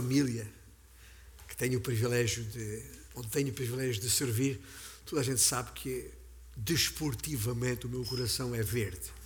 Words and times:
família 0.00 0.46
que 1.48 1.56
tenho 1.56 1.78
o 1.78 1.82
privilégio 1.82 2.44
de, 2.44 2.82
onde 3.16 3.28
tenho 3.28 3.48
o 3.48 3.52
privilégio 3.52 4.00
de 4.00 4.08
servir, 4.08 4.60
toda 5.04 5.20
a 5.20 5.24
gente 5.24 5.40
sabe 5.40 5.72
que 5.72 6.08
desportivamente 6.56 7.86
o 7.86 7.88
meu 7.88 8.04
coração 8.04 8.54
é 8.54 8.62
verde. 8.62 9.18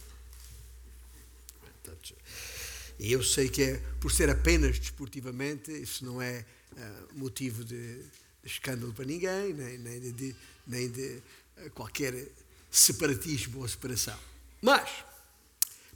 E 2.98 3.12
eu 3.12 3.22
sei 3.22 3.48
que 3.48 3.62
é 3.62 3.76
por 4.00 4.12
ser 4.12 4.30
apenas 4.30 4.78
desportivamente, 4.78 5.70
isso 5.72 6.04
não 6.04 6.22
é 6.22 6.44
uh, 6.72 7.18
motivo 7.18 7.64
de, 7.64 8.00
escândalo 8.44 8.92
para 8.92 9.04
ninguém, 9.04 9.52
nem, 9.52 9.78
nem 9.78 10.00
de, 10.00 10.12
de, 10.12 10.36
nem 10.66 10.88
de 10.88 11.20
uh, 11.58 11.70
qualquer 11.74 12.28
separatismo 12.70 13.60
ou 13.60 13.68
separação. 13.68 14.18
Mas, 14.60 14.88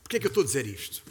porquê 0.03 0.17
é 0.17 0.21
que 0.21 0.27
eu 0.27 0.31
estou 0.31 0.43
a 0.43 0.47
dizer 0.47 0.67
isto? 0.67 1.03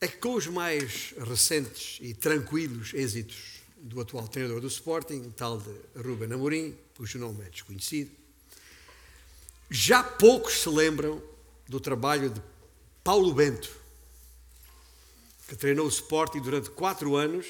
É 0.00 0.06
que 0.06 0.18
com 0.18 0.34
os 0.34 0.46
mais 0.46 1.12
recentes 1.18 1.98
e 2.00 2.14
tranquilos 2.14 2.94
êxitos 2.94 3.62
do 3.76 4.00
atual 4.00 4.28
treinador 4.28 4.60
do 4.60 4.68
Sporting, 4.68 5.30
tal 5.36 5.58
de 5.58 5.70
Ruben 6.00 6.32
Amorim, 6.32 6.76
cujo 6.96 7.18
nome 7.18 7.44
é 7.44 7.50
desconhecido, 7.50 8.10
já 9.68 10.02
poucos 10.02 10.62
se 10.62 10.68
lembram 10.68 11.20
do 11.68 11.80
trabalho 11.80 12.30
de 12.30 12.40
Paulo 13.02 13.34
Bento, 13.34 13.70
que 15.48 15.56
treinou 15.56 15.86
o 15.86 15.88
Sporting 15.88 16.40
durante 16.40 16.70
quatro 16.70 17.16
anos, 17.16 17.46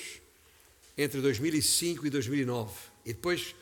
entre 0.96 1.21
2005 1.21 2.07
e 2.07 2.10
2009. 2.10 2.73
E 3.05 3.12
depois 3.12 3.55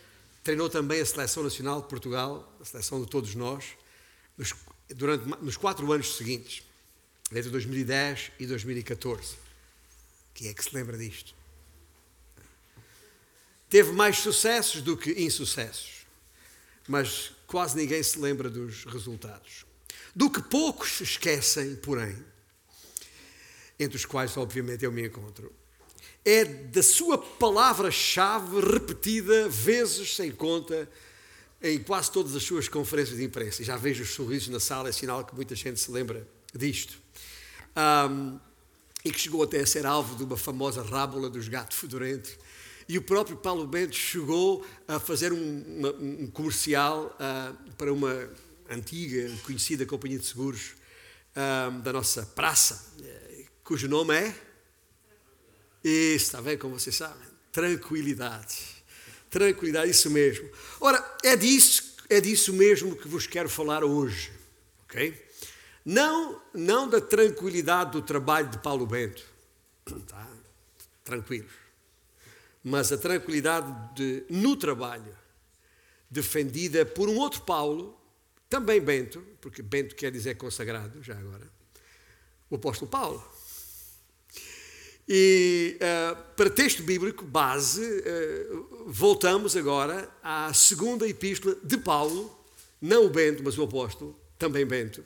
treinou 0.44 0.70
também 0.70 1.00
a 1.00 1.06
Seleção 1.06 1.42
Nacional 1.42 1.82
de 1.82 1.88
Portugal, 1.88 2.56
a 2.60 2.64
seleção 2.64 3.02
de 3.02 3.10
todos 3.10 3.34
nós, 3.34 3.64
nos, 4.38 4.54
durante, 4.94 5.26
nos 5.42 5.56
quatro 5.56 5.90
anos 5.90 6.16
seguintes, 6.16 6.62
entre 7.32 7.50
2010 7.50 8.32
e 8.38 8.46
2014. 8.46 9.36
Quem 10.34 10.48
é 10.48 10.54
que 10.54 10.62
se 10.62 10.74
lembra 10.74 10.96
disto? 10.96 11.34
Teve 13.68 13.92
mais 13.92 14.18
sucessos 14.18 14.80
do 14.80 14.96
que 14.96 15.10
insucessos, 15.12 16.06
mas 16.86 17.32
quase 17.46 17.76
ninguém 17.76 18.02
se 18.02 18.18
lembra 18.18 18.48
dos 18.48 18.84
resultados. 18.84 19.64
Do 20.14 20.30
que 20.30 20.40
poucos 20.40 20.92
se 20.92 21.02
esquecem, 21.02 21.74
porém, 21.76 22.16
entre 23.78 23.96
os 23.96 24.04
quais, 24.04 24.36
obviamente, 24.36 24.84
eu 24.84 24.92
me 24.92 25.06
encontro, 25.06 25.52
é 26.24 26.44
da 26.44 26.82
sua 26.82 27.18
palavra-chave 27.18 28.60
repetida 28.60 29.48
vezes 29.48 30.14
sem 30.14 30.30
conta 30.30 30.88
em 31.62 31.78
quase 31.78 32.10
todas 32.10 32.34
as 32.36 32.42
suas 32.42 32.68
conferências 32.68 33.18
de 33.18 33.24
imprensa. 33.24 33.64
Já 33.64 33.76
vejo 33.76 34.02
os 34.02 34.10
sorrisos 34.10 34.48
na 34.48 34.60
sala, 34.60 34.88
é 34.88 34.92
sinal 34.92 35.24
que 35.24 35.34
muita 35.34 35.54
gente 35.54 35.80
se 35.80 35.90
lembra 35.90 36.26
disto. 36.56 36.98
Um, 37.76 38.38
e 39.04 39.12
que 39.12 39.20
chegou 39.20 39.42
até 39.42 39.60
a 39.60 39.66
ser 39.66 39.86
alvo 39.86 40.16
de 40.16 40.24
uma 40.24 40.36
famosa 40.36 40.82
rábula 40.82 41.30
dos 41.30 41.46
gatos 41.48 41.78
fedorentos. 41.78 42.36
E 42.88 42.98
o 42.98 43.02
próprio 43.02 43.36
Paulo 43.36 43.66
Bento 43.66 43.94
chegou 43.94 44.66
a 44.86 44.98
fazer 44.98 45.32
um, 45.32 45.64
uma, 45.78 45.90
um 45.92 46.26
comercial 46.28 47.16
uh, 47.20 47.72
para 47.74 47.92
uma 47.92 48.28
antiga, 48.70 49.30
conhecida 49.44 49.86
companhia 49.86 50.18
de 50.18 50.26
seguros 50.26 50.74
uh, 51.36 51.80
da 51.82 51.92
nossa 51.92 52.24
praça, 52.26 52.92
cujo 53.62 53.88
nome 53.88 54.14
é? 54.14 54.34
Isso, 55.82 56.26
está 56.26 56.42
bem, 56.42 56.58
como 56.58 56.78
vocês 56.78 56.96
sabem? 56.96 57.28
Tranquilidade. 57.52 58.56
Tranquilidade, 59.30 59.90
isso 59.90 60.10
mesmo. 60.10 60.48
Ora, 60.80 61.16
é 61.22 61.36
disso, 61.36 61.94
é 62.08 62.20
disso 62.20 62.52
mesmo 62.52 62.96
que 62.96 63.06
vos 63.06 63.26
quero 63.26 63.48
falar 63.48 63.84
hoje, 63.84 64.32
ok? 64.84 65.25
Não, 65.86 66.42
não 66.52 66.88
da 66.88 67.00
tranquilidade 67.00 67.92
do 67.92 68.02
trabalho 68.02 68.48
de 68.48 68.58
Paulo 68.58 68.84
Bento, 68.84 69.24
tá? 70.08 70.28
tranquilos, 71.04 71.52
mas 72.64 72.90
a 72.90 72.98
tranquilidade 72.98 73.94
de, 73.94 74.24
no 74.28 74.56
trabalho, 74.56 75.16
defendida 76.10 76.84
por 76.84 77.08
um 77.08 77.16
outro 77.18 77.42
Paulo, 77.42 77.96
também 78.50 78.80
Bento, 78.80 79.24
porque 79.40 79.62
Bento 79.62 79.94
quer 79.94 80.10
dizer 80.10 80.34
consagrado, 80.34 81.00
já 81.04 81.16
agora, 81.16 81.48
o 82.50 82.56
apóstolo 82.56 82.90
Paulo. 82.90 83.24
E 85.08 85.78
uh, 85.78 86.20
para 86.34 86.50
texto 86.50 86.82
bíblico 86.82 87.24
base, 87.24 87.80
uh, 87.80 88.84
voltamos 88.88 89.56
agora 89.56 90.10
à 90.20 90.52
segunda 90.52 91.06
epístola 91.06 91.56
de 91.62 91.78
Paulo, 91.78 92.36
não 92.82 93.06
o 93.06 93.10
Bento, 93.10 93.40
mas 93.44 93.56
o 93.56 93.62
apóstolo, 93.62 94.18
também 94.36 94.66
Bento, 94.66 95.04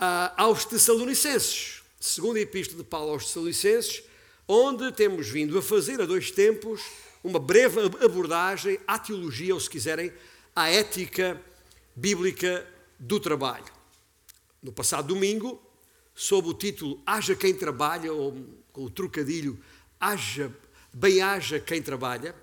uh, 0.00 0.32
aos 0.36 0.64
Tessalonicenses. 0.64 1.82
Segunda 2.00 2.40
epístola 2.40 2.82
de 2.82 2.88
Paulo 2.88 3.12
aos 3.12 3.26
Tessalonicenses, 3.26 4.02
onde 4.48 4.90
temos 4.92 5.28
vindo 5.28 5.58
a 5.58 5.62
fazer 5.62 6.00
a 6.00 6.06
dois 6.06 6.30
tempos 6.30 6.80
uma 7.22 7.38
breve 7.38 7.80
abordagem 8.02 8.78
à 8.86 8.98
teologia, 8.98 9.52
ou 9.52 9.60
se 9.60 9.68
quiserem, 9.68 10.10
à 10.56 10.70
ética 10.70 11.40
bíblica 11.94 12.66
do 12.98 13.20
trabalho. 13.20 13.70
No 14.62 14.72
passado 14.72 15.08
domingo, 15.08 15.60
sob 16.14 16.48
o 16.48 16.54
título 16.54 17.02
Haja 17.04 17.34
quem 17.34 17.54
trabalha, 17.54 18.10
ou 18.12 18.34
com 18.72 18.84
o 18.84 18.90
trocadilho 18.90 19.62
haja, 20.00 20.50
bem 20.92 21.20
haja 21.20 21.60
quem 21.60 21.82
trabalha, 21.82 22.34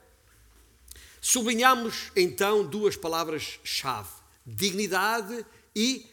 sublinhamos 1.20 2.12
então 2.16 2.64
duas 2.64 2.96
palavras-chave: 2.96 4.10
dignidade 4.46 5.44
e 5.76 6.06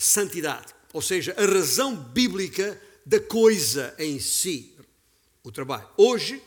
santidade. 0.00 0.74
Ou 0.92 1.02
seja, 1.02 1.34
a 1.36 1.44
razão 1.44 1.94
bíblica 1.94 2.80
da 3.04 3.20
coisa 3.20 3.94
em 3.98 4.18
si, 4.18 4.76
o 5.44 5.52
trabalho. 5.52 5.88
Hoje, 5.96 6.42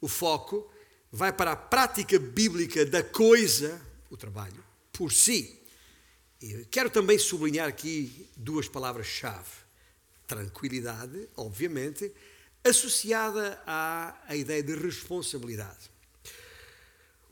o 0.00 0.08
foco 0.08 0.70
vai 1.12 1.32
para 1.32 1.52
a 1.52 1.56
prática 1.56 2.18
bíblica 2.18 2.84
da 2.84 3.02
coisa, 3.02 3.80
o 4.08 4.16
trabalho, 4.16 4.64
por 4.92 5.12
si. 5.12 5.60
E 6.40 6.64
quero 6.70 6.90
também 6.90 7.18
sublinhar 7.18 7.68
aqui 7.68 8.28
duas 8.36 8.68
palavras-chave 8.68 9.60
tranquilidade, 10.30 11.28
obviamente, 11.36 12.12
associada 12.62 13.60
à, 13.66 14.16
à 14.28 14.36
ideia 14.36 14.62
de 14.62 14.76
responsabilidade. 14.76 15.90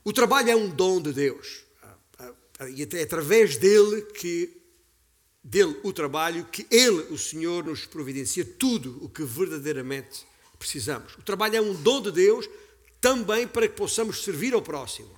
O 0.03 0.11
trabalho 0.11 0.49
é 0.49 0.55
um 0.55 0.69
dom 0.69 1.01
de 1.01 1.13
Deus 1.13 1.63
e 2.75 2.83
é 2.83 3.01
através 3.01 3.55
dele 3.55 4.01
que 4.01 4.58
dele 5.43 5.79
o 5.83 5.93
trabalho 5.93 6.45
que 6.45 6.67
ele, 6.69 7.13
o 7.13 7.17
Senhor, 7.17 7.63
nos 7.63 7.85
providencia 7.85 8.45
tudo 8.45 9.03
o 9.03 9.09
que 9.09 9.23
verdadeiramente 9.23 10.25
precisamos. 10.57 11.13
O 11.15 11.21
trabalho 11.21 11.55
é 11.55 11.61
um 11.61 11.73
dom 11.73 12.01
de 12.01 12.11
Deus 12.11 12.49
também 12.99 13.47
para 13.47 13.67
que 13.67 13.75
possamos 13.75 14.23
servir 14.23 14.53
ao 14.53 14.61
próximo. 14.61 15.17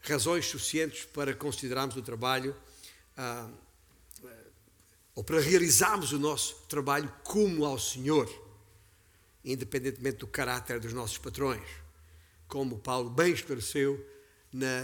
Razões 0.00 0.46
suficientes 0.46 1.04
para 1.04 1.34
considerarmos 1.34 1.96
o 1.96 2.02
trabalho 2.02 2.54
ah, 3.16 3.48
ou 5.14 5.24
para 5.24 5.40
realizarmos 5.40 6.12
o 6.12 6.18
nosso 6.18 6.56
trabalho 6.68 7.10
como 7.24 7.64
ao 7.64 7.78
Senhor, 7.78 8.28
independentemente 9.42 10.18
do 10.18 10.26
caráter 10.26 10.78
dos 10.78 10.92
nossos 10.92 11.16
patrões, 11.16 11.66
como 12.46 12.78
Paulo 12.78 13.08
bem 13.08 13.32
esclareceu 13.32 14.04
na, 14.52 14.82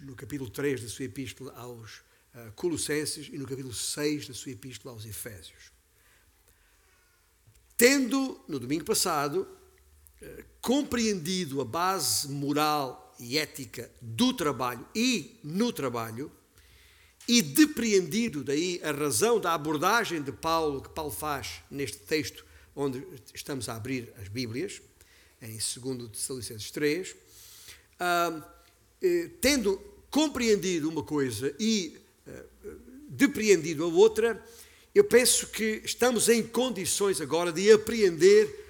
no 0.00 0.14
capítulo 0.14 0.48
3 0.48 0.82
da 0.82 0.88
sua 0.88 1.06
epístola 1.06 1.52
aos 1.56 2.00
Colossenses 2.54 3.28
e 3.32 3.38
no 3.38 3.46
capítulo 3.46 3.74
6 3.74 4.28
da 4.28 4.34
sua 4.34 4.52
epístola 4.52 4.94
aos 4.94 5.04
Efésios. 5.04 5.72
Tendo, 7.76 8.40
no 8.48 8.58
domingo 8.58 8.84
passado, 8.84 9.46
uh, 10.20 10.44
compreendido 10.60 11.60
a 11.60 11.64
base 11.64 12.28
moral 12.28 13.14
e 13.18 13.38
ética 13.38 13.90
do 14.00 14.32
trabalho 14.32 14.86
e 14.94 15.38
no 15.42 15.72
trabalho, 15.72 16.30
e 17.28 17.42
depreendido 17.42 18.42
daí 18.42 18.80
a 18.82 18.90
razão 18.90 19.38
da 19.38 19.52
abordagem 19.52 20.22
de 20.22 20.32
Paulo, 20.32 20.80
que 20.80 20.88
Paulo 20.88 21.10
faz 21.10 21.60
neste 21.70 21.98
texto 21.98 22.44
onde 22.74 23.04
estamos 23.34 23.68
a 23.68 23.74
abrir 23.74 24.12
as 24.20 24.28
Bíblias, 24.28 24.80
em 25.42 25.58
2 25.58 26.10
Tessalonicenses 26.10 26.70
3, 26.70 27.16
ah, 27.98 28.42
eh, 29.02 29.30
tendo 29.40 29.76
compreendido 30.10 30.88
uma 30.88 31.02
coisa 31.02 31.54
e 31.58 31.96
eh, 31.96 32.07
depreendido 33.08 33.84
a 33.84 33.88
outra, 33.88 34.42
eu 34.94 35.04
penso 35.04 35.46
que 35.48 35.82
estamos 35.84 36.28
em 36.28 36.42
condições 36.42 37.20
agora 37.20 37.52
de 37.52 37.70
apreender 37.70 38.66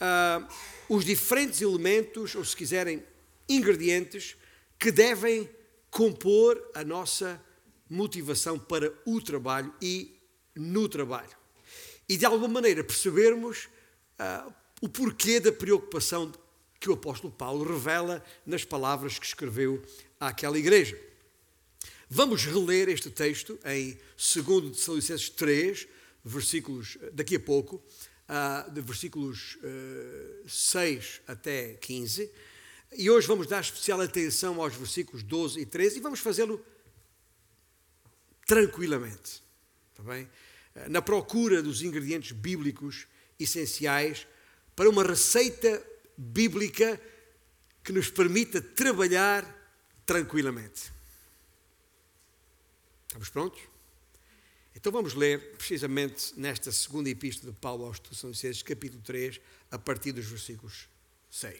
ah, 0.00 0.46
os 0.88 1.04
diferentes 1.04 1.60
elementos, 1.60 2.34
ou 2.34 2.44
se 2.44 2.56
quiserem, 2.56 3.02
ingredientes, 3.48 4.36
que 4.78 4.90
devem 4.90 5.48
compor 5.90 6.62
a 6.74 6.84
nossa 6.84 7.40
motivação 7.88 8.58
para 8.58 8.92
o 9.04 9.20
trabalho 9.20 9.72
e 9.80 10.14
no 10.54 10.88
trabalho. 10.88 11.36
E 12.08 12.16
de 12.16 12.24
alguma 12.24 12.48
maneira 12.48 12.84
percebermos 12.84 13.68
uh, 14.18 14.52
o 14.80 14.88
porquê 14.88 15.40
da 15.40 15.52
preocupação 15.52 16.32
que 16.80 16.88
o 16.90 16.94
apóstolo 16.94 17.32
Paulo 17.32 17.64
revela 17.64 18.24
nas 18.46 18.64
palavras 18.64 19.18
que 19.18 19.26
escreveu 19.26 19.82
àquela 20.20 20.58
igreja. 20.58 20.98
Vamos 22.10 22.46
reler 22.46 22.88
este 22.88 23.10
texto 23.10 23.58
em 23.66 23.98
2 24.16 24.74
Tessalonicenses 24.74 25.28
3, 25.28 25.86
versículos 26.24 26.96
daqui 27.12 27.36
a 27.36 27.40
pouco, 27.40 27.76
uh, 27.76 28.70
de 28.70 28.80
versículos 28.80 29.56
uh, 29.56 30.48
6 30.48 31.20
até 31.26 31.74
15. 31.74 32.32
E 32.96 33.10
hoje 33.10 33.26
vamos 33.26 33.46
dar 33.46 33.60
especial 33.60 34.00
atenção 34.00 34.58
aos 34.62 34.74
versículos 34.74 35.22
12 35.22 35.60
e 35.60 35.66
13 35.66 35.98
e 35.98 36.00
vamos 36.00 36.20
fazê-lo 36.20 36.64
tranquilamente. 38.46 39.42
Está 39.90 40.02
bem? 40.02 40.24
Uh, 40.24 40.88
na 40.88 41.02
procura 41.02 41.62
dos 41.62 41.82
ingredientes 41.82 42.32
bíblicos 42.32 43.06
essenciais 43.38 44.26
para 44.74 44.88
uma 44.88 45.04
receita 45.04 45.86
bíblica 46.16 46.98
que 47.84 47.92
nos 47.92 48.08
permita 48.08 48.62
trabalhar 48.62 49.44
tranquilamente. 50.06 50.96
Estamos 53.08 53.30
prontos? 53.30 53.62
Então 54.76 54.92
vamos 54.92 55.14
ler 55.14 55.56
precisamente 55.56 56.38
nesta 56.38 56.70
segunda 56.70 57.08
epístola 57.08 57.50
de 57.50 57.58
Paulo 57.58 57.86
aos 57.86 57.98
Tessalonicenses, 57.98 58.62
capítulo 58.62 59.02
3, 59.02 59.40
a 59.70 59.78
partir 59.78 60.12
dos 60.12 60.26
versículos 60.26 60.90
6. 61.30 61.58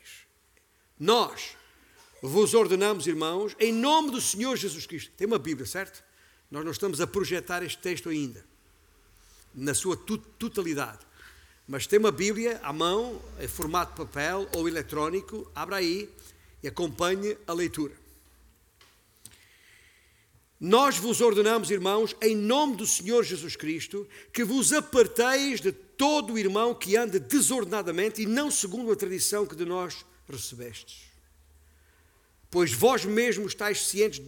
Nós 1.00 1.56
vos 2.20 2.52
ordenamos, 2.52 3.06
irmãos, 3.06 3.56
em 3.58 3.72
nome 3.72 4.10
do 4.10 4.20
Senhor 4.20 4.56
Jesus 4.56 4.86
Cristo. 4.86 5.10
Tem 5.16 5.26
uma 5.26 5.38
Bíblia, 5.38 5.66
certo? 5.66 6.04
Nós 6.50 6.62
não 6.66 6.70
estamos 6.70 7.00
a 7.00 7.06
projetar 7.06 7.62
este 7.62 7.78
texto 7.78 8.10
ainda, 8.10 8.44
na 9.54 9.72
sua 9.72 9.96
totalidade. 9.96 11.00
Mas 11.66 11.86
tem 11.86 11.98
uma 11.98 12.12
Bíblia 12.12 12.60
à 12.62 12.74
mão, 12.74 13.22
em 13.40 13.48
formato 13.48 13.96
papel 13.96 14.46
ou 14.54 14.68
eletrónico, 14.68 15.50
abra 15.54 15.76
aí 15.76 16.10
e 16.62 16.68
acompanhe 16.68 17.38
a 17.46 17.54
leitura. 17.54 18.07
Nós 20.60 20.98
vos 20.98 21.20
ordenamos, 21.20 21.70
irmãos, 21.70 22.16
em 22.20 22.34
nome 22.34 22.76
do 22.76 22.86
Senhor 22.86 23.22
Jesus 23.22 23.54
Cristo, 23.54 24.08
que 24.32 24.42
vos 24.42 24.72
aparteis 24.72 25.60
de 25.60 25.70
todo 25.70 26.32
o 26.32 26.38
irmão 26.38 26.74
que 26.74 26.96
anda 26.96 27.20
desordenadamente 27.20 28.22
e 28.22 28.26
não 28.26 28.50
segundo 28.50 28.90
a 28.90 28.96
tradição 28.96 29.46
que 29.46 29.54
de 29.54 29.64
nós 29.64 30.04
recebestes. 30.28 31.04
Pois 32.50 32.72
vós 32.72 33.04
mesmos 33.04 33.52
estáis 33.52 33.86
cientes 33.86 34.20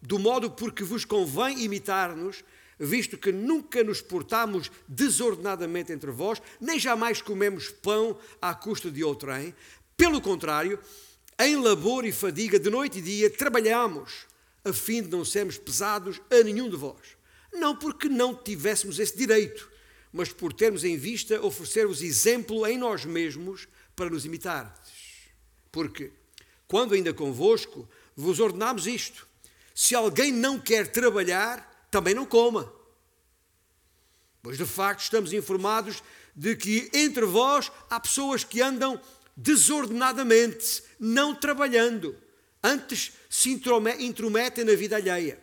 do 0.00 0.18
modo 0.18 0.50
por 0.50 0.72
que 0.72 0.84
vos 0.84 1.06
convém 1.06 1.62
imitar-nos, 1.64 2.44
visto 2.78 3.16
que 3.16 3.32
nunca 3.32 3.82
nos 3.82 4.00
portamos 4.00 4.70
desordenadamente 4.86 5.90
entre 5.90 6.10
vós, 6.10 6.40
nem 6.60 6.78
jamais 6.78 7.22
comemos 7.22 7.70
pão 7.70 8.16
à 8.42 8.54
custa 8.54 8.90
de 8.90 9.02
outrem. 9.02 9.54
Pelo 9.96 10.20
contrário, 10.20 10.78
em 11.38 11.56
labor 11.56 12.04
e 12.04 12.12
fadiga, 12.12 12.58
de 12.58 12.68
noite 12.68 12.98
e 12.98 13.02
dia, 13.02 13.30
trabalhamos, 13.30 14.27
a 14.68 14.72
fim 14.72 15.02
de 15.02 15.08
não 15.08 15.24
sermos 15.24 15.58
pesados 15.58 16.20
a 16.30 16.42
nenhum 16.42 16.68
de 16.68 16.76
vós. 16.76 17.16
Não 17.52 17.74
porque 17.74 18.08
não 18.08 18.34
tivéssemos 18.34 18.98
esse 18.98 19.16
direito, 19.16 19.70
mas 20.12 20.32
por 20.32 20.52
termos 20.52 20.84
em 20.84 20.96
vista 20.96 21.40
oferecer-vos 21.44 22.02
exemplo 22.02 22.66
em 22.66 22.78
nós 22.78 23.04
mesmos 23.04 23.66
para 23.96 24.10
nos 24.10 24.24
imitar. 24.24 24.80
Porque, 25.72 26.12
quando 26.66 26.94
ainda 26.94 27.12
convosco, 27.12 27.88
vos 28.14 28.40
ordenamos 28.40 28.86
isto: 28.86 29.26
se 29.74 29.94
alguém 29.94 30.32
não 30.32 30.58
quer 30.58 30.90
trabalhar, 30.90 31.88
também 31.90 32.14
não 32.14 32.26
coma. 32.26 32.72
Pois 34.42 34.56
de 34.56 34.64
facto 34.64 35.02
estamos 35.02 35.32
informados 35.32 36.02
de 36.34 36.54
que 36.54 36.90
entre 36.94 37.24
vós 37.24 37.70
há 37.90 37.98
pessoas 37.98 38.44
que 38.44 38.60
andam 38.62 39.00
desordenadamente, 39.36 40.82
não 40.98 41.34
trabalhando, 41.34 42.16
antes 42.62 43.12
se 43.28 43.50
intrometem 43.50 44.64
na 44.64 44.74
vida 44.74 44.96
alheia. 44.96 45.38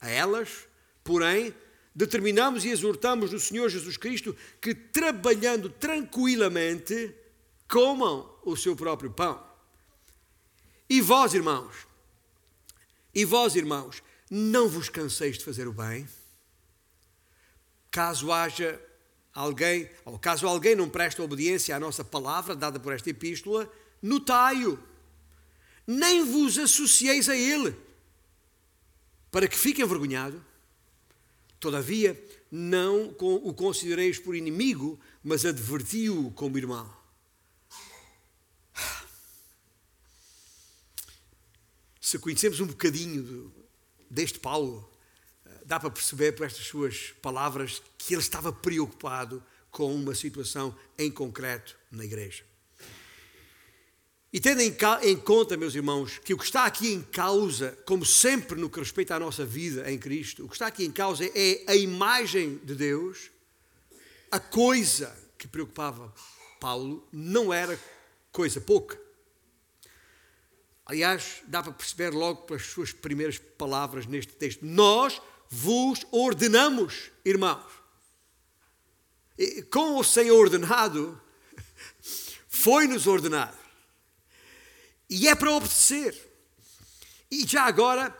A 0.00 0.08
elas, 0.08 0.66
porém, 1.04 1.54
determinamos 1.94 2.64
e 2.64 2.68
exortamos 2.68 3.32
no 3.32 3.38
Senhor 3.38 3.68
Jesus 3.68 3.96
Cristo 3.96 4.36
que, 4.60 4.74
trabalhando 4.74 5.68
tranquilamente, 5.70 7.14
comam 7.68 8.28
o 8.44 8.56
seu 8.56 8.74
próprio 8.74 9.10
pão. 9.10 9.42
E 10.88 11.00
vós, 11.00 11.32
irmãos, 11.32 11.86
e 13.14 13.24
vós, 13.24 13.54
irmãos, 13.54 14.02
não 14.30 14.68
vos 14.68 14.88
canseis 14.88 15.38
de 15.38 15.44
fazer 15.44 15.68
o 15.68 15.72
bem? 15.72 16.08
Caso 17.90 18.32
haja 18.32 18.80
alguém, 19.34 19.90
ou 20.04 20.18
caso 20.18 20.46
alguém 20.46 20.74
não 20.74 20.88
preste 20.88 21.20
obediência 21.20 21.76
à 21.76 21.80
nossa 21.80 22.04
palavra 22.04 22.54
dada 22.54 22.80
por 22.80 22.92
esta 22.92 23.10
epístola, 23.10 23.70
notai-o. 24.00 24.78
Nem 25.86 26.24
vos 26.24 26.58
associeis 26.58 27.28
a 27.28 27.36
ele, 27.36 27.76
para 29.30 29.48
que 29.48 29.56
fique 29.56 29.82
envergonhado. 29.82 30.44
Todavia, 31.58 32.20
não 32.50 33.14
o 33.18 33.54
considereis 33.54 34.18
por 34.18 34.34
inimigo, 34.34 34.98
mas 35.22 35.44
adverti-o 35.44 36.30
como 36.32 36.58
irmão. 36.58 36.92
Se 42.00 42.18
conhecemos 42.18 42.60
um 42.60 42.66
bocadinho 42.66 43.50
deste 44.10 44.38
Paulo, 44.38 44.86
dá 45.64 45.80
para 45.80 45.90
perceber 45.90 46.32
por 46.32 46.44
estas 46.44 46.66
suas 46.66 47.14
palavras 47.22 47.82
que 47.96 48.12
ele 48.12 48.20
estava 48.20 48.52
preocupado 48.52 49.42
com 49.70 49.94
uma 49.94 50.14
situação 50.14 50.76
em 50.98 51.10
concreto 51.10 51.74
na 51.90 52.04
igreja. 52.04 52.44
E 54.32 54.40
tendo 54.40 54.62
em 54.62 55.16
conta, 55.18 55.58
meus 55.58 55.74
irmãos, 55.74 56.18
que 56.18 56.32
o 56.32 56.38
que 56.38 56.44
está 56.44 56.64
aqui 56.64 56.90
em 56.90 57.02
causa, 57.02 57.78
como 57.84 58.02
sempre 58.06 58.58
no 58.58 58.70
que 58.70 58.78
respeita 58.78 59.14
à 59.14 59.20
nossa 59.20 59.44
vida 59.44 59.90
em 59.92 59.98
Cristo, 59.98 60.46
o 60.46 60.48
que 60.48 60.54
está 60.54 60.68
aqui 60.68 60.86
em 60.86 60.90
causa 60.90 61.22
é 61.34 61.62
a 61.68 61.76
imagem 61.76 62.56
de 62.64 62.74
Deus, 62.74 63.30
a 64.30 64.40
coisa 64.40 65.14
que 65.36 65.46
preocupava 65.46 66.10
Paulo 66.58 67.06
não 67.12 67.52
era 67.52 67.78
coisa 68.32 68.58
pouca. 68.58 68.98
Aliás, 70.86 71.42
dá 71.46 71.62
para 71.62 71.72
perceber 71.72 72.10
logo 72.10 72.42
pelas 72.42 72.64
suas 72.64 72.90
primeiras 72.90 73.36
palavras 73.36 74.06
neste 74.06 74.32
texto. 74.32 74.64
Nós 74.64 75.20
vos 75.50 76.06
ordenamos, 76.10 77.10
irmãos. 77.22 77.70
Com 79.70 79.92
ou 79.92 80.04
sem 80.04 80.30
ordenado, 80.30 81.20
foi-nos 82.48 83.06
ordenado. 83.06 83.61
E 85.14 85.28
é 85.28 85.34
para 85.34 85.52
obedecer. 85.52 86.16
E 87.30 87.46
já 87.46 87.64
agora, 87.64 88.16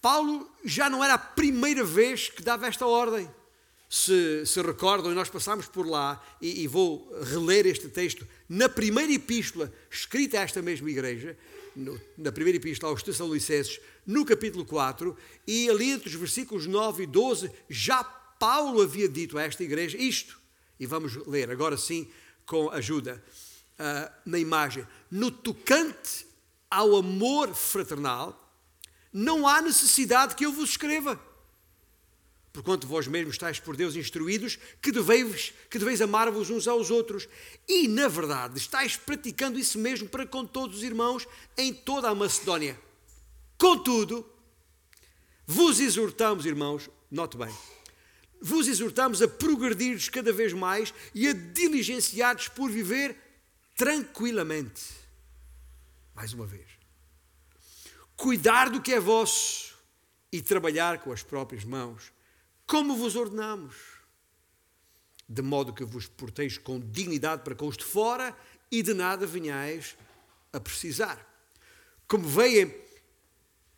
Paulo 0.00 0.50
já 0.64 0.88
não 0.88 1.04
era 1.04 1.12
a 1.12 1.18
primeira 1.18 1.84
vez 1.84 2.30
que 2.30 2.42
dava 2.42 2.66
esta 2.66 2.86
ordem. 2.86 3.30
Se, 3.90 4.46
se 4.46 4.62
recordam, 4.62 5.12
e 5.12 5.14
nós 5.14 5.28
passamos 5.28 5.66
por 5.66 5.86
lá, 5.86 6.18
e, 6.40 6.62
e 6.62 6.66
vou 6.66 7.12
reler 7.24 7.66
este 7.66 7.90
texto, 7.90 8.26
na 8.48 8.70
primeira 8.70 9.12
epístola 9.12 9.70
escrita 9.90 10.38
a 10.38 10.42
esta 10.42 10.62
mesma 10.62 10.88
igreja, 10.88 11.36
no, 11.76 12.00
na 12.16 12.32
primeira 12.32 12.56
epístola 12.56 12.90
aos 12.90 13.02
Tessalonicenses, 13.02 13.78
no 14.06 14.24
capítulo 14.24 14.64
4, 14.64 15.14
e 15.46 15.68
ali 15.68 15.90
entre 15.90 16.08
os 16.08 16.14
versículos 16.14 16.66
9 16.66 17.02
e 17.02 17.06
12, 17.06 17.50
já 17.68 18.02
Paulo 18.02 18.80
havia 18.80 19.10
dito 19.10 19.36
a 19.36 19.42
esta 19.42 19.62
igreja 19.62 19.98
isto. 19.98 20.40
E 20.78 20.86
vamos 20.86 21.16
ler 21.26 21.50
agora 21.50 21.76
sim 21.76 22.10
com 22.46 22.70
ajuda 22.70 23.22
uh, 23.78 24.10
na 24.24 24.38
imagem. 24.38 24.86
No 25.10 25.30
tocante 25.30 26.29
ao 26.70 26.96
amor 26.96 27.52
fraternal, 27.54 28.36
não 29.12 29.46
há 29.46 29.60
necessidade 29.60 30.34
que 30.34 30.46
eu 30.46 30.52
vos 30.52 30.70
escreva. 30.70 31.20
Porquanto 32.52 32.86
vós 32.86 33.06
mesmos 33.06 33.34
estáis 33.34 33.60
por 33.60 33.76
Deus 33.76 33.94
instruídos 33.94 34.58
que 34.82 34.90
deveis, 34.90 35.52
que 35.70 35.78
deveis 35.78 36.00
amar-vos 36.00 36.50
uns 36.50 36.66
aos 36.66 36.90
outros. 36.90 37.28
E, 37.68 37.86
na 37.86 38.08
verdade, 38.08 38.58
estáis 38.58 38.96
praticando 38.96 39.58
isso 39.58 39.78
mesmo 39.78 40.08
para 40.08 40.26
com 40.26 40.44
todos 40.44 40.78
os 40.78 40.82
irmãos 40.82 41.26
em 41.56 41.72
toda 41.72 42.08
a 42.08 42.14
Macedónia. 42.14 42.78
Contudo, 43.56 44.26
vos 45.46 45.78
exortamos, 45.78 46.44
irmãos, 46.44 46.90
note 47.10 47.36
bem, 47.36 47.54
vos 48.40 48.66
exortamos 48.66 49.22
a 49.22 49.28
progredir 49.28 50.10
cada 50.10 50.32
vez 50.32 50.52
mais 50.52 50.92
e 51.14 51.28
a 51.28 51.32
diligenciar 51.32 52.36
por 52.54 52.70
viver 52.70 53.16
tranquilamente. 53.76 54.99
Mais 56.20 56.34
uma 56.34 56.44
vez. 56.44 56.68
Cuidar 58.14 58.68
do 58.68 58.82
que 58.82 58.92
é 58.92 59.00
vosso 59.00 59.74
e 60.30 60.42
trabalhar 60.42 60.98
com 60.98 61.10
as 61.12 61.22
próprias 61.22 61.64
mãos 61.64 62.12
como 62.66 62.94
vos 62.94 63.16
ordenamos, 63.16 63.74
de 65.26 65.40
modo 65.40 65.72
que 65.72 65.82
vos 65.82 66.06
porteis 66.08 66.58
com 66.58 66.78
dignidade 66.78 67.42
para 67.42 67.54
com 67.54 67.66
os 67.66 67.74
de 67.78 67.84
fora 67.86 68.36
e 68.70 68.82
de 68.82 68.92
nada 68.92 69.26
venhais 69.26 69.96
a 70.52 70.60
precisar. 70.60 71.26
Como 72.06 72.28
veem, 72.28 72.70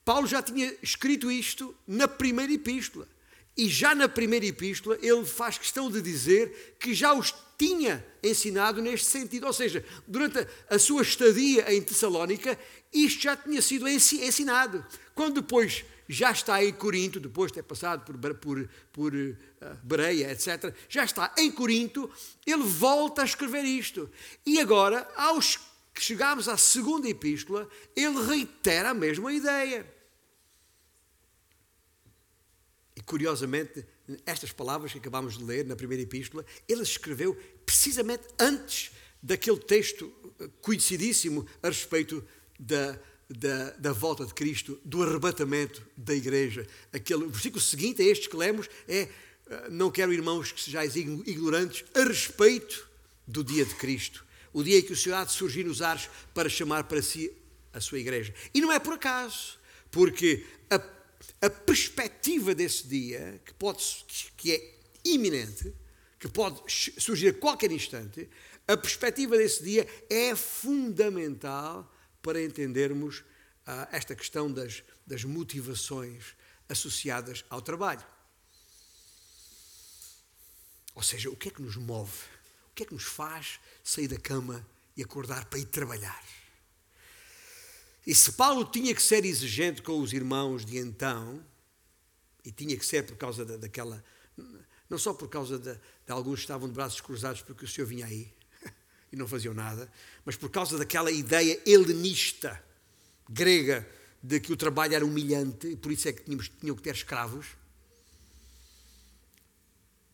Paulo 0.04 0.26
já 0.26 0.42
tinha 0.42 0.76
escrito 0.82 1.30
isto 1.30 1.72
na 1.86 2.08
primeira 2.08 2.52
epístola. 2.52 3.08
E 3.56 3.68
já 3.68 3.94
na 3.94 4.08
primeira 4.08 4.46
epístola, 4.46 4.98
ele 5.02 5.24
faz 5.26 5.58
questão 5.58 5.90
de 5.90 6.00
dizer 6.00 6.76
que 6.78 6.94
já 6.94 7.12
os 7.12 7.34
tinha 7.58 8.04
ensinado 8.22 8.80
neste 8.80 9.06
sentido. 9.06 9.46
Ou 9.46 9.52
seja, 9.52 9.84
durante 10.06 10.46
a, 10.68 10.78
sua 10.78 11.02
estadia 11.02 11.72
em 11.72 11.82
Tessalónica, 11.82 12.58
isto 12.92 13.22
já 13.22 13.36
tinha 13.36 13.60
sido 13.60 13.86
ensinado. 13.86 14.84
Quando 15.14 15.40
depois 15.42 15.84
já 16.08 16.32
está 16.32 16.64
em 16.64 16.72
Corinto, 16.72 17.20
depois 17.20 17.50
de 17.50 17.56
ter 17.56 17.62
passado 17.62 18.04
por, 18.04 18.34
por, 18.34 18.68
por 18.92 19.14
uh, 19.14 19.36
Bereia, 19.82 20.32
etc., 20.32 20.74
já 20.88 21.04
está 21.04 21.32
em 21.38 21.50
Corinto, 21.50 22.10
ele 22.46 22.64
volta 22.64 23.22
a 23.22 23.24
escrever 23.24 23.64
isto. 23.64 24.10
E 24.44 24.58
agora, 24.58 25.08
aos 25.16 25.58
que 25.94 26.02
chegamos 26.02 26.48
à 26.48 26.56
segunda 26.56 27.08
epístola, 27.08 27.68
ele 27.94 28.24
reitera 28.26 28.90
a 28.90 28.94
mesma 28.94 29.32
ideia. 29.32 29.86
E 32.94 33.00
curiosamente, 33.00 33.84
estas 34.26 34.52
palavras 34.52 34.92
que 34.92 34.98
acabamos 34.98 35.38
de 35.38 35.44
ler 35.44 35.64
na 35.64 35.76
primeira 35.76 36.02
epístola, 36.02 36.44
ele 36.68 36.82
escreveu 36.82 37.34
precisamente 37.64 38.24
antes 38.38 38.92
daquele 39.22 39.58
texto 39.58 40.12
conhecidíssimo 40.60 41.46
a 41.62 41.68
respeito 41.68 42.24
da, 42.58 42.98
da, 43.28 43.70
da, 43.70 43.92
volta 43.92 44.26
de 44.26 44.34
Cristo, 44.34 44.78
do 44.84 45.02
arrebatamento 45.02 45.82
da 45.96 46.14
igreja. 46.14 46.66
Aquele, 46.92 47.24
o 47.24 47.30
versículo 47.30 47.62
seguinte 47.62 48.02
a 48.02 48.04
este 48.04 48.28
que 48.28 48.36
lemos 48.36 48.68
é: 48.88 49.08
ah, 49.48 49.68
Não 49.70 49.90
quero, 49.90 50.12
irmãos, 50.12 50.52
que 50.52 50.60
sejais 50.60 50.96
ignorantes 50.96 51.84
a 51.94 52.04
respeito 52.04 52.88
do 53.26 53.44
dia 53.44 53.64
de 53.64 53.74
Cristo, 53.76 54.24
o 54.52 54.62
dia 54.62 54.78
em 54.78 54.82
que 54.82 54.92
o 54.92 54.96
Senhor 54.96 55.16
há 55.16 55.24
de 55.24 55.32
surgir 55.32 55.64
nos 55.64 55.80
ares 55.80 56.10
para 56.34 56.48
chamar 56.48 56.84
para 56.84 57.00
si 57.00 57.32
a 57.72 57.80
sua 57.80 57.98
igreja. 57.98 58.34
E 58.52 58.60
não 58.60 58.70
é 58.70 58.78
por 58.78 58.94
acaso, 58.94 59.58
porque 59.90 60.44
a 60.68 60.78
a 61.40 61.50
perspectiva 61.50 62.54
desse 62.54 62.86
dia, 62.86 63.40
que, 63.44 63.52
pode, 63.54 64.04
que 64.36 64.52
é 64.52 64.74
iminente, 65.04 65.72
que 66.18 66.28
pode 66.28 66.62
surgir 66.70 67.28
a 67.28 67.34
qualquer 67.34 67.72
instante, 67.72 68.28
a 68.68 68.76
perspectiva 68.76 69.36
desse 69.36 69.62
dia 69.62 69.88
é 70.08 70.36
fundamental 70.36 71.92
para 72.22 72.42
entendermos 72.42 73.18
uh, 73.18 73.88
esta 73.90 74.14
questão 74.14 74.50
das, 74.50 74.84
das 75.04 75.24
motivações 75.24 76.36
associadas 76.68 77.44
ao 77.50 77.60
trabalho. 77.60 78.04
Ou 80.94 81.02
seja, 81.02 81.28
o 81.28 81.36
que 81.36 81.48
é 81.48 81.50
que 81.50 81.62
nos 81.62 81.76
move? 81.76 82.16
O 82.70 82.74
que 82.74 82.84
é 82.84 82.86
que 82.86 82.94
nos 82.94 83.04
faz 83.04 83.58
sair 83.82 84.08
da 84.08 84.18
cama 84.18 84.66
e 84.96 85.02
acordar 85.02 85.46
para 85.46 85.58
ir 85.58 85.66
trabalhar? 85.66 86.22
E 88.06 88.14
se 88.14 88.32
Paulo 88.32 88.64
tinha 88.64 88.94
que 88.94 89.02
ser 89.02 89.24
exigente 89.24 89.80
com 89.82 90.00
os 90.00 90.12
irmãos 90.12 90.64
de 90.64 90.76
então, 90.78 91.44
e 92.44 92.50
tinha 92.50 92.76
que 92.76 92.84
ser 92.84 93.04
por 93.06 93.16
causa 93.16 93.44
da, 93.44 93.56
daquela. 93.56 94.02
Não 94.88 94.98
só 94.98 95.14
por 95.14 95.28
causa 95.28 95.58
de, 95.58 95.74
de 95.74 96.12
alguns 96.12 96.40
que 96.40 96.44
estavam 96.44 96.68
de 96.68 96.74
braços 96.74 97.00
cruzados 97.00 97.42
porque 97.42 97.64
o 97.64 97.68
Senhor 97.68 97.86
vinha 97.86 98.06
aí 98.06 98.32
e 99.12 99.16
não 99.16 99.28
faziam 99.28 99.54
nada, 99.54 99.90
mas 100.24 100.36
por 100.36 100.50
causa 100.50 100.76
daquela 100.76 101.10
ideia 101.10 101.60
helenista 101.64 102.62
grega 103.28 103.88
de 104.22 104.38
que 104.40 104.52
o 104.52 104.56
trabalho 104.56 104.94
era 104.94 105.04
humilhante 105.04 105.68
e 105.68 105.76
por 105.76 105.92
isso 105.92 106.08
é 106.08 106.12
que 106.12 106.22
tínhamos, 106.22 106.48
tinham 106.48 106.76
que 106.76 106.82
ter 106.82 106.94
escravos. 106.94 107.46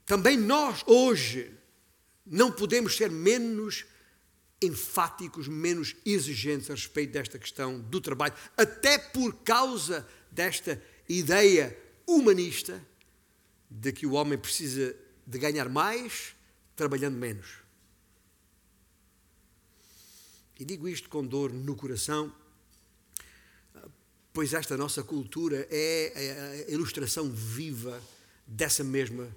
Também 0.06 0.38
nós, 0.38 0.82
hoje, 0.86 1.52
não 2.24 2.50
podemos 2.50 2.96
ser 2.96 3.10
menos 3.10 3.84
enfáticos, 4.60 5.46
menos 5.46 5.94
exigentes 6.04 6.70
a 6.70 6.74
respeito 6.74 7.12
desta 7.12 7.38
questão 7.38 7.80
do 7.80 8.00
trabalho, 8.00 8.34
até 8.56 8.98
por 8.98 9.34
causa 9.42 10.06
desta 10.30 10.82
ideia 11.08 11.76
humanista 12.06 12.84
de 13.70 13.92
que 13.92 14.06
o 14.06 14.12
homem 14.12 14.38
precisa 14.38 14.96
de 15.26 15.38
ganhar 15.38 15.68
mais 15.68 16.34
trabalhando 16.74 17.16
menos. 17.16 17.46
E 20.58 20.64
digo 20.64 20.88
isto 20.88 21.08
com 21.08 21.24
dor 21.24 21.52
no 21.52 21.76
coração, 21.76 22.34
pois 24.32 24.52
esta 24.52 24.76
nossa 24.76 25.02
cultura 25.04 25.68
é 25.70 26.66
a 26.66 26.72
ilustração 26.72 27.30
viva 27.30 28.02
dessa 28.46 28.82
mesma 28.82 29.28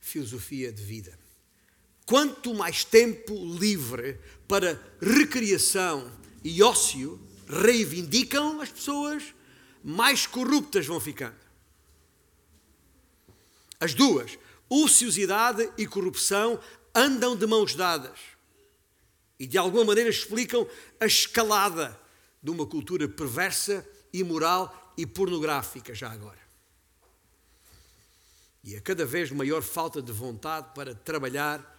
filosofia 0.00 0.72
de 0.72 0.82
vida. 0.82 1.21
Quanto 2.06 2.52
mais 2.54 2.84
tempo 2.84 3.32
livre 3.58 4.18
para 4.48 4.80
recriação 5.00 6.10
e 6.44 6.62
ócio 6.62 7.20
reivindicam 7.48 8.60
as 8.60 8.70
pessoas, 8.70 9.34
mais 9.82 10.26
corruptas 10.26 10.86
vão 10.86 11.00
ficando. 11.00 11.36
As 13.78 13.94
duas, 13.94 14.38
ociosidade 14.68 15.70
e 15.76 15.86
corrupção, 15.86 16.60
andam 16.94 17.36
de 17.36 17.46
mãos 17.46 17.74
dadas 17.74 18.18
e 19.38 19.46
de 19.46 19.58
alguma 19.58 19.84
maneira 19.84 20.08
explicam 20.08 20.66
a 21.00 21.06
escalada 21.06 21.98
de 22.42 22.50
uma 22.50 22.66
cultura 22.66 23.08
perversa, 23.08 23.86
imoral 24.12 24.94
e 24.96 25.06
pornográfica, 25.06 25.94
já 25.94 26.10
agora. 26.10 26.38
E 28.62 28.76
a 28.76 28.80
cada 28.80 29.04
vez 29.04 29.30
maior 29.30 29.62
falta 29.62 30.00
de 30.00 30.12
vontade 30.12 30.68
para 30.74 30.94
trabalhar 30.94 31.71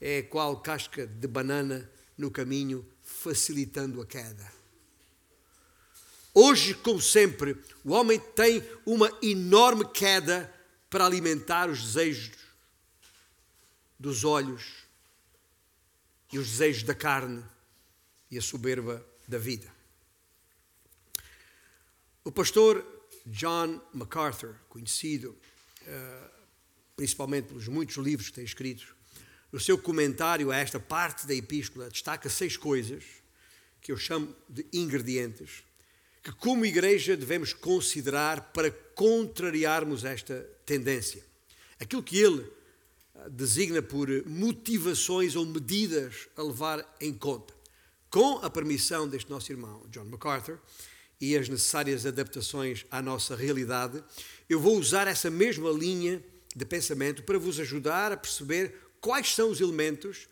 é 0.00 0.22
qual 0.22 0.60
casca 0.60 1.06
de 1.06 1.28
banana 1.28 1.90
no 2.16 2.30
caminho, 2.30 2.86
facilitando 3.02 4.00
a 4.00 4.06
queda. 4.06 4.50
Hoje, 6.32 6.74
como 6.74 7.00
sempre, 7.00 7.56
o 7.84 7.92
homem 7.92 8.18
tem 8.18 8.62
uma 8.86 9.10
enorme 9.22 9.84
queda 9.90 10.52
para 10.88 11.04
alimentar 11.04 11.68
os 11.68 11.82
desejos 11.82 12.36
dos 13.98 14.24
olhos 14.24 14.84
e 16.32 16.38
os 16.38 16.48
desejos 16.48 16.84
da 16.84 16.94
carne 16.94 17.44
e 18.30 18.38
a 18.38 18.42
soberba 18.42 19.04
da 19.26 19.38
vida. 19.38 19.70
O 22.24 22.30
pastor 22.30 22.84
John 23.26 23.80
MacArthur, 23.92 24.54
conhecido 24.68 25.36
uh, 25.82 26.30
principalmente 26.96 27.48
pelos 27.48 27.66
muitos 27.66 27.96
livros 27.96 28.28
que 28.28 28.34
tem 28.34 28.44
escrito, 28.44 28.94
no 29.52 29.58
seu 29.60 29.76
comentário 29.76 30.50
a 30.50 30.56
esta 30.56 30.78
parte 30.78 31.26
da 31.26 31.34
epístola, 31.34 31.90
destaca 31.90 32.28
seis 32.28 32.56
coisas 32.56 33.04
que 33.80 33.90
eu 33.90 33.96
chamo 33.96 34.34
de 34.48 34.66
ingredientes 34.72 35.64
que, 36.22 36.32
como 36.32 36.66
igreja, 36.66 37.16
devemos 37.16 37.52
considerar 37.52 38.52
para 38.52 38.70
contrariarmos 38.70 40.04
esta 40.04 40.46
tendência. 40.66 41.24
Aquilo 41.78 42.02
que 42.02 42.18
ele 42.18 42.46
ah, 43.14 43.28
designa 43.28 43.80
por 43.80 44.08
motivações 44.26 45.34
ou 45.34 45.46
medidas 45.46 46.28
a 46.36 46.42
levar 46.42 46.96
em 47.00 47.12
conta. 47.12 47.54
Com 48.10 48.38
a 48.38 48.50
permissão 48.50 49.08
deste 49.08 49.30
nosso 49.30 49.50
irmão, 49.50 49.86
John 49.90 50.04
MacArthur, 50.04 50.58
e 51.20 51.36
as 51.36 51.48
necessárias 51.48 52.06
adaptações 52.06 52.86
à 52.90 53.00
nossa 53.02 53.36
realidade, 53.36 54.02
eu 54.48 54.58
vou 54.58 54.78
usar 54.78 55.06
essa 55.06 55.30
mesma 55.30 55.70
linha 55.70 56.22
de 56.54 56.64
pensamento 56.64 57.22
para 57.22 57.38
vos 57.38 57.60
ajudar 57.60 58.10
a 58.10 58.16
perceber 58.16 58.74
quais 59.00 59.34
são 59.34 59.50
os 59.50 59.60
elementos 59.60 60.28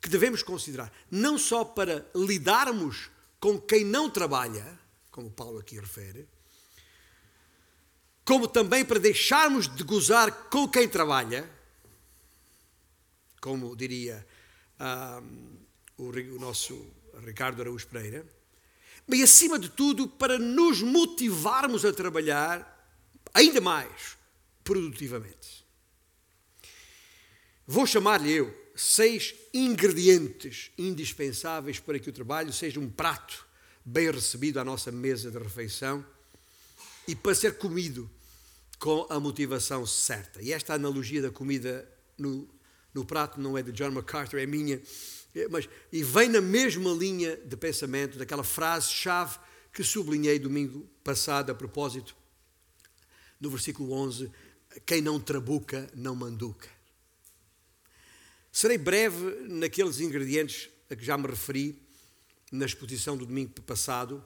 que 0.00 0.08
devemos 0.08 0.42
considerar, 0.42 0.92
não 1.10 1.38
só 1.38 1.64
para 1.64 2.06
lidarmos 2.14 3.10
com 3.40 3.60
quem 3.60 3.84
não 3.84 4.08
trabalha, 4.08 4.78
como 5.10 5.30
Paulo 5.30 5.58
aqui 5.58 5.78
refere, 5.78 6.28
como 8.24 8.46
também 8.46 8.84
para 8.84 8.98
deixarmos 8.98 9.66
de 9.68 9.82
gozar 9.82 10.30
com 10.50 10.68
quem 10.68 10.88
trabalha, 10.88 11.48
como 13.40 13.74
diria 13.74 14.26
um, 14.78 15.56
o, 15.96 16.08
o 16.10 16.38
nosso 16.38 16.86
Ricardo 17.24 17.62
Araújo 17.62 17.86
Pereira, 17.86 18.26
mas 19.06 19.22
acima 19.22 19.58
de 19.58 19.70
tudo 19.70 20.06
para 20.06 20.38
nos 20.38 20.82
motivarmos 20.82 21.84
a 21.84 21.92
trabalhar 21.92 22.78
ainda 23.32 23.60
mais 23.60 24.18
produtivamente. 24.62 25.57
Vou 27.70 27.86
chamar-lhe 27.86 28.32
eu 28.32 28.50
seis 28.74 29.34
ingredientes 29.52 30.70
indispensáveis 30.78 31.78
para 31.78 31.98
que 31.98 32.08
o 32.08 32.12
trabalho 32.14 32.50
seja 32.50 32.80
um 32.80 32.88
prato 32.88 33.46
bem 33.84 34.10
recebido 34.10 34.58
à 34.58 34.64
nossa 34.64 34.90
mesa 34.90 35.30
de 35.30 35.36
refeição 35.36 36.02
e 37.06 37.14
para 37.14 37.34
ser 37.34 37.58
comido 37.58 38.10
com 38.78 39.06
a 39.10 39.20
motivação 39.20 39.84
certa. 39.84 40.40
E 40.40 40.50
esta 40.50 40.72
analogia 40.72 41.20
da 41.20 41.30
comida 41.30 41.86
no, 42.16 42.48
no 42.94 43.04
prato 43.04 43.38
não 43.38 43.58
é 43.58 43.62
de 43.62 43.70
John 43.70 43.90
MacArthur, 43.90 44.38
é 44.40 44.46
minha, 44.46 44.80
é, 45.34 45.46
mas, 45.48 45.68
e 45.92 46.02
vem 46.02 46.30
na 46.30 46.40
mesma 46.40 46.90
linha 46.92 47.36
de 47.36 47.54
pensamento 47.54 48.16
daquela 48.16 48.42
frase-chave 48.42 49.38
que 49.74 49.84
sublinhei 49.84 50.38
domingo 50.38 50.88
passado 51.04 51.52
a 51.52 51.54
propósito, 51.54 52.16
no 53.38 53.50
versículo 53.50 53.92
11: 53.92 54.32
Quem 54.86 55.02
não 55.02 55.20
trabuca, 55.20 55.86
não 55.94 56.16
manduca. 56.16 56.77
Serei 58.60 58.76
breve 58.76 59.46
naqueles 59.48 60.00
ingredientes 60.00 60.68
a 60.90 60.96
que 60.96 61.04
já 61.04 61.16
me 61.16 61.28
referi 61.28 61.80
na 62.50 62.66
exposição 62.66 63.16
do 63.16 63.24
domingo 63.24 63.52
passado 63.62 64.20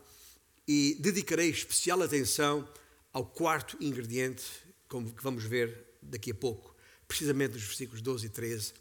e 0.67 0.97
dedicarei 0.99 1.51
especial 1.51 2.01
atenção 2.01 2.67
ao 3.12 3.27
quarto 3.27 3.77
ingrediente, 3.79 4.43
como 4.89 5.12
que 5.12 5.23
vamos 5.23 5.45
ver 5.45 5.85
daqui 6.01 6.31
a 6.31 6.35
pouco, 6.35 6.75
precisamente 7.07 7.53
nos 7.53 7.65
versículos 7.65 8.01
12 8.01 8.25
e 8.25 8.29
13 8.31 8.73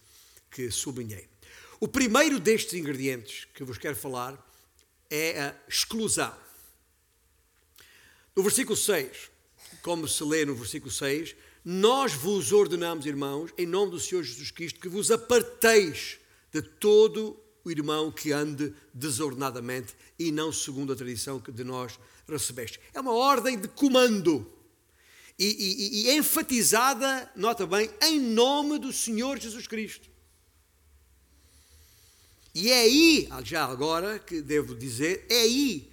que 0.49 0.71
sublinhei. 0.71 1.27
O 1.81 1.87
primeiro 1.89 2.39
destes 2.39 2.75
ingredientes 2.75 3.45
que 3.53 3.65
vos 3.65 3.77
quero 3.77 3.97
falar 3.97 4.41
é 5.09 5.37
a 5.37 5.55
exclusão. 5.67 6.33
No 8.33 8.41
versículo 8.41 8.77
6, 8.77 9.29
como 9.81 10.07
se 10.07 10.23
lê 10.23 10.45
no 10.45 10.55
versículo 10.55 10.93
6, 10.93 11.35
nós 11.63 12.13
vos 12.13 12.51
ordenamos, 12.51 13.05
irmãos, 13.05 13.51
em 13.57 13.67
nome 13.67 13.91
do 13.91 13.99
Senhor 13.99 14.23
Jesus 14.23 14.49
Cristo, 14.49 14.79
que 14.79 14.89
vos 14.89 15.11
aparteis 15.11 16.17
de 16.51 16.61
todo 16.61 17.39
o 17.63 17.69
irmão 17.69 18.11
que 18.11 18.31
ande 18.31 18.73
desordenadamente 18.93 19.95
e 20.17 20.31
não 20.31 20.51
segundo 20.51 20.91
a 20.91 20.95
tradição 20.95 21.39
que 21.39 21.51
de 21.51 21.63
nós 21.63 21.99
recebeste. 22.27 22.79
É 22.93 22.99
uma 22.99 23.13
ordem 23.13 23.59
de 23.59 23.67
comando. 23.67 24.51
E, 25.37 25.45
e, 25.45 26.09
e 26.09 26.17
enfatizada, 26.17 27.31
nota 27.35 27.65
bem, 27.65 27.89
em 28.01 28.19
nome 28.19 28.79
do 28.79 28.91
Senhor 28.91 29.39
Jesus 29.39 29.67
Cristo. 29.67 30.09
E 32.53 32.69
é 32.69 32.81
aí, 32.81 33.29
já 33.43 33.65
agora 33.65 34.19
que 34.19 34.41
devo 34.41 34.75
dizer, 34.75 35.25
é 35.29 35.41
aí 35.41 35.89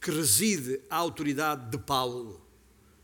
que 0.00 0.10
reside 0.10 0.80
a 0.88 0.96
autoridade 0.96 1.70
de 1.70 1.78
Paulo, 1.78 2.40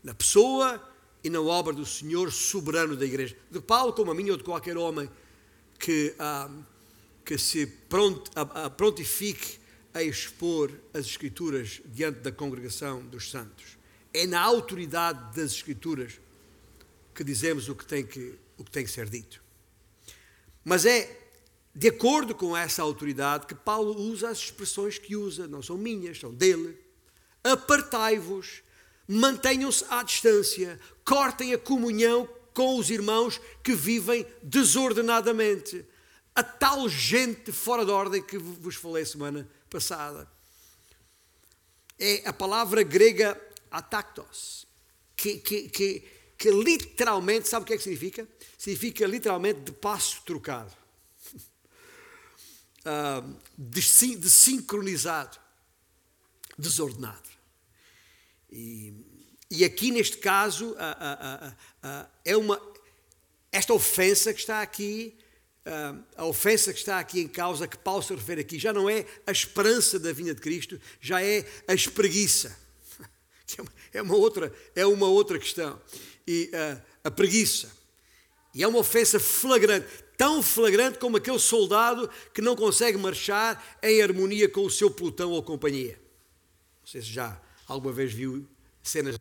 na 0.03 0.13
pessoa 0.13 0.81
e 1.25 1.29
na 1.31 1.41
obra 1.41 1.73
do 1.73 1.83
Senhor 1.83 2.31
soberano 2.31 2.95
da 2.95 3.03
igreja. 3.03 3.35
De 3.49 3.59
Paulo, 3.59 3.91
como 3.93 4.11
a 4.11 4.13
mim 4.13 4.29
ou 4.29 4.37
de 4.37 4.43
qualquer 4.43 4.77
homem 4.77 5.09
que, 5.79 6.13
ah, 6.19 6.51
que 7.25 7.35
se 7.35 7.65
pront, 7.65 8.29
ah, 8.35 8.69
prontifique 8.69 9.57
a 9.91 10.03
expor 10.03 10.71
as 10.93 11.07
Escrituras 11.07 11.81
diante 11.83 12.19
da 12.19 12.31
congregação 12.31 13.03
dos 13.07 13.31
santos. 13.31 13.75
É 14.13 14.27
na 14.27 14.39
autoridade 14.39 15.35
das 15.35 15.51
Escrituras 15.51 16.19
que 17.15 17.23
dizemos 17.23 17.67
o 17.69 17.75
que 17.75 17.87
tem 17.87 18.05
que, 18.05 18.37
o 18.55 18.63
que, 18.63 18.69
tem 18.69 18.85
que 18.85 18.91
ser 18.91 19.09
dito. 19.09 19.41
Mas 20.63 20.85
é 20.85 21.23
de 21.73 21.87
acordo 21.87 22.35
com 22.35 22.55
essa 22.55 22.83
autoridade 22.83 23.47
que 23.47 23.55
Paulo 23.55 23.99
usa 23.99 24.29
as 24.29 24.37
expressões 24.37 24.99
que 24.99 25.15
usa, 25.15 25.47
não 25.47 25.63
são 25.63 25.75
minhas, 25.75 26.19
são 26.19 26.31
dele. 26.31 26.77
Apartai-vos, 27.43 28.61
mantenham-se 29.07 29.85
à 29.89 30.03
distância, 30.03 30.79
cortem 31.03 31.53
a 31.53 31.57
comunhão 31.57 32.27
com 32.53 32.79
os 32.79 32.89
irmãos 32.89 33.39
que 33.63 33.75
vivem 33.75 34.25
desordenadamente. 34.41 35.85
A 36.33 36.43
tal 36.43 36.87
gente 36.89 37.51
fora 37.51 37.85
de 37.85 37.91
ordem 37.91 38.21
que 38.21 38.37
vos 38.37 38.75
falei 38.75 39.05
semana 39.05 39.47
passada. 39.69 40.29
É 41.99 42.27
a 42.27 42.33
palavra 42.33 42.83
grega 42.83 43.39
atactos, 43.71 44.65
que, 45.15 45.37
que, 45.37 45.69
que, 45.69 46.03
que 46.37 46.51
literalmente, 46.51 47.47
sabe 47.47 47.63
o 47.63 47.67
que 47.67 47.73
é 47.73 47.77
que 47.77 47.83
significa? 47.83 48.27
Significa 48.57 49.05
literalmente 49.05 49.61
de 49.61 49.71
passo 49.71 50.21
trocado 50.25 50.73
uh, 52.85 53.35
desincronizado, 53.57 55.37
desordenado. 56.57 57.34
E, 58.57 58.93
e, 59.51 59.65
aqui 59.65 59.91
neste 59.91 60.15
caso 60.15 60.71
uh, 60.71 60.75
uh, 60.75 62.07
é 62.23 62.37
uma 62.37 62.61
esta 63.51 63.73
ofensa 63.73 64.33
que 64.33 64.39
está 64.39 64.61
aqui, 64.61 65.17
a 66.17 66.25
ofensa 66.25 66.73
que 66.73 66.79
está 66.79 66.99
aqui 66.99 67.21
em 67.21 67.27
causa, 67.27 67.67
que 67.67 67.77
Paulo 67.77 68.03
se 68.03 68.13
refere 68.13 68.41
aqui, 68.41 68.59
já 68.59 68.73
não 68.73 68.89
é 68.89 69.05
a 69.25 69.31
esperança 69.31 69.97
da 69.97 70.11
vinda 70.11 70.35
de 70.35 70.41
Cristo, 70.41 70.79
já 70.99 71.21
é 71.21 71.45
a 71.67 71.73
espreguiça. 71.73 72.55
É 73.93 74.01
uma 74.01 74.15
outra, 74.15 74.53
é 74.75 74.85
uma 74.85 75.07
outra 75.07 75.39
questão. 75.39 75.81
E 76.27 76.51
a 77.01 77.09
preguiça. 77.09 77.71
E 78.53 78.61
é 78.61 78.67
uma 78.67 78.79
ofensa 78.79 79.21
flagrante 79.21 79.87
tão 80.17 80.43
flagrante 80.43 80.99
como 80.99 81.15
aquele 81.15 81.39
soldado 81.39 82.09
que 82.33 82.41
não 82.41 82.57
consegue 82.57 82.97
marchar 82.97 83.79
em 83.81 84.01
harmonia 84.01 84.49
com 84.49 84.65
o 84.65 84.69
seu 84.69 84.91
pelotão 84.91 85.31
ou 85.31 85.41
companhia. 85.41 85.97
Não 86.81 86.87
sei 86.87 87.01
se 87.01 87.07
já 87.07 87.41
alguma 87.67 87.93
vez 87.93 88.13
viu 88.13 88.47
cenas. 88.83 89.17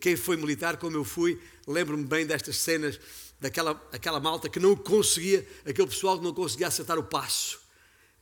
Quem 0.00 0.16
foi 0.16 0.36
militar, 0.36 0.76
como 0.76 0.96
eu 0.96 1.04
fui, 1.04 1.40
lembro-me 1.66 2.04
bem 2.04 2.26
destas 2.26 2.56
cenas, 2.56 2.98
daquela 3.40 3.72
aquela 3.92 4.18
malta 4.18 4.48
que 4.48 4.58
não 4.58 4.74
conseguia, 4.74 5.46
aquele 5.64 5.88
pessoal 5.88 6.18
que 6.18 6.24
não 6.24 6.32
conseguia 6.32 6.68
acertar 6.68 6.98
o 6.98 7.04
passo 7.04 7.60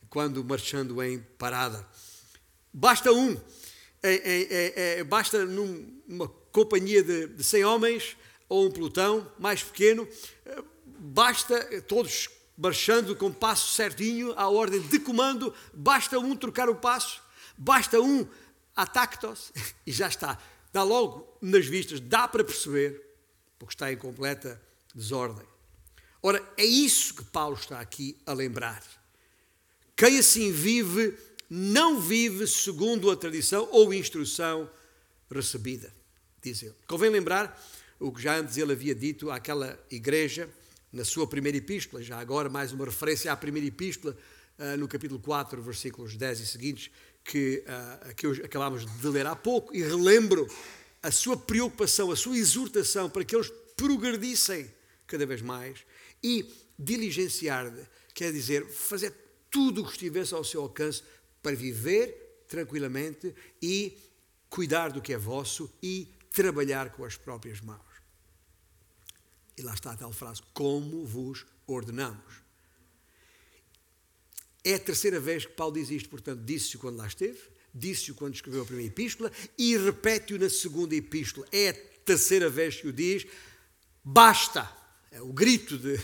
quando 0.09 0.43
marchando 0.43 1.01
em 1.01 1.19
parada. 1.37 1.87
Basta 2.71 3.11
um, 3.11 3.39
é, 4.01 4.13
é, 4.13 4.99
é, 4.99 5.03
basta 5.03 5.45
numa 5.45 6.27
companhia 6.51 7.01
de, 7.01 7.27
de 7.27 7.43
100 7.43 7.65
homens 7.65 8.17
ou 8.49 8.67
um 8.67 8.71
pelotão 8.71 9.31
mais 9.39 9.63
pequeno, 9.63 10.07
basta, 10.85 11.81
todos 11.83 12.29
marchando 12.57 13.15
com 13.15 13.31
passo 13.31 13.73
certinho, 13.73 14.33
à 14.37 14.47
ordem 14.47 14.79
de 14.81 14.99
comando, 14.99 15.53
basta 15.73 16.19
um 16.19 16.35
trocar 16.35 16.69
o 16.69 16.75
passo, 16.75 17.21
basta 17.57 17.99
um 17.99 18.27
atactos 18.75 19.51
e 19.85 19.91
já 19.91 20.07
está. 20.07 20.37
Dá 20.71 20.83
logo 20.83 21.37
nas 21.41 21.65
vistas, 21.65 21.99
dá 21.99 22.27
para 22.27 22.43
perceber, 22.43 23.01
porque 23.59 23.73
está 23.73 23.91
em 23.91 23.97
completa 23.97 24.61
desordem. 24.93 25.45
Ora, 26.21 26.41
é 26.57 26.65
isso 26.65 27.13
que 27.13 27.23
Paulo 27.25 27.55
está 27.55 27.79
aqui 27.79 28.17
a 28.25 28.33
lembrar. 28.33 28.81
Quem 29.95 30.17
assim 30.17 30.51
vive, 30.51 31.17
não 31.49 31.99
vive 31.99 32.47
segundo 32.47 33.11
a 33.11 33.15
tradição 33.15 33.67
ou 33.71 33.93
instrução 33.93 34.69
recebida, 35.29 35.93
diz 36.41 36.63
ele. 36.63 36.75
Convém 36.87 37.09
lembrar 37.09 37.61
o 37.99 38.11
que 38.11 38.21
já 38.21 38.37
antes 38.37 38.57
ele 38.57 38.71
havia 38.71 38.95
dito 38.95 39.29
àquela 39.29 39.79
igreja 39.89 40.49
na 40.91 41.03
sua 41.03 41.27
primeira 41.27 41.57
epístola, 41.57 42.03
já 42.03 42.19
agora 42.19 42.49
mais 42.49 42.71
uma 42.71 42.85
referência 42.85 43.31
à 43.31 43.35
primeira 43.35 43.67
epístola, 43.67 44.15
uh, 44.59 44.77
no 44.77 44.87
capítulo 44.87 45.19
4, 45.19 45.61
versículos 45.61 46.15
10 46.15 46.39
e 46.39 46.45
seguintes, 46.45 46.91
que, 47.23 47.63
uh, 47.67 48.15
que 48.15 48.27
acabámos 48.43 48.85
de 48.85 49.07
ler 49.07 49.25
há 49.25 49.35
pouco, 49.35 49.75
e 49.75 49.81
relembro 49.81 50.47
a 51.01 51.11
sua 51.11 51.37
preocupação, 51.37 52.11
a 52.11 52.15
sua 52.15 52.37
exortação 52.37 53.09
para 53.09 53.23
que 53.23 53.35
eles 53.35 53.51
progredissem 53.75 54.71
cada 55.07 55.25
vez 55.25 55.41
mais 55.41 55.79
e 56.23 56.49
diligenciar, 56.77 57.71
quer 58.13 58.31
dizer, 58.31 58.65
fazer 58.67 59.13
tudo 59.49 59.81
o 59.81 59.85
que 59.85 59.91
estivesse 59.91 60.33
ao 60.33 60.43
seu 60.43 60.61
alcance 60.61 61.03
para 61.41 61.55
viver 61.55 62.45
tranquilamente 62.47 63.33
e 63.61 63.97
cuidar 64.49 64.89
do 64.89 65.01
que 65.01 65.13
é 65.13 65.17
vosso 65.17 65.71
e 65.81 66.07
trabalhar 66.31 66.91
com 66.91 67.03
as 67.03 67.17
próprias 67.17 67.61
mãos. 67.61 67.81
E 69.57 69.61
lá 69.61 69.73
está 69.73 69.91
a 69.91 69.97
tal 69.97 70.11
frase: 70.11 70.41
como 70.53 71.05
vos 71.05 71.45
ordenamos. 71.67 72.43
É 74.63 74.75
a 74.75 74.79
terceira 74.79 75.19
vez 75.19 75.45
que 75.45 75.51
Paulo 75.51 75.73
diz 75.73 75.89
isto, 75.89 76.09
portanto, 76.09 76.41
disse-o 76.41 76.79
quando 76.79 76.97
lá 76.97 77.07
esteve, 77.07 77.39
disse-o 77.73 78.15
quando 78.15 78.35
escreveu 78.35 78.61
a 78.61 78.65
primeira 78.65 78.91
epístola 78.91 79.31
e 79.57 79.75
repete-o 79.75 80.39
na 80.39 80.49
segunda 80.49 80.95
epístola. 80.95 81.45
É 81.51 81.69
a 81.69 81.73
terceira 82.05 82.49
vez 82.49 82.77
que 82.77 82.87
o 82.87 82.93
diz. 82.93 83.25
Basta! 84.03 84.69
É 85.11 85.21
o 85.21 85.33
grito 85.33 85.77
de, 85.77 85.99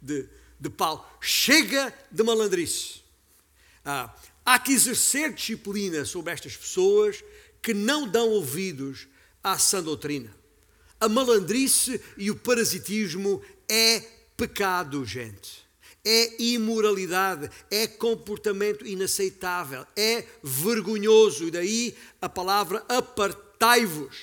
de, 0.00 0.28
de 0.58 0.70
Paulo. 0.70 1.04
Chega 1.20 1.92
de 2.10 2.22
malandrice. 2.22 3.02
Ah, 3.84 4.14
há 4.44 4.58
que 4.58 4.72
exercer 4.72 5.32
disciplina 5.32 6.04
sobre 6.04 6.32
estas 6.32 6.56
pessoas 6.56 7.22
que 7.62 7.74
não 7.74 8.08
dão 8.08 8.30
ouvidos 8.30 9.06
à 9.42 9.58
sã 9.58 9.82
doutrina. 9.82 10.34
A 11.00 11.08
malandrice 11.08 12.00
e 12.16 12.30
o 12.30 12.36
parasitismo 12.36 13.42
é 13.68 14.00
pecado, 14.36 15.04
gente. 15.04 15.67
É 16.10 16.42
imoralidade, 16.42 17.50
é 17.70 17.86
comportamento 17.86 18.86
inaceitável, 18.86 19.86
é 19.94 20.24
vergonhoso. 20.42 21.46
E 21.46 21.50
daí 21.50 21.94
a 22.18 22.30
palavra 22.30 22.82
apartai-vos. 22.88 24.16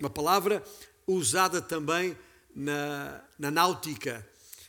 Uma 0.00 0.08
palavra 0.08 0.64
usada 1.06 1.60
também 1.60 2.16
na, 2.56 3.22
na 3.38 3.50
náutica, 3.50 4.26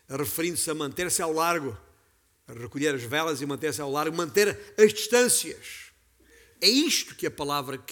referindo-se 0.10 0.69
a 0.69 0.75
manter-se 0.75 1.21
ao 1.21 1.31
largo, 1.31 1.77
a 2.45 2.51
recolher 2.51 2.93
as 2.93 3.03
velas 3.03 3.41
e 3.41 3.45
manter-se 3.45 3.79
ao 3.79 3.89
largo, 3.89 4.17
manter 4.17 4.75
as 4.77 4.93
distâncias. 4.93 5.85
É 6.62 6.70
isto 6.70 7.15
que 7.15 7.28
a 7.28 7.32
palavra 7.32 7.84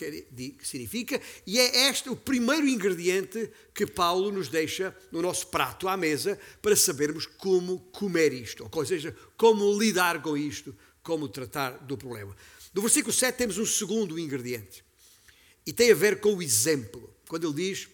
significa 0.61 1.21
e 1.45 1.59
é 1.59 1.89
este 1.89 2.09
o 2.09 2.15
primeiro 2.15 2.67
ingrediente 2.67 3.49
que 3.73 3.85
Paulo 3.85 4.31
nos 4.31 4.47
deixa 4.47 4.95
no 5.11 5.21
nosso 5.21 5.47
prato 5.47 5.87
à 5.87 5.97
mesa 5.97 6.39
para 6.61 6.75
sabermos 6.75 7.25
como 7.25 7.79
comer 7.91 8.33
isto, 8.33 8.67
ou 8.71 8.85
seja, 8.85 9.15
como 9.37 9.77
lidar 9.77 10.21
com 10.21 10.37
isto, 10.37 10.75
como 11.01 11.27
tratar 11.27 11.71
do 11.79 11.97
problema. 11.97 12.35
No 12.73 12.81
versículo 12.81 13.13
7 13.13 13.37
temos 13.37 13.57
um 13.57 13.65
segundo 13.65 14.17
ingrediente 14.17 14.83
e 15.65 15.73
tem 15.73 15.91
a 15.91 15.95
ver 15.95 16.19
com 16.19 16.35
o 16.35 16.41
exemplo. 16.41 17.13
Quando 17.27 17.47
ele 17.47 17.69
diz, 17.69 17.89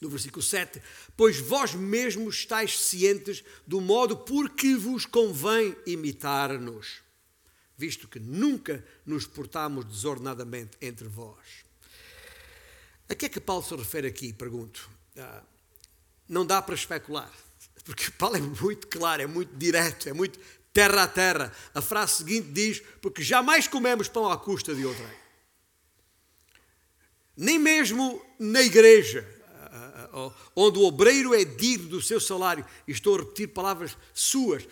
no 0.00 0.08
versículo 0.08 0.42
7, 0.42 0.80
pois 1.16 1.38
vós 1.38 1.74
mesmos 1.74 2.36
estáis 2.36 2.78
cientes 2.78 3.42
do 3.66 3.80
modo 3.80 4.16
por 4.16 4.50
que 4.50 4.74
vos 4.74 5.06
convém 5.06 5.76
imitar-nos 5.86 7.02
visto 7.76 8.08
que 8.08 8.20
nunca 8.20 8.84
nos 9.04 9.26
portamos 9.26 9.84
desordenadamente 9.84 10.76
entre 10.80 11.08
vós. 11.08 11.64
A 13.08 13.14
que 13.14 13.26
é 13.26 13.28
que 13.28 13.40
Paulo 13.40 13.62
se 13.62 13.74
refere 13.74 14.06
aqui? 14.06 14.32
Pergunto. 14.32 14.88
Ah, 15.16 15.42
não 16.28 16.46
dá 16.46 16.62
para 16.62 16.74
especular, 16.74 17.30
porque 17.84 18.10
Paulo 18.12 18.36
é 18.36 18.40
muito 18.40 18.86
claro, 18.86 19.22
é 19.22 19.26
muito 19.26 19.54
direto, 19.56 20.08
é 20.08 20.12
muito 20.12 20.38
terra 20.72 21.02
a 21.02 21.08
terra. 21.08 21.52
A 21.74 21.82
frase 21.82 22.14
seguinte 22.14 22.48
diz: 22.48 22.82
Porque 23.00 23.22
jamais 23.22 23.68
comemos 23.68 24.08
pão 24.08 24.30
à 24.30 24.38
custa 24.38 24.74
de 24.74 24.84
outrem. 24.86 25.22
Nem 27.36 27.58
mesmo 27.58 28.24
na 28.38 28.62
igreja, 28.62 29.26
onde 30.54 30.78
o 30.78 30.84
obreiro 30.84 31.34
é 31.34 31.44
digno 31.44 31.88
do 31.88 32.02
seu 32.02 32.20
salário, 32.20 32.64
estou 32.86 33.14
a 33.14 33.18
repetir 33.18 33.48
palavras 33.48 33.96
suas, 34.14 34.66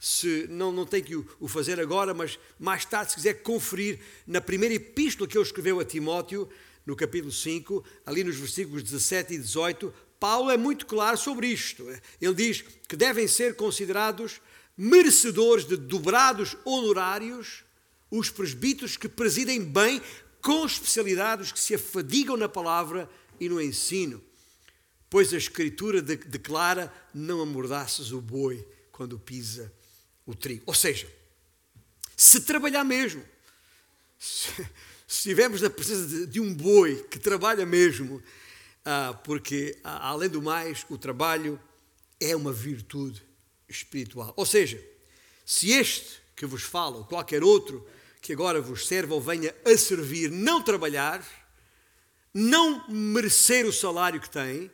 se 0.00 0.46
não, 0.48 0.72
não 0.72 0.86
tem 0.86 1.02
que 1.02 1.16
o 1.16 1.48
fazer 1.48 1.78
agora, 1.80 2.14
mas 2.14 2.38
mais 2.58 2.84
tarde, 2.84 3.10
se 3.10 3.16
quiser 3.16 3.42
conferir 3.42 3.98
na 4.26 4.40
primeira 4.40 4.74
epístola 4.74 5.28
que 5.28 5.36
ele 5.36 5.44
escreveu 5.44 5.80
a 5.80 5.84
Timóteo, 5.84 6.48
no 6.84 6.94
capítulo 6.94 7.32
5, 7.32 7.84
ali 8.06 8.22
nos 8.22 8.36
versículos 8.36 8.82
17 8.82 9.34
e 9.34 9.38
18, 9.38 9.92
Paulo 10.20 10.50
é 10.50 10.56
muito 10.56 10.86
claro 10.86 11.18
sobre 11.18 11.48
isto. 11.48 11.84
Ele 12.20 12.34
diz 12.34 12.62
que 12.88 12.96
devem 12.96 13.26
ser 13.26 13.56
considerados 13.56 14.40
merecedores 14.76 15.66
de 15.66 15.76
dobrados 15.76 16.56
honorários 16.64 17.64
os 18.10 18.30
presbíteros 18.30 18.96
que 18.96 19.08
presidem 19.08 19.62
bem, 19.62 20.00
com 20.40 20.64
especialidade, 20.64 21.42
os 21.42 21.52
que 21.52 21.58
se 21.58 21.74
afadigam 21.74 22.36
na 22.36 22.48
palavra 22.48 23.10
e 23.40 23.48
no 23.48 23.60
ensino. 23.60 24.22
Pois 25.08 25.32
a 25.32 25.36
Escritura 25.36 26.02
de 26.02 26.16
declara: 26.16 26.92
não 27.14 27.40
amordaças 27.40 28.12
o 28.12 28.20
boi 28.20 28.66
quando 28.90 29.18
pisa 29.18 29.72
o 30.24 30.34
trigo. 30.34 30.64
Ou 30.66 30.74
seja, 30.74 31.08
se 32.16 32.40
trabalhar 32.40 32.82
mesmo, 32.82 33.22
se, 34.18 34.66
estivermos 35.06 35.60
na 35.60 35.70
presença 35.70 36.06
de, 36.06 36.26
de, 36.26 36.40
um 36.40 36.52
boi 36.52 37.04
que 37.10 37.18
trabalha 37.18 37.64
mesmo, 37.64 38.22
ah, 38.84 39.18
porque, 39.24 39.78
ah, 39.84 40.08
além 40.08 40.28
do 40.28 40.42
mais, 40.42 40.84
o 40.88 40.98
trabalho 40.98 41.60
é 42.18 42.34
uma 42.34 42.52
virtude 42.52 43.22
espiritual. 43.68 44.32
Ou 44.36 44.46
seja, 44.46 44.82
se 45.44 45.70
este 45.70 46.20
que 46.34 46.46
vos 46.46 46.62
fala, 46.62 46.96
ou 46.96 47.04
qualquer 47.04 47.42
outro 47.42 47.86
que 48.20 48.32
agora 48.32 48.60
vos 48.60 48.86
serve 48.86 49.12
ou 49.12 49.20
venha 49.20 49.54
a 49.64 49.76
servir, 49.76 50.30
não 50.30 50.60
trabalhar, 50.60 51.24
não 52.34 52.86
merecer 52.88 53.64
o 53.66 53.72
salário 53.72 54.20
que 54.20 54.28
tem, 54.28 54.70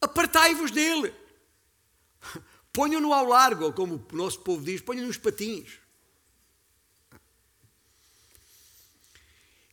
apartai-vos 0.00 0.70
dele. 0.70 1.14
Ponham-no 2.72 3.12
ao 3.12 3.26
largo, 3.26 3.64
ou 3.64 3.72
como 3.72 3.96
o 3.96 4.16
nosso 4.16 4.40
povo 4.40 4.64
diz, 4.64 4.80
ponham-no 4.80 5.08
nos 5.08 5.18
patins. 5.18 5.78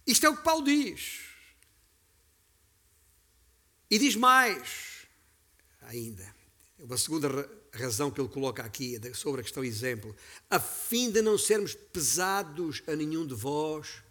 Isto 0.05 0.25
é 0.25 0.29
o 0.29 0.37
que 0.37 0.43
Paulo 0.43 0.63
diz. 0.63 1.21
E 3.89 3.99
diz 3.99 4.15
mais 4.15 5.05
ainda. 5.81 6.35
Uma 6.79 6.97
segunda 6.97 7.27
razão 7.73 8.11
que 8.11 8.19
ele 8.19 8.29
coloca 8.29 8.63
aqui 8.63 8.99
sobre 9.13 9.41
a 9.41 9.43
questão 9.43 9.63
exemplo, 9.63 10.15
a 10.49 10.59
fim 10.59 11.11
de 11.11 11.21
não 11.21 11.37
sermos 11.37 11.73
pesados 11.73 12.81
a 12.87 12.95
nenhum 12.95 13.25
de 13.25 13.33
vós, 13.33 14.03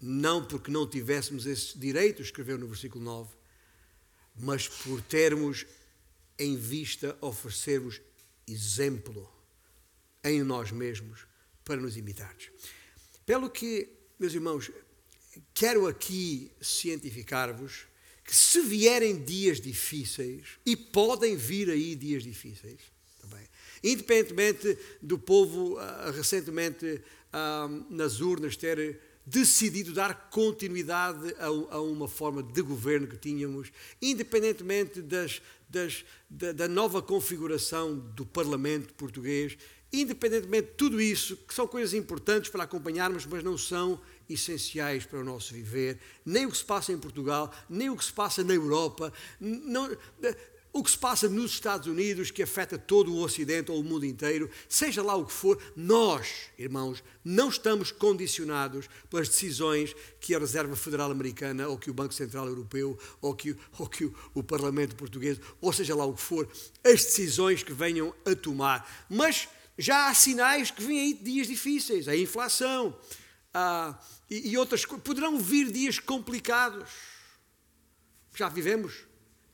não 0.00 0.44
porque 0.44 0.70
não 0.70 0.88
tivéssemos 0.88 1.46
esse 1.46 1.76
direito, 1.78 2.22
escreveu 2.22 2.58
no 2.58 2.68
versículo 2.68 3.04
9, 3.04 3.37
mas 4.38 4.68
por 4.68 5.00
termos 5.02 5.66
em 6.38 6.56
vista 6.56 7.16
oferecer-vos 7.20 8.00
exemplo 8.46 9.30
em 10.24 10.42
nós 10.42 10.70
mesmos 10.70 11.26
para 11.64 11.80
nos 11.80 11.96
imitares. 11.96 12.50
Pelo 13.26 13.50
que, 13.50 13.88
meus 14.18 14.32
irmãos, 14.32 14.70
quero 15.52 15.86
aqui 15.86 16.50
cientificar-vos 16.60 17.86
que 18.24 18.36
se 18.36 18.60
vierem 18.60 19.24
dias 19.24 19.58
difíceis, 19.58 20.58
e 20.64 20.76
podem 20.76 21.34
vir 21.34 21.70
aí 21.70 21.94
dias 21.94 22.22
difíceis, 22.22 22.80
também, 23.18 23.48
independentemente 23.82 24.78
do 25.00 25.18
povo 25.18 25.78
uh, 25.78 26.10
recentemente 26.14 26.84
uh, 27.32 27.86
nas 27.88 28.20
urnas 28.20 28.54
ter 28.54 29.00
decidido 29.28 29.92
dar 29.92 30.30
continuidade 30.30 31.34
a, 31.38 31.46
a, 31.46 31.80
uma 31.80 32.08
forma 32.08 32.42
de 32.42 32.62
governo 32.62 33.06
que 33.06 33.16
tínhamos, 33.16 33.70
independentemente 34.00 35.02
das, 35.02 35.42
das, 35.68 36.04
da, 36.30 36.52
da 36.52 36.68
nova 36.68 37.02
configuração 37.02 37.94
do 37.96 38.24
Parlamento 38.24 38.94
português, 38.94 39.58
independentemente 39.92 40.68
de 40.68 40.74
tudo 40.74 41.00
isso, 41.00 41.36
que 41.36 41.54
são 41.54 41.66
coisas 41.66 41.92
importantes 41.92 42.50
para 42.50 42.64
acompanharmos, 42.64 43.26
mas 43.26 43.44
não 43.44 43.58
são 43.58 44.00
essenciais 44.28 45.04
para 45.04 45.18
o 45.18 45.24
nosso 45.24 45.52
viver, 45.52 45.98
nem 46.24 46.46
o 46.46 46.50
que 46.50 46.56
se 46.56 46.64
passa 46.64 46.92
em 46.92 46.98
Portugal, 46.98 47.52
nem 47.68 47.90
o 47.90 47.96
que 47.96 48.04
se 48.04 48.12
passa 48.12 48.42
na 48.42 48.54
Europa, 48.54 49.12
não, 49.40 49.94
o 50.78 50.82
que 50.82 50.90
se 50.90 50.98
passa 50.98 51.28
nos 51.28 51.52
Estados 51.52 51.86
Unidos, 51.86 52.30
que 52.30 52.42
afeta 52.42 52.78
todo 52.78 53.12
o 53.12 53.22
Ocidente 53.22 53.70
ou 53.70 53.80
o 53.80 53.84
mundo 53.84 54.06
inteiro, 54.06 54.50
seja 54.68 55.02
lá 55.02 55.14
o 55.14 55.26
que 55.26 55.32
for, 55.32 55.60
nós, 55.74 56.50
irmãos, 56.58 57.02
não 57.24 57.48
estamos 57.48 57.90
condicionados 57.90 58.88
pelas 59.10 59.28
decisões 59.28 59.94
que 60.20 60.34
a 60.34 60.38
Reserva 60.38 60.76
Federal 60.76 61.10
Americana, 61.10 61.68
ou 61.68 61.78
que 61.78 61.90
o 61.90 61.94
Banco 61.94 62.14
Central 62.14 62.46
Europeu, 62.46 62.98
ou 63.20 63.34
que, 63.34 63.56
ou 63.78 63.86
que 63.88 64.04
o, 64.04 64.14
o 64.34 64.42
Parlamento 64.42 64.96
Português, 64.96 65.40
ou 65.60 65.72
seja 65.72 65.94
lá 65.94 66.04
o 66.04 66.14
que 66.14 66.22
for, 66.22 66.48
as 66.84 67.04
decisões 67.04 67.62
que 67.62 67.72
venham 67.72 68.14
a 68.24 68.34
tomar. 68.34 69.06
Mas 69.08 69.48
já 69.76 70.08
há 70.08 70.14
sinais 70.14 70.70
que 70.70 70.82
vêm 70.82 71.00
aí 71.00 71.14
dias 71.14 71.46
difíceis, 71.46 72.08
a 72.08 72.16
inflação, 72.16 72.96
a 73.52 73.98
e, 74.30 74.50
e 74.50 74.58
outras 74.58 74.84
coisas. 74.84 75.04
Poderão 75.04 75.38
vir 75.38 75.70
dias 75.72 75.98
complicados. 75.98 76.88
Já 78.34 78.48
vivemos 78.48 79.07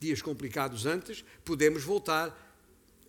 dias 0.04 0.22
complicados 0.22 0.86
antes, 0.86 1.24
podemos 1.44 1.82
voltar 1.82 2.32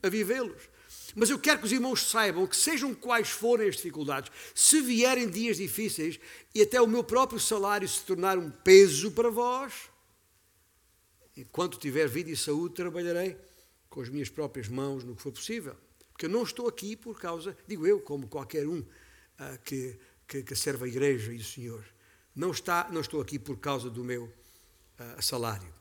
a 0.01 0.09
vivê-los. 0.09 0.69
Mas 1.15 1.29
eu 1.29 1.39
quero 1.39 1.59
que 1.59 1.65
os 1.65 1.71
irmãos 1.71 2.09
saibam 2.09 2.45
que, 2.45 2.55
sejam 2.55 2.93
quais 2.93 3.29
forem 3.29 3.69
as 3.69 3.75
dificuldades, 3.75 4.31
se 4.53 4.81
vierem 4.81 5.29
dias 5.29 5.57
difíceis 5.57 6.19
e 6.53 6.61
até 6.61 6.81
o 6.81 6.87
meu 6.87 7.03
próprio 7.03 7.39
salário 7.39 7.87
se 7.87 8.01
tornar 8.01 8.37
um 8.37 8.49
peso 8.49 9.11
para 9.11 9.29
vós, 9.29 9.73
enquanto 11.37 11.79
tiver 11.79 12.07
vida 12.07 12.29
e 12.29 12.35
saúde, 12.35 12.75
trabalharei 12.75 13.37
com 13.89 14.01
as 14.01 14.09
minhas 14.09 14.29
próprias 14.29 14.67
mãos 14.67 15.03
no 15.03 15.15
que 15.15 15.21
for 15.21 15.31
possível. 15.31 15.75
Porque 16.11 16.25
eu 16.25 16.29
não 16.29 16.43
estou 16.43 16.67
aqui 16.67 16.95
por 16.95 17.19
causa, 17.19 17.57
digo 17.67 17.85
eu, 17.87 17.99
como 17.99 18.27
qualquer 18.27 18.67
um 18.67 18.79
uh, 18.79 19.59
que 19.63 19.97
que, 20.27 20.43
que 20.43 20.55
serve 20.55 20.85
a 20.85 20.87
igreja 20.87 21.31
e 21.31 21.37
o 21.37 21.43
Senhor. 21.43 21.83
Não, 22.35 22.51
está, 22.51 22.87
não 22.91 23.01
estou 23.01 23.21
aqui 23.21 23.39
por 23.39 23.57
causa 23.57 23.89
do 23.89 24.03
meu 24.03 24.23
uh, 24.25 25.21
salário. 25.21 25.71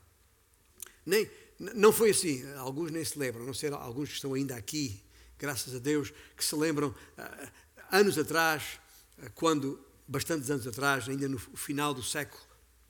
Nem, 1.04 1.30
não 1.58 1.92
foi 1.92 2.10
assim. 2.10 2.44
Alguns 2.54 2.90
nem 2.90 3.04
se 3.04 3.18
lembram, 3.18 3.44
não 3.44 3.54
sei, 3.54 3.70
alguns 3.70 4.08
que 4.08 4.14
estão 4.16 4.34
ainda 4.34 4.56
aqui, 4.56 5.02
graças 5.38 5.74
a 5.74 5.78
Deus, 5.78 6.12
que 6.36 6.44
se 6.44 6.54
lembram 6.54 6.88
uh, 6.88 7.52
anos 7.90 8.18
atrás, 8.18 8.80
uh, 9.18 9.30
quando, 9.34 9.84
bastantes 10.06 10.50
anos 10.50 10.66
atrás, 10.66 11.08
ainda 11.08 11.28
no 11.28 11.38
final 11.38 11.94
do 11.94 12.02
século, 12.02 12.42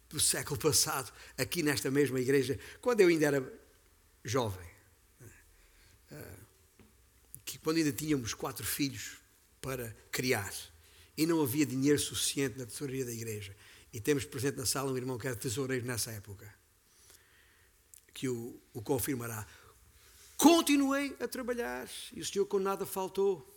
do 0.09 0.20
século 0.20 0.59
passado, 0.59 1.12
aqui 1.37 1.62
nesta 1.62 1.90
mesma 1.90 2.20
igreja, 2.20 2.59
quando 2.81 3.00
eu 3.00 3.09
ainda 3.09 3.27
era 3.27 3.61
jovem, 4.24 4.74
que 7.44 7.59
quando 7.59 7.77
ainda 7.77 7.92
tínhamos 7.92 8.35
quatro 8.35 8.64
filhos 8.64 9.18
para 9.61 9.94
criar 10.11 10.53
e 11.16 11.27
não 11.27 11.42
havia 11.42 11.66
dinheiro 11.66 11.98
suficiente 11.98 12.59
na 12.59 12.66
tesouraria 12.66 13.05
da 13.05 13.12
igreja. 13.12 13.55
E 13.92 14.00
temos 14.00 14.24
presente 14.24 14.57
na 14.57 14.66
sala 14.66 14.90
um 14.90 14.96
irmão 14.96 15.16
que 15.18 15.27
era 15.27 15.37
tesoureiro 15.37 15.87
nessa 15.87 16.11
época, 16.11 16.53
que 18.14 18.29
o, 18.29 18.59
o 18.72 18.81
confirmará. 18.81 19.46
Continuei 20.37 21.14
a 21.20 21.27
trabalhar 21.27 21.88
e 22.12 22.20
o 22.20 22.24
Senhor 22.24 22.46
com 22.46 22.59
nada 22.59 22.87
faltou. 22.87 23.53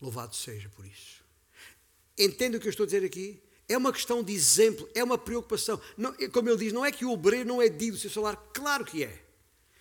Louvado 0.00 0.36
seja 0.36 0.68
por 0.68 0.84
isso. 0.86 1.24
Entende 2.16 2.56
o 2.56 2.60
que 2.60 2.66
eu 2.66 2.70
estou 2.70 2.84
a 2.84 2.86
dizer 2.86 3.04
aqui? 3.04 3.42
É 3.68 3.76
uma 3.76 3.92
questão 3.92 4.22
de 4.22 4.32
exemplo, 4.32 4.88
é 4.94 5.02
uma 5.02 5.18
preocupação. 5.18 5.80
Não, 5.96 6.14
como 6.32 6.48
ele 6.48 6.58
diz, 6.58 6.72
não 6.72 6.84
é 6.84 6.92
que 6.92 7.04
o 7.04 7.10
obreiro 7.10 7.48
não 7.48 7.60
é 7.60 7.68
digno 7.68 7.96
do 7.96 8.00
seu 8.00 8.10
salário, 8.10 8.38
claro 8.54 8.84
que 8.84 9.04
é. 9.04 9.24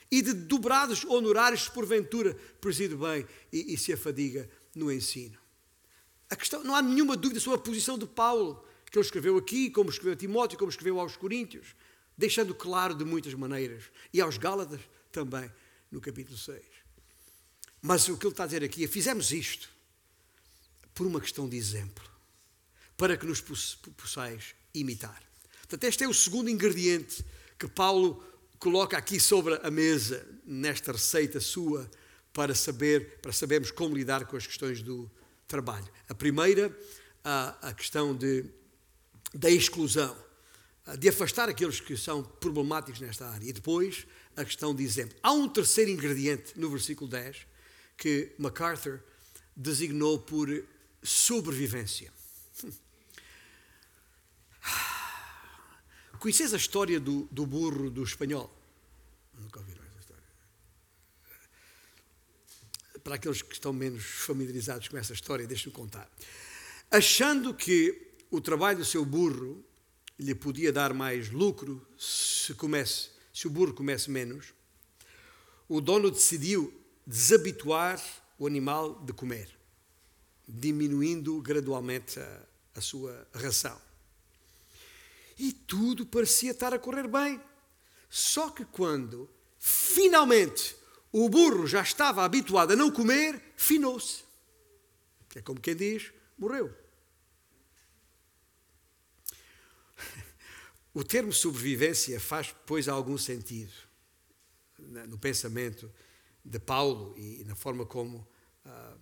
E 0.10 0.22
de 0.22 0.34
dobrados 0.34 1.04
honorários, 1.06 1.68
porventura 1.68 2.34
preside 2.62 2.96
bem 2.96 3.26
e, 3.52 3.74
e 3.74 3.78
se 3.78 3.94
afadiga 3.94 4.50
no 4.76 4.92
ensino. 4.92 5.38
A 6.30 6.36
questão, 6.36 6.64
não 6.64 6.76
há 6.76 6.82
nenhuma 6.82 7.16
dúvida 7.16 7.40
sobre 7.40 7.60
a 7.60 7.64
posição 7.64 7.98
de 7.98 8.06
Paulo, 8.06 8.64
que 8.92 8.98
ele 8.98 9.06
escreveu 9.06 9.38
aqui, 9.38 9.70
como 9.70 9.90
escreveu 9.90 10.14
a 10.14 10.18
Timóteo, 10.18 10.58
como 10.58 10.70
escreveu 10.70 11.00
aos 11.00 11.16
Coríntios, 11.16 11.76
deixando 12.18 12.56
claro 12.56 12.96
de 12.96 13.06
muitas 13.06 13.34
maneiras, 13.34 13.84
e 14.14 14.20
aos 14.20 14.38
Gálatas 14.38 14.82
também, 15.12 15.52
no 15.92 16.02
capítulo 16.02 16.38
6. 16.38 16.62
Mas 17.82 18.08
o 18.08 18.18
que 18.18 18.26
ele 18.26 18.34
está 18.34 18.44
a 18.44 18.48
dizer 18.48 18.64
aqui 18.64 18.84
é: 18.84 18.88
fizemos 18.88 19.32
isto 19.32 19.70
por 20.94 21.06
uma 21.06 21.22
questão 21.22 21.48
de 21.48 21.56
exemplo, 21.56 22.04
para 22.96 23.16
que 23.16 23.26
nos 23.26 23.42
possais 23.42 24.56
imitar. 24.74 25.22
Portanto, 25.60 25.84
este 25.84 26.04
é 26.04 26.08
o 26.08 26.14
segundo 26.14 26.50
ingrediente 26.50 27.24
que 27.60 27.68
Paulo 27.68 28.24
coloca 28.58 28.98
aqui 28.98 29.20
sobre 29.20 29.60
a 29.62 29.70
mesa, 29.70 30.26
nesta 30.46 30.92
receita 30.92 31.40
sua, 31.40 31.90
para 32.34 32.56
saber, 32.56 33.20
para 33.22 33.32
sabermos 33.32 33.70
como 33.70 33.96
lidar 33.96 34.26
com 34.26 34.36
as 34.36 34.48
questões 34.48 34.82
do, 34.82 35.10
trabalho. 35.48 35.88
A 36.10 36.14
primeira, 36.14 36.78
a, 37.24 37.70
a 37.70 37.74
questão 37.74 38.16
de, 38.16 38.46
da 39.34 39.50
exclusão. 39.50 40.16
De 40.96 41.10
afastar 41.10 41.50
aqueles 41.50 41.82
que 41.82 41.98
são 41.98 42.24
problemáticos 42.24 43.02
nesta 43.02 43.28
área. 43.28 43.50
E 43.50 43.52
depois 43.52 44.08
a 44.36 44.46
questão 44.46 44.74
de 44.74 44.84
exemplo. 44.84 45.18
Há 45.22 45.34
um 45.34 45.50
terceiro 45.50 45.92
ingrediente 45.92 46.58
no 46.58 46.70
versículo 46.70 47.10
10 47.10 47.46
que 47.98 48.34
MacArthur 48.38 49.02
designou 49.56 50.20
por 50.20 50.48
sobrevivência. 51.02 52.14
Conheces 56.20 56.54
a 56.54 56.58
história 56.58 57.00
do, 57.00 57.28
do 57.32 57.46
burro 57.46 57.90
do 57.90 58.04
espanhol? 58.04 58.54
Nunca 59.34 59.60
ouviram 59.60 59.84
essa 59.86 60.00
história. 60.00 60.24
Para 63.04 63.16
aqueles 63.16 63.42
que 63.42 63.54
estão 63.54 63.74
menos 63.74 64.04
familiarizados 64.04 64.88
com 64.88 64.98
essa 64.98 65.14
história, 65.14 65.48
deixe-me 65.48 65.74
contar. 65.74 66.10
Achando 66.92 67.54
que 67.54 68.14
o 68.30 68.40
trabalho 68.40 68.80
do 68.80 68.86
seu 68.86 69.04
burro 69.04 69.66
lhe 70.20 70.34
podia 70.34 70.72
dar 70.72 70.94
mais 70.94 71.30
lucro 71.30 71.86
se, 71.98 72.54
comece, 72.56 73.10
se 73.34 73.48
o 73.48 73.50
burro 73.50 73.74
comesse 73.74 74.10
menos, 74.10 74.54
o 75.70 75.80
dono 75.80 76.10
decidiu 76.10 76.74
desabituar 77.06 78.02
o 78.38 78.48
animal 78.48 79.02
de 79.04 79.14
comer, 79.14 79.50
diminuindo 80.48 81.42
gradualmente 81.42 82.20
a, 82.20 82.42
a 82.76 82.82
sua 82.82 83.28
ração. 83.34 83.80
E 85.38 85.52
tudo 85.52 86.06
parecia 86.06 86.52
estar 86.52 86.74
a 86.74 86.80
correr 86.80 87.08
bem. 87.08 87.40
Só 88.10 88.50
que 88.50 88.66
quando 88.66 89.30
finalmente 89.60 90.76
o 91.12 91.30
burro 91.30 91.68
já 91.68 91.82
estava 91.82 92.24
habituado 92.24 92.74
a 92.74 92.76
não 92.76 92.90
comer, 92.92 93.54
finou-se. 93.56 94.24
É 95.36 95.42
como 95.42 95.60
quem 95.60 95.76
diz, 95.76 96.12
morreu. 96.38 96.74
O 100.98 101.04
termo 101.04 101.32
sobrevivência 101.32 102.20
faz, 102.20 102.56
pois, 102.66 102.88
algum 102.88 103.20
sentido 103.20 103.72
no 105.08 105.16
pensamento 105.16 105.94
de 106.44 106.58
Paulo 106.58 107.14
e 107.16 107.44
na 107.44 107.56
forma 107.56 107.86
como 107.86 108.28
uh, 108.66 109.00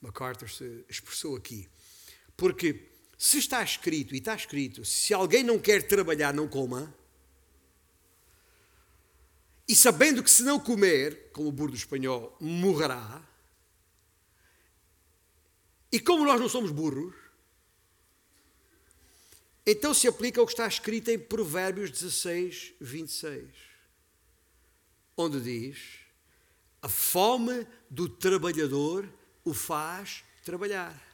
MacArthur 0.00 0.48
se 0.48 0.86
expressou 0.88 1.36
aqui. 1.36 1.68
Porque 2.38 2.88
se 3.18 3.36
está 3.36 3.62
escrito, 3.62 4.14
e 4.14 4.18
está 4.18 4.34
escrito, 4.34 4.82
se 4.82 5.12
alguém 5.12 5.44
não 5.44 5.58
quer 5.58 5.86
trabalhar, 5.86 6.32
não 6.32 6.48
coma, 6.48 6.96
e 9.68 9.76
sabendo 9.76 10.22
que 10.22 10.30
se 10.30 10.42
não 10.42 10.58
comer, 10.58 11.32
como 11.34 11.50
o 11.50 11.52
burro 11.52 11.74
espanhol, 11.74 12.34
morrerá, 12.40 13.22
e 15.92 16.00
como 16.00 16.24
nós 16.24 16.40
não 16.40 16.48
somos 16.48 16.70
burros, 16.70 17.14
então 19.66 19.92
se 19.92 20.06
aplica 20.06 20.40
o 20.40 20.46
que 20.46 20.52
está 20.52 20.66
escrito 20.68 21.10
em 21.10 21.18
Provérbios 21.18 21.90
16, 21.90 22.74
26, 22.80 23.50
onde 25.16 25.40
diz: 25.40 25.78
A 26.80 26.88
fome 26.88 27.66
do 27.90 28.08
trabalhador 28.08 29.12
o 29.44 29.52
faz 29.52 30.22
trabalhar. 30.44 31.04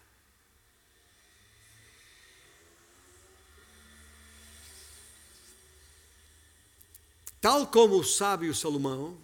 Tal 7.41 7.67
como 7.67 7.97
o 7.97 8.05
sábio 8.05 8.55
Salomão, 8.55 9.21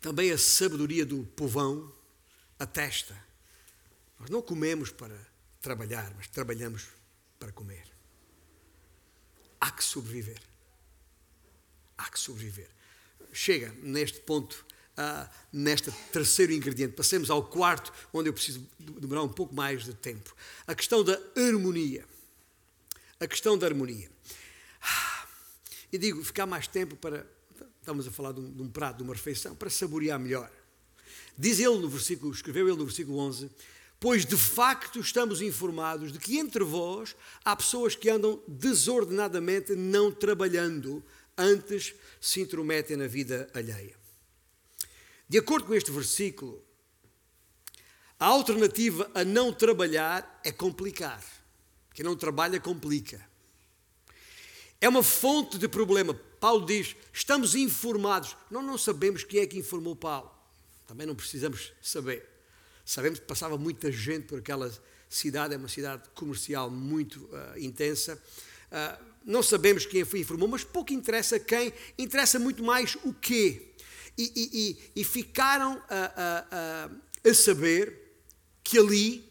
também 0.00 0.32
a 0.32 0.36
sabedoria 0.36 1.06
do 1.06 1.24
povão 1.24 1.94
atesta. 2.58 3.16
Nós 4.18 4.28
não 4.28 4.42
comemos 4.42 4.90
para 4.90 5.16
trabalhar, 5.62 6.12
mas 6.16 6.26
trabalhamos 6.26 6.97
para 7.38 7.52
comer. 7.52 7.84
Há 9.60 9.70
que 9.70 9.82
sobreviver. 9.82 10.40
Há 11.96 12.08
que 12.10 12.18
sobreviver. 12.18 12.68
Chega 13.32 13.74
neste 13.82 14.20
ponto, 14.20 14.64
uh, 14.96 15.28
neste 15.52 15.90
terceiro 16.12 16.52
ingrediente. 16.52 16.94
Passemos 16.94 17.30
ao 17.30 17.44
quarto, 17.44 17.92
onde 18.12 18.28
eu 18.28 18.32
preciso 18.32 18.66
demorar 18.78 19.22
um 19.22 19.28
pouco 19.28 19.54
mais 19.54 19.84
de 19.84 19.94
tempo. 19.94 20.34
A 20.66 20.74
questão 20.74 21.02
da 21.02 21.20
harmonia. 21.36 22.04
A 23.20 23.26
questão 23.26 23.58
da 23.58 23.66
harmonia. 23.66 24.10
Ah, 24.80 25.26
e 25.92 25.98
digo, 25.98 26.22
ficar 26.22 26.46
mais 26.46 26.66
tempo 26.66 26.96
para. 26.96 27.26
Estamos 27.80 28.06
a 28.06 28.10
falar 28.10 28.32
de 28.32 28.40
um, 28.40 28.52
de 28.52 28.62
um 28.62 28.68
prato, 28.68 28.98
de 28.98 29.02
uma 29.02 29.14
refeição, 29.14 29.56
para 29.56 29.70
saborear 29.70 30.20
melhor. 30.20 30.50
Diz 31.36 31.58
ele 31.58 31.78
no 31.78 31.88
versículo, 31.88 32.32
escreveu 32.32 32.68
ele 32.68 32.76
no 32.76 32.84
versículo 32.84 33.18
11: 33.18 33.50
Pois 34.00 34.24
de 34.24 34.36
facto 34.36 35.00
estamos 35.00 35.42
informados 35.42 36.12
de 36.12 36.18
que 36.18 36.38
entre 36.38 36.62
vós 36.62 37.16
há 37.44 37.56
pessoas 37.56 37.96
que 37.96 38.08
andam 38.08 38.40
desordenadamente 38.46 39.74
não 39.74 40.12
trabalhando, 40.12 41.02
antes 41.36 41.94
se 42.20 42.40
intrometem 42.40 42.96
na 42.96 43.08
vida 43.08 43.50
alheia. 43.52 43.96
De 45.28 45.38
acordo 45.38 45.66
com 45.66 45.74
este 45.74 45.90
versículo, 45.90 46.64
a 48.18 48.26
alternativa 48.26 49.10
a 49.14 49.24
não 49.24 49.52
trabalhar 49.52 50.40
é 50.44 50.52
complicar. 50.52 51.22
Quem 51.92 52.04
não 52.04 52.16
trabalha 52.16 52.60
complica. 52.60 53.28
É 54.80 54.88
uma 54.88 55.02
fonte 55.02 55.58
de 55.58 55.68
problema. 55.68 56.14
Paulo 56.38 56.64
diz: 56.64 56.94
estamos 57.12 57.54
informados. 57.56 58.36
Nós 58.50 58.64
não 58.64 58.78
sabemos 58.78 59.24
quem 59.24 59.40
é 59.40 59.46
que 59.46 59.58
informou 59.58 59.96
Paulo. 59.96 60.30
Também 60.86 61.06
não 61.06 61.14
precisamos 61.14 61.72
saber. 61.82 62.37
Sabemos 62.88 63.18
que 63.18 63.26
passava 63.26 63.58
muita 63.58 63.92
gente 63.92 64.24
por 64.24 64.38
aquela 64.38 64.72
cidade, 65.10 65.52
é 65.52 65.58
uma 65.58 65.68
cidade 65.68 66.08
comercial 66.14 66.70
muito 66.70 67.20
uh, 67.24 67.58
intensa. 67.58 68.18
Uh, 68.72 69.04
não 69.26 69.42
sabemos 69.42 69.84
quem 69.84 70.06
foi 70.06 70.20
informou, 70.20 70.48
mas 70.48 70.64
pouco 70.64 70.94
interessa 70.94 71.38
quem, 71.38 71.70
interessa 71.98 72.38
muito 72.38 72.64
mais 72.64 72.96
o 73.04 73.12
quê. 73.12 73.74
E, 74.16 74.32
e, 74.34 74.70
e, 74.96 75.02
e 75.02 75.04
ficaram 75.04 75.82
a, 75.90 76.46
a, 76.56 77.30
a, 77.30 77.34
saber 77.34 78.22
que 78.64 78.78
ali, 78.78 79.22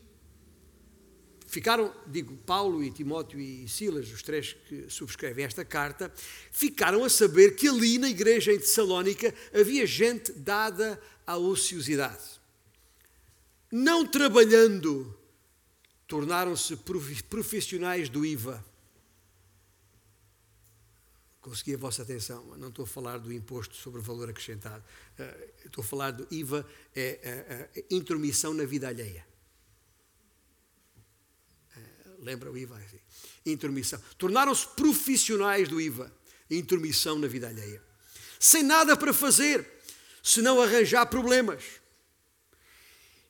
ficaram, 1.48 1.92
digo, 2.06 2.38
Paulo 2.46 2.84
e 2.84 2.92
Timóteo 2.92 3.40
e 3.40 3.68
Silas, 3.68 4.08
os 4.12 4.22
três 4.22 4.54
que 4.54 4.86
subscrevem 4.88 5.44
esta 5.44 5.66
carta, 5.66 6.14
ficaram 6.52 7.04
a 7.04 7.10
saber 7.10 7.56
que 7.56 7.68
ali 7.68 7.98
na 7.98 8.08
igreja 8.08 8.54
em 8.54 8.60
Tessalónica 8.60 9.34
havia 9.52 9.88
gente 9.88 10.32
dada 10.32 11.02
à 11.26 11.38
ociosidade 11.38 12.37
não 13.72 14.06
trabalhando, 14.06 15.16
tornaram-se 16.08 16.78
profissionais 17.30 18.10
do 18.10 18.26
IVA. 18.26 18.64
Consegui 21.42 21.76
a 21.76 21.78
vossa 21.78 22.02
atenção, 22.02 22.44
não 22.58 22.70
estou 22.70 22.84
a 22.84 22.88
falar 22.88 23.18
do 23.20 23.32
imposto 23.32 23.76
sobre 23.76 24.00
o 24.00 24.04
valor 24.04 24.30
acrescentado. 24.30 24.84
Eh, 25.18 25.50
estou 25.66 25.82
a 25.82 25.88
falar 25.88 26.12
do 26.12 26.28
IVA, 26.30 26.68
é, 26.94 27.70
é, 27.74 27.80
é 27.80 27.86
intromissão 27.90 28.54
na 28.54 28.66
vida 28.66 28.88
alheia. 28.88 29.26
Eh, 31.76 31.80
lembra 32.20 32.52
o 32.52 32.58
IVA? 32.58 32.78
Assim. 32.78 33.00
Intromissão. 33.46 34.02
Tornaram-se 34.18 34.68
profissionais 34.76 35.70
do 35.70 35.80
IVA. 35.80 36.12
Intromissão 36.52 37.18
na 37.18 37.28
vida 37.28 37.48
alheia. 37.48 37.82
Sem 38.40 38.64
nada 38.64 38.98
para 38.98 39.14
fazer, 39.14 39.66
senão 40.22 40.62
arranjar 40.62 41.06
problemas. 41.06 41.64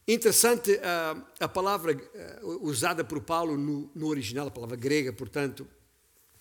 Interessante 0.10 0.72
uh, 0.72 1.22
a 1.38 1.50
palavra 1.50 1.94
uh, 1.94 2.66
usada 2.66 3.04
por 3.04 3.20
Paulo 3.20 3.58
no, 3.58 3.92
no, 3.94 4.08
original, 4.08 4.48
a 4.48 4.52
palavra 4.52 4.78
grega, 4.78 5.12
portanto, 5.12 5.68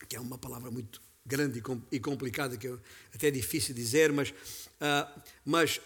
que 0.08 0.14
é 0.14 0.20
uma 0.20 0.38
palavra 0.38 0.70
muito 0.70 1.02
grande 1.24 1.58
e, 1.58 1.60
com, 1.60 1.80
complicada, 2.00 2.56
que 2.56 2.68
é 2.68 2.78
até 3.12 3.28
difícil 3.28 3.74
dizer, 3.74 4.12
mas, 4.12 4.30
uh, 4.30 5.20
mas 5.44 5.80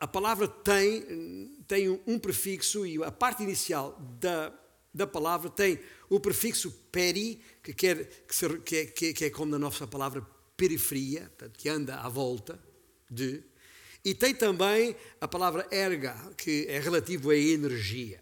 a 0.00 0.08
palavra 0.08 0.48
tem, 0.48 1.56
tem 1.68 1.88
um, 1.88 2.18
prefixo 2.18 2.84
e 2.84 3.00
a 3.04 3.12
parte 3.12 3.44
inicial 3.44 3.96
da, 4.20 4.52
da 4.92 5.06
palavra 5.06 5.48
tem 5.50 5.78
o 6.10 6.18
prefixo 6.18 6.72
peri, 6.90 7.40
que, 7.62 7.72
quer, 7.72 8.06
que, 8.26 8.34
se, 8.34 8.58
que, 8.58 8.76
é, 8.76 9.12
que 9.12 9.24
é 9.24 9.30
como 9.30 9.52
na 9.52 9.58
nossa 9.58 9.86
palavra 9.86 10.26
periferia, 10.56 11.30
portanto, 11.38 11.56
que 11.56 11.68
anda 11.68 11.94
à 12.00 12.08
volta 12.08 12.58
de, 13.08 13.40
e 14.08 14.14
tem 14.14 14.34
também 14.34 14.96
a 15.20 15.28
palavra 15.28 15.66
erga, 15.70 16.16
que 16.36 16.64
é 16.66 16.78
relativo 16.78 17.30
à 17.30 17.36
energia. 17.36 18.20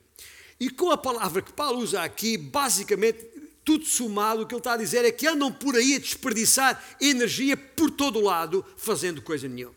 E 0.58 0.68
com 0.68 0.90
a 0.90 0.98
palavra 0.98 1.40
que 1.40 1.52
Paulo 1.52 1.78
usa 1.78 2.02
aqui, 2.02 2.36
basicamente, 2.36 3.24
tudo 3.64 3.84
somado, 3.84 4.42
o 4.42 4.46
que 4.46 4.54
ele 4.54 4.60
está 4.60 4.72
a 4.72 4.76
dizer 4.76 5.04
é 5.04 5.12
que 5.12 5.28
andam 5.28 5.52
por 5.52 5.76
aí 5.76 5.94
a 5.94 5.98
desperdiçar 6.00 6.96
energia 7.00 7.56
por 7.56 7.90
todo 7.90 8.18
o 8.18 8.22
lado, 8.22 8.64
fazendo 8.76 9.22
coisa 9.22 9.48
nenhuma. 9.48 9.76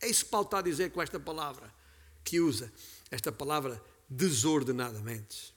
É 0.00 0.08
isso 0.08 0.24
que 0.24 0.30
Paulo 0.30 0.46
está 0.46 0.58
a 0.60 0.62
dizer 0.62 0.92
com 0.92 1.02
esta 1.02 1.18
palavra 1.18 1.72
que 2.22 2.38
usa, 2.38 2.72
esta 3.10 3.32
palavra 3.32 3.82
desordenadamente. 4.08 5.52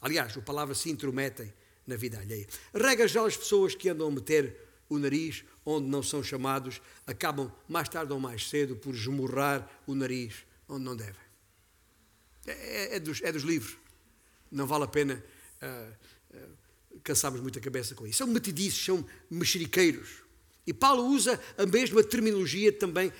Aliás, 0.00 0.36
a 0.36 0.40
palavra 0.40 0.74
se 0.74 0.88
intrometem 0.88 1.52
na 1.84 1.96
vida 1.96 2.18
alheia. 2.18 2.46
Regra 2.72 3.08
já 3.08 3.26
as 3.26 3.36
pessoas 3.36 3.74
que 3.74 3.88
andam 3.88 4.06
a 4.06 4.10
meter 4.10 4.56
o 4.88 4.98
nariz 4.98 5.44
onde 5.66 5.88
não 5.88 6.02
são 6.02 6.22
chamados, 6.22 6.80
acabam 7.06 7.52
mais 7.68 7.88
tarde 7.88 8.12
ou 8.12 8.20
mais 8.20 8.48
cedo 8.48 8.76
por 8.76 8.94
esmurrar 8.94 9.68
o 9.86 9.94
nariz 9.94 10.46
onde 10.68 10.84
não 10.84 10.96
devem. 10.96 11.26
É, 12.46 12.52
é, 12.52 12.96
é 12.96 13.00
dos, 13.00 13.20
é 13.20 13.32
dos 13.32 13.42
livros. 13.42 13.76
Não 14.50 14.66
vale 14.66 14.84
a 14.84 14.88
pena 14.88 15.22
uh, 15.60 16.36
uh, 16.36 16.56
cansamos 17.02 17.40
muito 17.40 17.58
a 17.58 17.62
cabeça 17.62 17.94
com 17.94 18.06
isso. 18.06 18.18
São 18.18 18.26
metidiços, 18.28 18.84
são 18.84 19.04
mexeriqueiros. 19.28 20.22
E 20.66 20.72
Paulo 20.72 21.04
usa 21.06 21.40
a 21.56 21.66
mesma 21.66 22.02
terminologia 22.02 22.72
também 22.72 23.08
uh, 23.08 23.12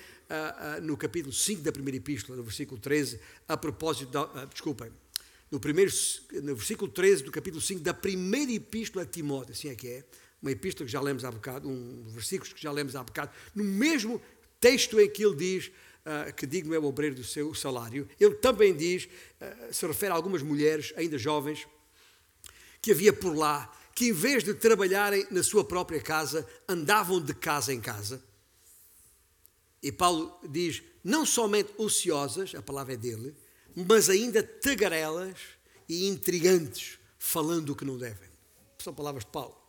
uh, 0.79 0.81
no 0.81 0.97
capítulo 0.97 1.33
5 1.33 1.61
da 1.61 1.71
primeira 1.71 1.97
epístola, 1.97 2.37
no 2.37 2.43
versículo 2.43 2.79
13, 2.79 3.19
a 3.47 3.55
propósito, 3.55 4.11
da, 4.11 4.23
uh, 4.23 4.47
desculpem, 4.47 4.91
no, 5.49 5.59
primeiro, 5.59 5.91
no 6.43 6.55
versículo 6.55 6.91
13 6.91 7.23
do 7.23 7.31
capítulo 7.31 7.61
5 7.61 7.81
da 7.81 7.93
primeira 7.93 8.51
epístola 8.51 9.03
a 9.03 9.07
Timóteo, 9.07 9.53
assim 9.53 9.69
é 9.69 9.75
que 9.75 9.87
é, 9.87 10.03
uma 10.41 10.51
epístola 10.51 10.85
que 10.85 10.91
já 10.91 11.01
lemos 11.01 11.25
há 11.25 11.31
bocado, 11.31 11.67
um 11.67 12.03
versículos 12.07 12.53
que 12.53 12.61
já 12.61 12.71
lemos 12.71 12.95
há 12.95 13.03
bocado, 13.03 13.31
no 13.55 13.63
mesmo 13.63 14.21
texto 14.59 14.99
em 14.99 15.09
que 15.09 15.25
ele 15.25 15.35
diz 15.35 15.67
uh, 15.67 16.33
que 16.33 16.45
digno 16.45 16.73
é 16.73 16.79
o 16.79 16.85
obreiro 16.85 17.15
do 17.15 17.23
seu 17.23 17.53
salário, 17.53 18.07
ele 18.19 18.35
também 18.35 18.75
diz, 18.75 19.05
uh, 19.05 19.73
se 19.73 19.85
refere 19.85 20.11
a 20.11 20.15
algumas 20.15 20.41
mulheres 20.41 20.93
ainda 20.95 21.17
jovens, 21.17 21.67
que 22.81 22.91
havia 22.91 23.11
por 23.11 23.35
lá, 23.35 23.71
que 23.93 24.09
em 24.09 24.13
vez 24.13 24.43
de 24.43 24.53
trabalharem 24.53 25.25
na 25.31 25.41
sua 25.41 25.63
própria 25.63 25.99
casa, 25.99 26.47
andavam 26.69 27.19
de 27.19 27.33
casa 27.33 27.73
em 27.73 27.81
casa. 27.81 28.23
E 29.81 29.91
Paulo 29.91 30.39
diz, 30.47 30.83
não 31.03 31.25
somente 31.25 31.73
ociosas, 31.77 32.53
a 32.53 32.61
palavra 32.61 32.93
é 32.93 32.97
dele, 32.97 33.35
mas 33.75 34.09
ainda 34.09 34.41
tagarelas 34.43 35.37
e 35.87 36.07
intrigantes, 36.07 36.99
falando 37.17 37.71
o 37.71 37.75
que 37.75 37.85
não 37.85 37.97
devem. 37.97 38.29
São 38.79 38.93
palavras 38.93 39.23
de 39.25 39.31
Paulo. 39.31 39.66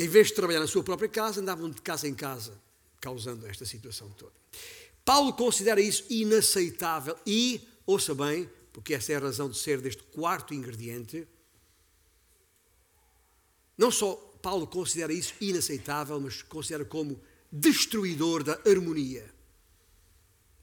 Em 0.00 0.08
vez 0.08 0.28
de 0.28 0.32
trabalhar 0.32 0.60
na 0.60 0.66
sua 0.66 0.82
própria 0.82 1.10
casa, 1.10 1.42
andavam 1.42 1.70
de 1.70 1.82
casa 1.82 2.08
em 2.08 2.14
casa, 2.14 2.58
causando 3.02 3.46
esta 3.46 3.66
situação 3.66 4.08
toda. 4.12 4.32
Paulo 5.04 5.34
considera 5.34 5.78
isso 5.78 6.06
inaceitável 6.08 7.14
e, 7.26 7.68
ouça 7.84 8.14
bem, 8.14 8.48
porque 8.72 8.94
essa 8.94 9.12
é 9.12 9.16
a 9.16 9.20
razão 9.20 9.50
de 9.50 9.58
ser 9.58 9.78
deste 9.78 10.02
quarto 10.04 10.54
ingrediente, 10.54 11.28
não 13.76 13.90
só 13.90 14.14
Paulo 14.40 14.66
considera 14.66 15.12
isso 15.12 15.34
inaceitável, 15.38 16.18
mas 16.18 16.40
considera 16.40 16.86
como 16.86 17.20
destruidor 17.52 18.42
da 18.42 18.58
harmonia 18.66 19.30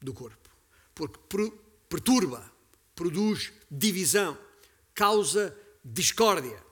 do 0.01 0.15
corpo. 0.15 0.49
Porque 0.95 1.53
perturba, 1.87 2.51
produz 2.95 3.53
divisão, 3.69 4.35
causa 4.95 5.55
discórdia. 5.85 6.65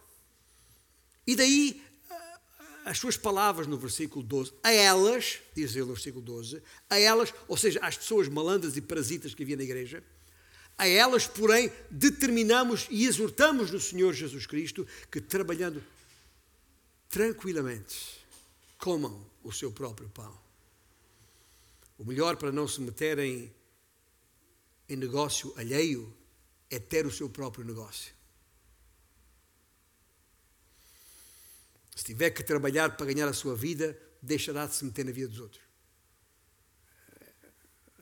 E 1.28 1.36
daí 1.36 1.85
as 2.86 3.00
suas 3.00 3.18
palavras 3.18 3.66
no 3.66 3.78
versículo 3.78 4.24
12, 4.24 4.54
a 4.62 4.72
elas, 4.72 5.40
diz 5.56 5.76
ele 5.76 5.86
no 5.86 5.96
versículo 5.96 6.24
12, 6.24 6.62
a 6.88 7.00
elas, 7.00 7.34
ou 7.48 7.58
seja, 7.58 7.80
às 7.82 7.98
pessoas 7.98 8.30
malandras 8.30 8.78
e 8.78 8.82
parasitas 8.82 9.34
que 9.34 9.42
havia 9.42 9.58
na 9.58 9.64
igreja, 9.64 10.04
a 10.78 10.88
elas, 10.88 11.26
porém, 11.26 11.72
determinamos 11.90 12.86
e 12.92 13.06
exortamos 13.06 13.72
no 13.72 13.80
Senhor 13.80 14.14
Jesus 14.14 14.46
Cristo 14.46 14.86
que, 15.12 15.20
trabalhando 15.20 15.84
tranquilamente, 17.10 18.24
comam 18.78 19.26
o 19.44 19.52
seu 19.52 19.72
próprio 19.72 20.08
pão. 20.10 20.38
O 21.98 22.06
melhor 22.06 22.36
para 22.36 22.52
não 22.52 22.68
se 22.68 22.82
meterem 22.82 23.52
em 24.88 24.96
negócio 24.96 25.54
alheio 25.58 26.14
é 26.70 26.78
ter 26.78 27.08
o 27.08 27.12
seu 27.12 27.30
próprio 27.30 27.66
negócio. 27.66 28.15
Se 31.96 32.04
tiver 32.04 32.30
que 32.30 32.44
trabalhar 32.44 32.96
para 32.98 33.06
ganhar 33.06 33.28
a 33.28 33.34
sua 33.34 33.56
vida, 33.56 33.98
deixará 34.22 34.68
de 34.68 34.76
se 34.76 34.86
meter 34.86 35.06
na 35.06 35.12
vida 35.12 35.30
dos 35.30 35.40
outros. 35.40 35.64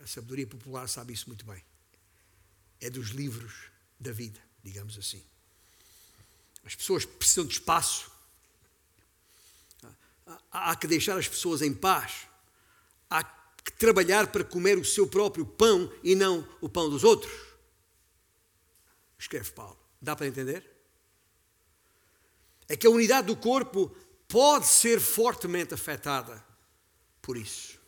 A 0.02 0.08
sabedoria 0.08 0.48
popular 0.48 0.90
sabe 0.90 1.14
isso 1.14 1.30
muito 1.30 1.46
bem 1.46 1.64
é 2.84 2.90
dos 2.90 3.10
livros 3.10 3.72
da 3.98 4.12
vida, 4.12 4.40
digamos 4.62 4.98
assim. 4.98 5.24
As 6.66 6.76
pessoas 6.76 7.06
precisam 7.06 7.46
de 7.46 7.54
espaço. 7.54 8.12
Há 10.52 10.76
que 10.76 10.86
deixar 10.86 11.18
as 11.18 11.28
pessoas 11.28 11.62
em 11.62 11.74
paz. 11.74 12.28
Há 13.10 13.24
que 13.24 13.72
trabalhar 13.74 14.28
para 14.28 14.44
comer 14.44 14.78
o 14.78 14.84
seu 14.84 15.08
próprio 15.08 15.46
pão 15.46 15.92
e 16.04 16.14
não 16.14 16.48
o 16.60 16.68
pão 16.68 16.90
dos 16.90 17.06
outros. 17.06 17.32
Escreve 19.18 19.52
Paulo. 19.52 19.80
Dá 20.02 20.14
para 20.14 20.28
entender? 20.28 20.70
É 22.68 22.76
que 22.76 22.88
a 22.88 22.90
unidade 22.90 23.28
do 23.28 23.36
corpo 23.36 23.96
pode 24.28 24.68
ser 24.68 25.00
fortemente 25.00 25.74
afetada 25.74 26.44
por 27.22 27.38
isso. 27.38 27.80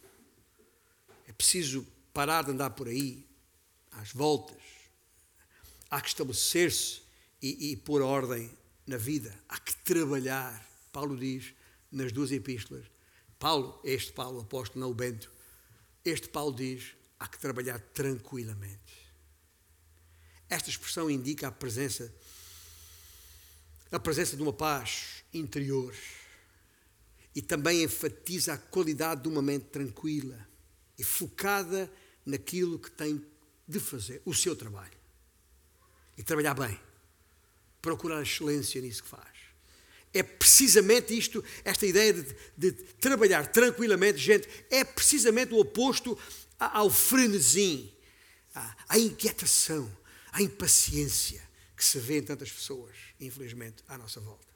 É 1.28 1.34
preciso 1.34 1.86
parar 2.14 2.44
de 2.44 2.52
andar 2.52 2.70
por 2.72 2.88
aí, 2.88 3.28
às 3.92 4.12
voltas, 4.12 4.62
há 5.90 6.02
que 6.02 6.08
estabelecer-se 6.08 7.02
e, 7.42 7.72
e 7.72 7.78
pôr 7.78 8.02
ordem 8.02 8.52
na 8.86 8.98
vida, 8.98 9.38
há 9.50 9.60
que 9.60 9.76
trabalhar. 9.78 10.66
Paulo 10.92 11.18
diz 11.18 11.54
nas 11.92 12.12
duas 12.12 12.32
epístolas, 12.32 12.86
Paulo, 13.38 13.80
este 13.84 14.12
Paulo, 14.12 14.42
apóstolo, 14.42 14.82
não 14.82 14.92
o 14.92 14.94
Bento, 14.94 15.32
este 16.04 16.30
Paulo 16.30 16.56
diz, 16.56 16.96
há 17.20 17.28
que 17.28 17.40
trabalhar 17.40 17.80
tranquilamente. 17.94 19.12
Esta 20.50 20.70
expressão 20.70 21.10
indica 21.10 21.48
a 21.48 21.52
presença, 21.52 22.14
a 23.92 24.00
presença 24.00 24.36
de 24.36 24.42
uma 24.42 24.54
paz 24.54 25.24
interior 25.34 25.94
e 27.34 27.42
também 27.42 27.84
enfatiza 27.84 28.54
a 28.54 28.58
qualidade 28.58 29.24
de 29.24 29.28
uma 29.28 29.42
mente 29.42 29.66
tranquila 29.66 30.48
e 30.98 31.04
focada 31.04 31.92
naquilo 32.26 32.80
que 32.80 32.90
tem 32.90 33.24
de 33.68 33.80
fazer, 33.80 34.22
o 34.26 34.34
seu 34.34 34.56
trabalho 34.56 34.98
e 36.18 36.24
trabalhar 36.24 36.54
bem. 36.54 36.80
Procurar 37.82 38.22
excelência 38.22 38.82
nisso 38.82 39.04
que 39.04 39.10
faz. 39.10 39.36
É 40.14 40.24
precisamente 40.24 41.16
isto, 41.16 41.44
esta 41.64 41.86
ideia 41.86 42.14
de, 42.14 42.36
de 42.58 42.72
trabalhar 42.72 43.48
tranquilamente, 43.48 44.18
gente, 44.18 44.48
é 44.70 44.84
precisamente 44.84 45.54
o 45.54 45.60
oposto 45.60 46.18
ao 46.58 46.90
frenesim, 46.90 47.92
à, 48.54 48.76
à 48.90 48.98
inquietação, 48.98 49.92
à 50.32 50.42
impaciência 50.42 51.45
que 51.86 51.92
se 51.92 52.00
vê 52.00 52.18
em 52.18 52.24
tantas 52.24 52.52
pessoas, 52.52 52.96
infelizmente, 53.22 53.84
à 53.88 53.96
nossa 53.96 54.20
volta. 54.20 54.48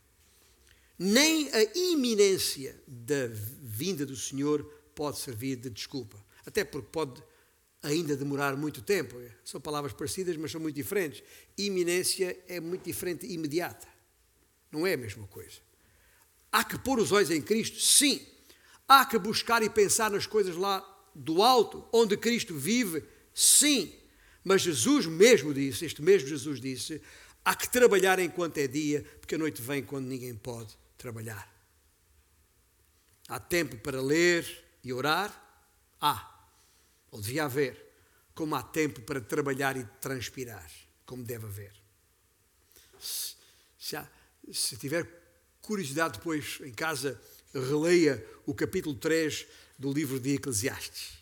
Nem 0.98 1.48
a 1.54 1.64
iminência 1.78 2.82
da 2.88 3.28
vinda 3.62 4.04
do 4.04 4.16
Senhor 4.16 4.64
pode 4.96 5.20
servir 5.20 5.56
de 5.56 5.70
desculpa. 5.70 6.18
Até 6.44 6.64
porque 6.64 6.90
pode 6.92 7.24
ainda 7.84 8.18
demorar 8.18 8.58
muito 8.58 8.82
tempo. 8.82 9.16
São 9.46 9.62
palavras 9.62 9.94
parecidas, 9.94 10.36
mas 10.38 10.52
são 10.52 10.60
muito 10.60 10.76
diferentes. 10.76 11.24
Iminência 11.56 12.38
é 12.48 12.60
muito 12.60 12.84
diferente 12.84 13.28
de 13.28 13.34
imediata. 13.34 13.88
Não 14.72 14.86
é 14.86 14.94
a 14.94 14.98
mesma 14.98 15.28
coisa. 15.28 15.60
Há 16.52 16.64
que 16.64 16.80
pôr 16.80 17.00
os 17.00 17.12
olhos 17.12 17.30
em 17.30 17.42
Cristo? 17.42 17.80
Sim. 17.80 18.26
Há 18.88 19.06
que 19.06 19.20
buscar 19.20 19.62
e 19.62 19.70
pensar 19.70 20.10
nas 20.10 20.26
coisas 20.26 20.56
lá 20.56 20.84
do 21.14 21.44
alto, 21.44 21.88
onde 21.94 22.18
Cristo 22.18 22.56
vive? 22.56 23.04
Sim. 23.36 23.94
Mas 24.50 24.64
Jesus 24.64 25.06
mesmo 25.06 25.54
disse, 25.54 25.86
este 25.86 26.02
mesmo 26.02 26.28
Jesus 26.28 26.60
disse, 26.60 27.00
há 27.46 27.54
que 27.54 27.70
trabalhar 27.70 28.18
enquanto 28.18 28.58
é 28.58 28.66
dia, 28.66 29.06
porque 29.20 29.36
a 29.36 29.38
noite 29.38 29.62
vem 29.62 29.84
quando 29.84 30.08
ninguém 30.08 30.34
pode 30.34 30.76
trabalhar. 30.98 31.48
Há 33.28 33.40
tempo 33.40 33.78
para 33.78 34.02
ler 34.02 34.66
e 34.84 34.92
orar? 34.92 35.30
Há 36.02 36.48
ou 37.12 37.22
devia 37.22 37.46
haver, 37.46 37.94
como 38.34 38.56
há 38.56 38.64
tempo 38.64 39.02
para 39.02 39.22
trabalhar 39.22 39.78
e 39.78 39.84
transpirar, 40.02 40.68
como 41.06 41.24
deve 41.24 41.46
haver. 41.46 41.74
Se, 43.00 43.36
se, 43.78 43.96
há, 43.96 44.10
se 44.52 44.76
tiver 44.78 45.08
curiosidade 45.62 46.18
depois 46.18 46.58
em 46.62 46.74
casa, 46.74 47.22
releia 47.54 48.26
o 48.48 48.56
capítulo 48.56 48.96
3 48.96 49.46
do 49.78 49.94
livro 49.94 50.20
de 50.20 50.34
Eclesiastes, 50.34 51.20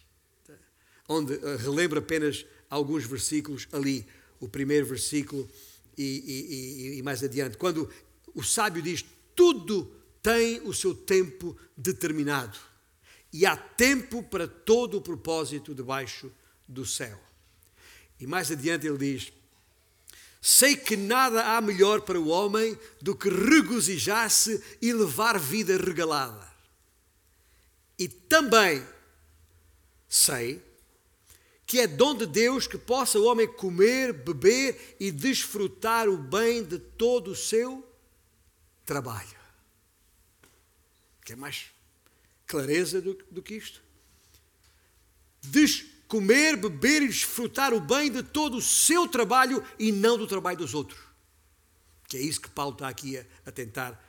onde 1.09 1.33
eh, 1.33 1.57
relembra 1.57 1.99
apenas 1.99 2.45
alguns 2.69 3.05
versículos 3.05 3.67
ali, 3.71 4.05
o 4.39 4.47
primeiro 4.47 4.85
versículo 4.85 5.49
e, 5.97 6.93
e, 6.93 6.97
e, 6.99 7.03
mais 7.03 7.23
adiante, 7.23 7.57
quando 7.57 7.89
o 8.33 8.43
sábio 8.43 8.81
diz: 8.81 9.03
tudo 9.35 9.91
tem 10.21 10.61
o 10.61 10.73
seu 10.73 10.93
tempo 10.93 11.57
determinado 11.75 12.57
e 13.31 13.45
há 13.45 13.55
tempo 13.55 14.21
para 14.23 14.47
todo 14.47 14.97
o 14.97 15.01
propósito 15.01 15.73
debaixo 15.73 16.31
do 16.67 16.85
céu. 16.85 17.19
E 18.19 18.27
mais 18.27 18.51
adiante 18.51 18.87
ele 18.87 18.97
diz: 18.97 19.33
Sei 20.41 20.75
que 20.75 20.95
nada 20.95 21.55
há 21.55 21.61
melhor 21.61 22.01
para 22.01 22.19
o 22.19 22.27
homem 22.27 22.77
do 23.01 23.15
que 23.15 23.29
regozijar-se 23.29 24.63
e 24.81 24.93
levar 24.93 25.39
vida 25.39 25.77
regalada. 25.77 26.47
E 27.97 28.07
também 28.07 28.85
sei 30.07 30.63
que 31.67 31.81
é 31.81 31.85
dom 31.85 32.15
de 32.15 32.25
Deus 32.25 32.65
que 32.65 32.77
possa 32.77 33.19
o 33.19 33.25
homem 33.25 33.45
comer, 33.45 34.13
beber 34.13 34.95
e 35.01 35.11
desfrutar 35.11 36.07
o 36.07 36.17
bem 36.17 36.63
de 36.63 36.79
todo 36.79 37.31
o 37.31 37.35
seu 37.35 37.85
trabalho. 38.85 39.37
Quer 41.25 41.35
mais 41.35 41.65
clareza 42.47 43.01
do, 43.01 43.15
do 43.29 43.43
que 43.43 43.55
isto. 43.55 43.83
De 45.41 45.67
comer, 46.07 46.55
beber 46.55 47.01
e 47.01 47.07
desfrutar 47.07 47.73
o 47.73 47.81
bem 47.81 48.09
de 48.09 48.23
todo 48.23 48.55
o 48.55 48.61
seu 48.61 49.05
trabalho 49.05 49.61
e 49.77 49.91
não 49.91 50.17
do 50.17 50.25
trabalho 50.25 50.57
dos 50.57 50.73
outros. 50.73 51.01
Que 52.07 52.15
é 52.15 52.21
isso 52.21 52.39
que 52.39 52.49
Paulo 52.49 52.71
está 52.71 52.87
aqui 52.87 53.17
a, 53.17 53.25
a 53.45 53.51
tentar 53.51 54.01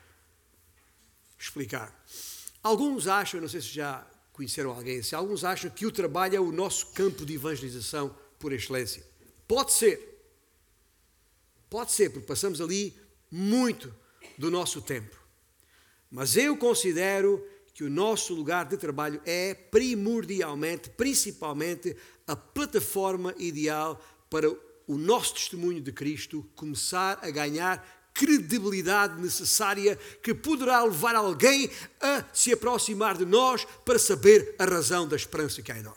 explicar. 1.37 1.93
Alguns 2.63 3.09
acham, 3.09 3.41
não 3.41 3.49
sei 3.49 3.61
se 3.61 3.69
já 3.69 4.07
conheceram 4.39 4.71
alguém 4.71 5.01
assim, 5.01 5.17
alguns 5.17 5.43
acham 5.43 5.69
que 5.69 5.85
o 5.85 5.91
trabalho 5.91 6.37
é 6.37 6.41
o 6.41 6.53
nosso 6.53 6.87
campo 6.93 7.27
de 7.27 7.35
evangelização 7.35 8.15
por 8.39 8.53
excelência. 8.53 9.05
Pode 9.49 9.73
ser. 9.73 10.17
Pode 11.69 11.91
ser, 11.91 12.11
porque 12.11 12.29
passamos 12.29 12.61
ali 12.61 12.97
muito 13.29 13.93
do 14.39 14.49
nosso 14.49 14.81
tempo. 14.81 15.17
Mas 16.09 16.37
eu 16.37 16.57
considero 16.57 17.45
que 17.75 17.83
o 17.83 17.91
nosso 17.91 18.33
lugar 18.33 18.67
de 18.67 18.77
trabalho 18.77 19.21
é 19.27 19.55
primordialmente, 19.55 20.89
principalmente, 20.91 21.97
a 22.25 22.37
plataforma 22.37 23.35
ideal 23.39 24.01
para 24.31 24.49
o 24.87 24.97
nosso 24.97 25.35
testemunho 25.35 25.81
de 25.81 25.91
Cristo 25.91 26.49
começar 26.55 27.19
a 27.23 27.31
ganhar 27.31 27.98
credibilidade 28.19 29.21
necessária 29.23 29.97
que 30.21 30.35
poderá 30.35 30.83
levar 30.83 31.15
alguém 31.15 31.71
a 32.01 32.25
se 32.33 32.53
aproximar 32.53 33.17
de 33.17 33.25
nós 33.25 33.65
para 33.85 33.97
saber 33.97 34.57
a 34.59 34.65
razão 34.65 35.07
da 35.07 35.15
esperança 35.15 35.63
que 35.63 35.71
há 35.71 35.79
em 35.79 35.83
nós. 35.85 35.97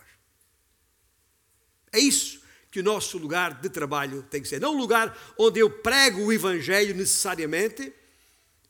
É 1.91 1.99
isso 1.99 2.39
que 2.69 2.79
o 2.79 2.83
nosso 2.83 3.17
lugar 3.17 3.59
de 3.59 3.69
trabalho 3.69 4.21
tem 4.29 4.39
que 4.39 4.47
ser. 4.47 4.61
Não 4.61 4.75
um 4.75 4.77
lugar 4.77 5.17
onde 5.35 5.59
eu 5.59 5.69
prego 5.69 6.21
o 6.21 6.31
Evangelho 6.31 6.95
necessariamente, 6.95 7.91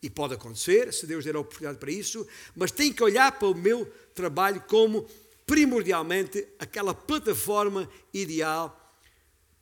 e 0.02 0.08
pode 0.08 0.34
acontecer, 0.34 0.92
se 0.92 1.06
Deus 1.06 1.22
der 1.22 1.36
a 1.36 1.40
oportunidade 1.40 1.78
para 1.78 1.92
isso, 1.92 2.26
mas 2.56 2.72
tem 2.72 2.90
que 2.90 3.04
olhar 3.04 3.30
para 3.32 3.48
o 3.48 3.54
meu 3.54 3.84
trabalho 4.14 4.62
como 4.62 5.06
primordialmente 5.46 6.48
aquela 6.58 6.94
plataforma 6.94 7.88
ideal 8.12 8.78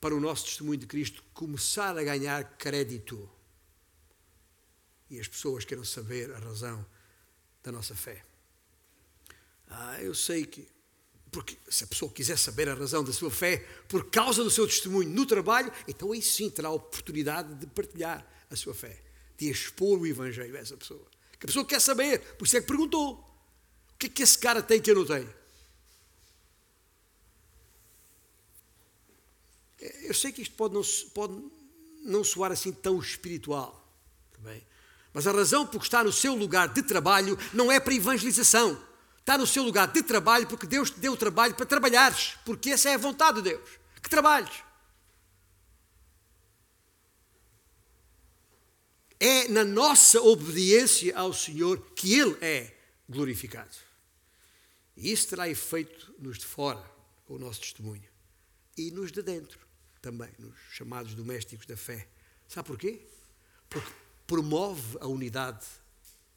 para 0.00 0.14
o 0.14 0.20
nosso 0.20 0.44
testemunho 0.44 0.78
de 0.78 0.86
Cristo 0.86 1.22
começar 1.34 1.98
a 1.98 2.04
ganhar 2.04 2.56
crédito. 2.56 3.28
E 5.10 5.18
as 5.18 5.28
pessoas 5.28 5.64
queiram 5.64 5.84
saber 5.84 6.32
a 6.32 6.38
razão 6.38 6.86
da 7.62 7.72
nossa 7.72 7.94
fé. 7.94 8.24
Ah, 9.68 10.00
eu 10.00 10.14
sei 10.14 10.46
que 10.46 10.68
porque 11.30 11.56
se 11.68 11.84
a 11.84 11.86
pessoa 11.86 12.10
quiser 12.10 12.36
saber 12.36 12.68
a 12.68 12.74
razão 12.74 13.04
da 13.04 13.12
sua 13.12 13.30
fé 13.30 13.58
por 13.88 14.10
causa 14.10 14.42
do 14.42 14.50
seu 14.50 14.66
testemunho 14.66 15.08
no 15.08 15.24
trabalho, 15.24 15.72
então 15.86 16.12
aí 16.12 16.20
sim 16.20 16.50
terá 16.50 16.68
a 16.68 16.72
oportunidade 16.72 17.54
de 17.54 17.66
partilhar 17.68 18.26
a 18.50 18.56
sua 18.56 18.74
fé, 18.74 19.00
de 19.36 19.48
expor 19.48 20.00
o 20.00 20.06
Evangelho 20.06 20.56
a 20.56 20.58
essa 20.58 20.76
pessoa. 20.76 21.06
Que 21.38 21.46
a 21.46 21.48
pessoa 21.48 21.64
quer 21.64 21.80
saber, 21.80 22.20
por 22.36 22.46
isso 22.46 22.56
é 22.56 22.60
que 22.60 22.66
perguntou: 22.66 23.12
o 23.14 23.98
que 23.98 24.06
é 24.06 24.08
que 24.08 24.22
esse 24.22 24.38
cara 24.38 24.62
tem 24.62 24.80
que 24.80 24.90
eu 24.90 24.96
não 24.96 25.06
tenho? 25.06 25.32
Eu 30.02 30.12
sei 30.12 30.32
que 30.32 30.42
isto 30.42 30.54
pode 30.56 30.74
não, 30.74 30.82
pode 31.14 31.42
não 32.02 32.24
soar 32.24 32.52
assim 32.52 32.72
tão 32.72 32.98
espiritual, 32.98 33.88
também, 34.32 34.62
mas 35.12 35.26
a 35.26 35.32
razão 35.32 35.66
por 35.66 35.82
estar 35.82 36.04
no 36.04 36.12
seu 36.12 36.34
lugar 36.34 36.68
de 36.68 36.82
trabalho 36.82 37.38
não 37.52 37.70
é 37.70 37.80
para 37.80 37.94
evangelização 37.94 38.90
está 39.30 39.38
no 39.38 39.46
seu 39.46 39.62
lugar 39.62 39.86
de 39.86 40.02
trabalho 40.02 40.46
porque 40.46 40.66
Deus 40.66 40.90
te 40.90 40.98
deu 40.98 41.12
o 41.12 41.16
trabalho 41.16 41.54
para 41.54 41.64
trabalhares, 41.64 42.36
porque 42.44 42.70
essa 42.70 42.90
é 42.90 42.94
a 42.94 42.98
vontade 42.98 43.40
de 43.40 43.50
Deus, 43.50 43.70
que 44.02 44.10
trabalhes. 44.10 44.64
É 49.20 49.48
na 49.48 49.64
nossa 49.64 50.20
obediência 50.20 51.16
ao 51.16 51.32
Senhor 51.32 51.78
que 51.94 52.18
Ele 52.18 52.36
é 52.40 52.74
glorificado. 53.08 53.76
E 54.96 55.12
isso 55.12 55.28
terá 55.28 55.48
efeito 55.48 56.12
nos 56.18 56.38
de 56.38 56.46
fora, 56.46 56.82
o 57.28 57.38
nosso 57.38 57.60
testemunho, 57.60 58.08
e 58.76 58.90
nos 58.90 59.12
de 59.12 59.22
dentro 59.22 59.60
também, 60.02 60.30
nos 60.38 60.58
chamados 60.70 61.14
domésticos 61.14 61.66
da 61.66 61.76
fé. 61.76 62.08
Sabe 62.48 62.66
porquê? 62.66 63.06
Porque 63.68 63.92
promove 64.30 64.96
a 65.00 65.08
unidade 65.08 65.66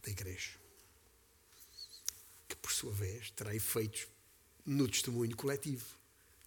da 0.01 0.09
igreja 0.09 0.59
que 2.47 2.55
por 2.55 2.71
sua 2.71 2.91
vez 2.91 3.29
terá 3.29 3.53
efeitos 3.53 4.07
no 4.65 4.87
testemunho 4.87 5.37
coletivo 5.37 5.85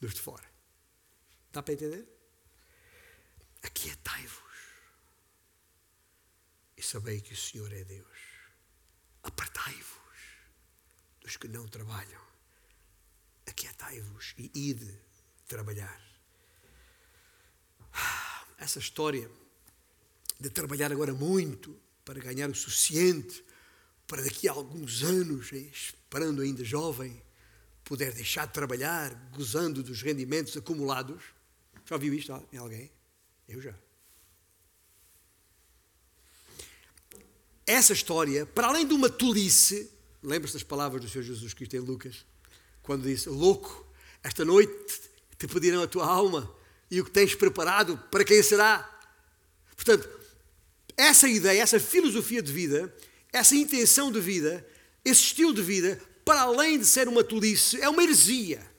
dos 0.01 0.12
de 0.12 0.20
fora. 0.20 0.44
Dá 1.53 1.62
para 1.62 1.74
entender? 1.74 2.05
Aquietai-vos 3.62 4.42
e 6.76 6.82
sabei 6.82 7.20
que 7.20 7.32
o 7.32 7.36
Senhor 7.36 7.72
é 7.72 7.84
Deus. 7.84 8.18
Apartai-vos 9.22 10.18
dos 11.20 11.36
que 11.36 11.47
não 11.47 11.68
trabalham. 11.68 12.26
Aquietai-vos 13.47 14.34
e 14.36 14.51
ide 14.53 15.01
trabalhar. 15.47 16.03
Essa 18.59 18.80
história 18.80 19.30
de 20.39 20.51
trabalhar 20.51 20.93
agora 20.93 21.14
muito 21.14 21.76
para 22.05 22.20
ganhar 22.20 22.49
o 22.49 22.55
suficiente 22.55 23.45
para 24.07 24.22
daqui 24.22 24.49
a 24.49 24.53
alguns 24.53 25.03
anos, 25.03 25.53
esperando 25.53 26.41
ainda 26.41 26.64
jovem, 26.64 27.20
puder 27.84 28.12
deixar 28.12 28.47
de 28.47 28.53
trabalhar, 28.53 29.12
gozando 29.34 29.82
dos 29.82 30.01
rendimentos 30.03 30.57
acumulados. 30.57 31.22
Já 31.84 31.97
ouviu 31.97 32.14
isto 32.14 32.32
em 32.53 32.59
alguém? 32.59 32.91
Eu 33.49 33.61
já. 33.61 33.74
Essa 37.66 37.93
história, 37.93 38.47
para 38.47 38.68
além 38.68 38.87
de 38.87 38.95
uma 38.95 39.11
tolice, 39.11 39.91
lembra-se 40.22 40.55
das 40.55 40.62
palavras 40.62 41.03
do 41.03 41.09
Senhor 41.09 41.24
Jesus 41.24 41.53
Cristo 41.53 41.74
em 41.74 41.80
Lucas, 41.80 42.24
quando 42.82 43.03
disse: 43.03 43.28
Louco, 43.28 43.84
esta 44.22 44.45
noite 44.45 45.01
te 45.37 45.49
pedirão 45.49 45.82
a 45.82 45.89
tua 45.89 46.07
alma 46.07 46.55
e 46.89 47.01
o 47.01 47.05
que 47.05 47.11
tens 47.11 47.34
preparado, 47.34 47.99
para 48.11 48.24
quem 48.24 48.41
será? 48.41 48.89
Portanto, 49.74 50.09
essa 50.97 51.28
ideia, 51.28 51.62
essa 51.62 51.78
filosofia 51.78 52.42
de 52.42 52.53
vida 52.53 52.92
essa 53.36 53.55
intenção 53.55 54.11
de 54.11 54.20
vida, 54.20 54.66
esse 55.05 55.22
estilo 55.22 55.53
de 55.53 55.62
vida, 55.62 56.01
para 56.24 56.42
além 56.42 56.78
de 56.78 56.86
ser 56.86 57.07
uma 57.07 57.22
tolice, 57.22 57.80
é 57.80 57.88
uma 57.88 58.03
heresia. 58.03 58.74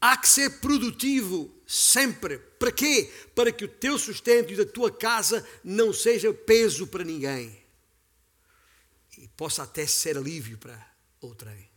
Há 0.00 0.16
que 0.16 0.28
ser 0.28 0.60
produtivo 0.60 1.52
sempre. 1.66 2.38
Para 2.38 2.72
quê? 2.72 3.12
Para 3.34 3.52
que 3.52 3.64
o 3.64 3.68
teu 3.68 3.98
sustento 3.98 4.52
e 4.52 4.56
da 4.56 4.64
tua 4.64 4.90
casa 4.90 5.46
não 5.62 5.92
seja 5.92 6.32
peso 6.32 6.86
para 6.86 7.04
ninguém. 7.04 7.58
E 9.18 9.28
possa 9.28 9.62
até 9.62 9.86
ser 9.86 10.16
alívio 10.16 10.56
para 10.56 10.86
outrem. 11.20 11.68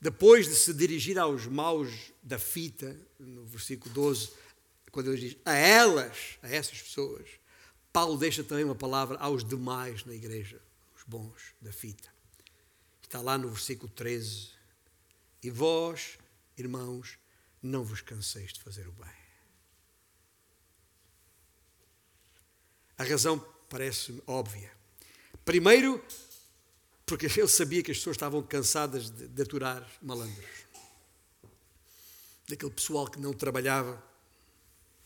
Depois 0.00 0.48
de 0.48 0.54
se 0.54 0.72
dirigir 0.72 1.18
aos 1.18 1.46
maus 1.46 2.12
da 2.22 2.38
fita, 2.38 2.96
no 3.18 3.44
versículo 3.44 3.92
12, 3.94 4.32
quando 4.90 5.12
ele 5.12 5.28
diz 5.28 5.36
a 5.44 5.54
elas, 5.54 6.38
a 6.42 6.48
essas 6.48 6.80
pessoas, 6.80 7.28
Paulo 7.92 8.16
deixa 8.16 8.42
também 8.42 8.64
uma 8.64 8.74
palavra 8.74 9.18
aos 9.18 9.44
demais 9.44 10.04
na 10.04 10.14
igreja, 10.14 10.60
os 10.96 11.02
bons 11.06 11.54
da 11.60 11.72
fita. 11.72 12.08
Está 13.02 13.20
lá 13.20 13.36
no 13.36 13.50
versículo 13.50 13.90
13. 13.92 14.50
E 15.42 15.50
vós, 15.50 16.18
irmãos, 16.56 17.18
não 17.62 17.84
vos 17.84 18.00
canseis 18.00 18.52
de 18.52 18.60
fazer 18.60 18.86
o 18.86 18.92
bem. 18.92 19.20
A 22.96 23.04
razão 23.04 23.38
parece 23.68 24.22
óbvia. 24.26 24.70
Primeiro, 25.44 26.02
porque 27.10 27.26
ele 27.26 27.48
sabia 27.48 27.82
que 27.82 27.90
as 27.90 27.98
pessoas 27.98 28.14
estavam 28.14 28.42
cansadas 28.42 29.10
de, 29.10 29.28
de 29.28 29.42
aturar 29.42 29.86
malandros. 30.00 30.44
Daquele 32.48 32.72
pessoal 32.72 33.06
que 33.06 33.20
não 33.20 33.32
trabalhava 33.32 34.10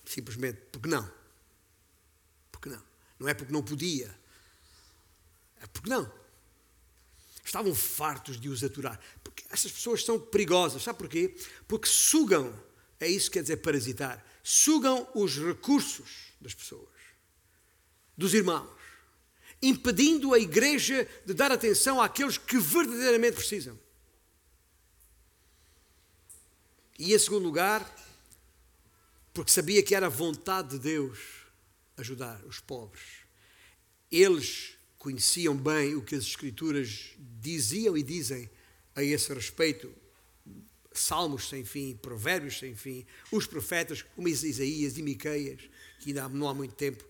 Simplesmente 0.05 0.61
porque 0.70 0.88
não. 0.88 1.11
Porque 2.52 2.68
não. 2.68 2.82
Não 3.18 3.28
é 3.28 3.34
porque 3.34 3.52
não 3.52 3.62
podia. 3.62 4.14
É 5.61 5.66
porque 5.66 5.88
não. 5.88 6.11
Estavam 7.44 7.74
fartos 7.74 8.38
de 8.40 8.48
os 8.48 8.62
aturar. 8.62 9.00
Porque 9.22 9.44
essas 9.50 9.72
pessoas 9.72 10.05
são 10.05 10.20
perigosas. 10.20 10.82
Sabe 10.82 10.98
porquê? 10.98 11.34
Porque 11.66 11.88
sugam, 11.88 12.55
é 13.00 13.09
isso 13.09 13.30
que 13.30 13.34
quer 13.34 13.42
dizer 13.42 13.57
parasitar, 13.59 14.24
sugam 14.42 15.09
os 15.14 15.38
recursos 15.38 16.32
das 16.40 16.55
pessoas, 16.55 16.88
dos 18.16 18.34
irmãos, 18.34 18.68
impedindo 19.65 20.35
a 20.35 20.39
igreja 20.39 21.09
de 21.25 21.33
dar 21.33 21.51
atenção 21.51 22.01
àqueles 22.01 22.37
que 22.37 22.59
verdadeiramente 22.59 23.37
precisam. 23.37 23.79
E 26.99 27.15
em 27.15 27.19
segundo 27.19 27.45
lugar, 27.45 27.83
porque 29.33 29.51
sabia 29.51 29.83
que 29.83 29.95
era 29.95 30.09
vontade 30.09 30.71
de 30.71 30.79
Deus 30.79 31.19
ajudar 31.97 32.45
os 32.45 32.61
pobres. 32.61 33.03
Eles 34.11 34.75
conheciam 34.99 35.57
bem 35.57 35.97
o 35.97 36.03
que 36.03 36.15
as 36.15 36.25
Escrituras 36.25 37.11
diziam 37.41 37.97
e 37.97 38.03
dizem 38.03 38.49
a 38.95 39.03
esse 39.03 39.33
respeito. 39.33 39.93
Salmos 40.93 41.49
sem 41.49 41.65
fim, 41.65 41.97
provérbios 41.97 42.59
sem 42.59 42.77
fim, 42.77 43.05
os 43.33 43.47
profetas, 43.47 44.03
como 44.03 44.29
Isaías 44.29 44.97
e 44.97 45.03
Miqueias, 45.03 45.62
que 45.99 46.11
ainda 46.11 46.29
não 46.29 46.49
há 46.49 46.55
muito 46.55 46.75
tempo 46.75 47.05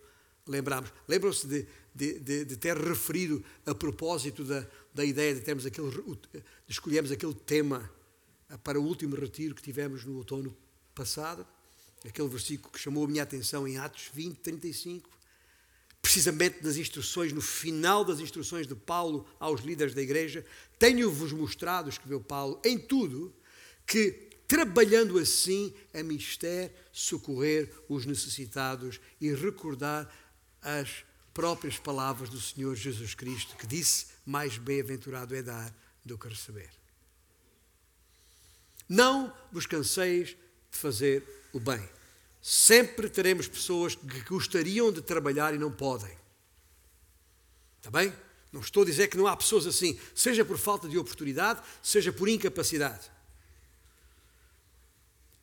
lembramos. 0.47 0.93
Lembram-se 1.09 1.47
de, 1.47 1.67
de, 1.95 2.19
de, 2.19 2.45
de, 2.45 2.57
ter 2.57 2.77
referido 2.77 3.43
a 3.65 3.75
propósito 3.75 4.45
da, 4.45 4.67
da 4.93 5.05
ideia 5.05 5.35
de 5.35 5.41
termos 5.41 5.65
aquele, 5.65 5.91
de 5.91 6.43
escolhermos 6.69 7.13
aquele 7.13 7.35
tema 7.35 7.89
para 8.63 8.81
o 8.81 8.85
último 8.85 9.17
retiro 9.17 9.55
que 9.55 9.63
tivemos 9.63 10.05
no 10.05 10.17
outono 10.17 10.57
passado, 10.95 11.47
aquele 12.05 12.29
versículo 12.29 12.73
que 12.73 12.79
chamou 12.79 13.05
a 13.05 13.09
minha 13.09 13.23
atenção 13.23 13.67
em 13.67 13.79
Atos 13.79 14.11
20, 14.13 14.39
35, 14.39 15.09
precisamente 16.03 16.63
nas 16.63 16.77
instruções, 16.77 17.33
no 17.33 17.41
final 17.41 18.05
das 18.05 18.21
instruções 18.21 18.67
de 18.67 18.75
Paulo 18.75 19.27
aos 19.41 19.63
líderes 19.63 19.95
da 19.95 20.03
igreja, 20.03 20.45
tenho-vos 20.79 21.33
mostrado, 21.33 21.89
escreveu 21.89 22.21
Paulo, 22.21 22.61
em 22.65 22.79
tudo, 22.79 23.35
que 23.87 24.29
trabalhando 24.47 25.19
assim 25.19 25.73
é 25.93 26.03
mister 26.03 26.71
socorrer 26.93 27.73
os 27.89 28.05
necessitados 28.05 29.01
e 29.21 29.33
recordar 29.33 30.13
as 30.61 31.05
próprias 31.35 31.77
palavras 31.77 32.31
do 32.31 32.41
Senhor 32.41 32.75
Jesus 32.77 33.15
Cristo, 33.15 33.57
que 33.57 33.67
disse: 33.67 34.07
Mais 34.25 34.57
bem-aventurado 34.57 35.35
é 35.35 35.43
dar 35.43 35.75
do 36.05 36.17
que 36.17 36.29
receber. 36.29 36.71
Não 38.89 39.35
vos 39.51 39.67
canseis 39.67 40.29
de 40.29 40.79
fazer 40.79 41.23
o 41.53 41.59
bem. 41.59 41.87
Sempre 42.41 43.09
teremos 43.09 43.49
pessoas 43.49 43.95
que 43.95 44.21
gostariam 44.23 44.93
de 44.93 45.03
trabalhar 45.03 45.55
e 45.55 45.59
não 45.59 45.73
podem. 45.73 46.15
Está 47.79 47.91
bem? 47.91 48.13
Não 48.53 48.61
estou 48.61 48.83
a 48.83 48.87
dizer 48.87 49.09
que 49.09 49.17
não 49.17 49.27
há 49.27 49.37
pessoas 49.37 49.67
assim, 49.67 49.99
seja 50.15 50.45
por 50.45 50.59
falta 50.59 50.89
de 50.89 50.97
oportunidade, 50.97 51.61
seja 51.83 52.13
por 52.13 52.29
incapacidade. 52.29 53.11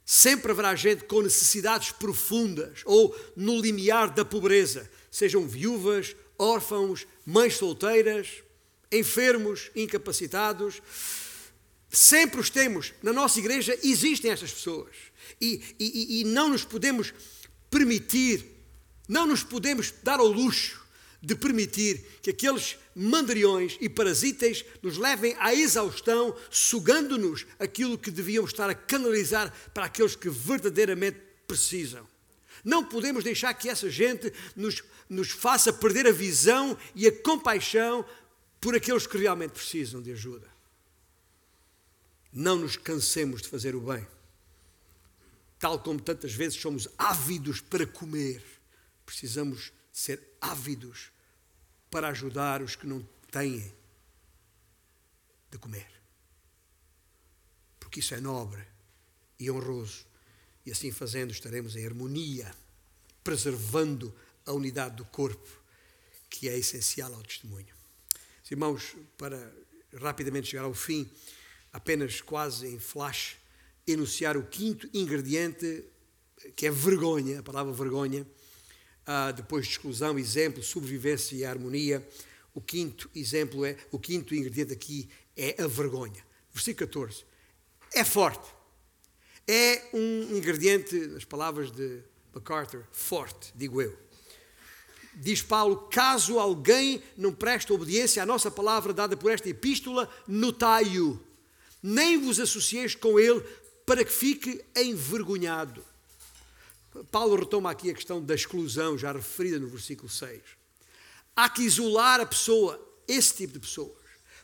Sempre 0.05 0.51
haverá 0.51 0.75
gente 0.75 1.05
com 1.05 1.21
necessidades 1.21 1.91
profundas 1.91 2.81
ou 2.85 3.15
no 3.35 3.59
limiar 3.59 4.13
da 4.13 4.23
pobreza, 4.23 4.89
sejam 5.11 5.45
viúvas, 5.45 6.15
órfãos, 6.39 7.05
mães 7.25 7.57
solteiras, 7.57 8.41
enfermos, 8.91 9.69
incapacitados. 9.75 10.81
Sempre 11.89 12.39
os 12.39 12.49
temos. 12.49 12.93
Na 13.03 13.11
nossa 13.11 13.37
igreja 13.37 13.77
existem 13.83 14.31
estas 14.31 14.51
pessoas 14.51 14.95
e, 15.39 15.61
e, 15.77 16.21
e 16.21 16.23
não 16.23 16.49
nos 16.49 16.63
podemos 16.63 17.13
permitir, 17.69 18.45
não 19.07 19.27
nos 19.27 19.43
podemos 19.43 19.93
dar 20.01 20.19
ao 20.19 20.27
luxo 20.27 20.81
de 21.21 21.35
permitir 21.35 22.03
que 22.21 22.31
aqueles 22.31 22.77
mandriões 22.95 23.77
e 23.79 23.87
parasitas 23.87 24.65
nos 24.81 24.97
levem 24.97 25.35
à 25.39 25.53
exaustão, 25.53 26.35
sugando-nos 26.49 27.45
aquilo 27.59 27.97
que 27.97 28.09
devíamos 28.09 28.51
estar 28.51 28.69
a 28.69 28.75
canalizar 28.75 29.53
para 29.73 29.85
aqueles 29.85 30.15
que 30.15 30.29
verdadeiramente 30.29 31.19
precisam. 31.45 32.10
Não 32.63 32.83
podemos 32.83 33.23
deixar 33.23 33.53
que 33.53 33.69
essa 33.69 33.89
gente 33.89 34.31
nos, 34.55 34.83
nos 35.09 35.31
faça 35.31 35.73
perder 35.73 36.07
a 36.07 36.11
visão 36.11 36.77
e 36.95 37.07
a 37.07 37.21
compaixão 37.21 38.05
por 38.59 38.75
aqueles 38.75 39.07
que 39.07 39.17
realmente 39.17 39.51
precisam 39.51 40.01
de 40.01 40.11
ajuda. 40.11 40.47
Não 42.31 42.57
nos 42.57 42.75
cansemos 42.77 43.41
de 43.41 43.49
fazer 43.49 43.75
o 43.75 43.81
bem 43.81 44.07
tal 45.61 45.77
como 45.77 46.01
tantas 46.01 46.33
vezes 46.33 46.59
somos 46.59 46.87
ávidos 46.97 47.61
para 47.61 47.85
comer, 47.85 48.43
precisamos 49.05 49.71
ser 49.93 50.19
ávidos 50.41 51.11
para 51.91 52.07
ajudar 52.07 52.63
os 52.63 52.75
que 52.75 52.87
não 52.87 53.07
têm 53.29 53.71
de 55.51 55.59
comer. 55.59 55.87
Porque 57.79 57.99
isso 57.99 58.15
é 58.15 58.19
nobre 58.19 58.65
e 59.37 59.51
honroso. 59.51 60.07
E 60.65 60.71
assim 60.71 60.91
fazendo, 60.91 61.31
estaremos 61.31 61.75
em 61.75 61.85
harmonia, 61.85 62.53
preservando 63.23 64.13
a 64.45 64.53
unidade 64.53 64.95
do 64.95 65.05
corpo, 65.05 65.49
que 66.29 66.47
é 66.47 66.57
essencial 66.57 67.13
ao 67.13 67.23
testemunho. 67.23 67.73
Irmãos, 68.49 68.97
para 69.17 69.49
rapidamente 69.93 70.49
chegar 70.49 70.63
ao 70.63 70.73
fim, 70.73 71.09
apenas 71.71 72.19
quase 72.19 72.67
em 72.67 72.79
flash, 72.79 73.37
enunciar 73.87 74.35
o 74.35 74.43
quinto 74.43 74.89
ingrediente, 74.93 75.85
que 76.55 76.67
é 76.67 76.71
vergonha, 76.71 77.39
a 77.39 77.43
palavra 77.43 77.71
vergonha, 77.71 78.27
uh, 79.07 79.31
depois 79.33 79.65
de 79.65 79.71
exclusão, 79.71 80.19
exemplo, 80.19 80.61
sobrevivência 80.61 81.35
e 81.35 81.45
harmonia. 81.45 82.05
O 82.53 82.59
quinto 82.59 83.09
exemplo 83.15 83.63
é, 83.65 83.77
o 83.89 83.97
quinto 83.97 84.35
ingrediente 84.35 84.73
aqui 84.73 85.09
é 85.37 85.61
a 85.61 85.67
vergonha. 85.67 86.21
Versículo 86.53 86.87
14. 86.87 87.23
É 87.93 88.03
forte. 88.03 88.60
É 89.47 89.89
um 89.93 90.37
ingrediente, 90.37 90.95
nas 91.07 91.25
palavras 91.25 91.71
de 91.71 92.01
MacArthur, 92.33 92.85
forte, 92.91 93.51
digo 93.55 93.81
eu. 93.81 93.97
Diz 95.15 95.41
Paulo: 95.41 95.75
caso 95.91 96.39
alguém 96.39 97.03
não 97.17 97.33
preste 97.33 97.73
obediência 97.73 98.23
à 98.23 98.25
nossa 98.25 98.49
palavra 98.49 98.93
dada 98.93 99.17
por 99.17 99.31
esta 99.31 99.49
epístola, 99.49 100.09
notai-o. 100.27 101.19
Nem 101.83 102.21
vos 102.21 102.39
associeis 102.39 102.95
com 102.95 103.19
ele, 103.19 103.41
para 103.85 104.05
que 104.05 104.11
fique 104.11 104.63
envergonhado. 104.75 105.83
Paulo 107.09 107.35
retoma 107.35 107.71
aqui 107.71 107.89
a 107.89 107.93
questão 107.93 108.23
da 108.23 108.35
exclusão, 108.35 108.97
já 108.97 109.11
referida 109.11 109.59
no 109.59 109.67
versículo 109.67 110.09
6. 110.09 110.41
Há 111.35 111.49
que 111.49 111.63
isolar 111.63 112.19
a 112.19 112.25
pessoa, 112.25 112.79
esse 113.07 113.35
tipo 113.35 113.53
de 113.53 113.59
pessoas, 113.59 113.97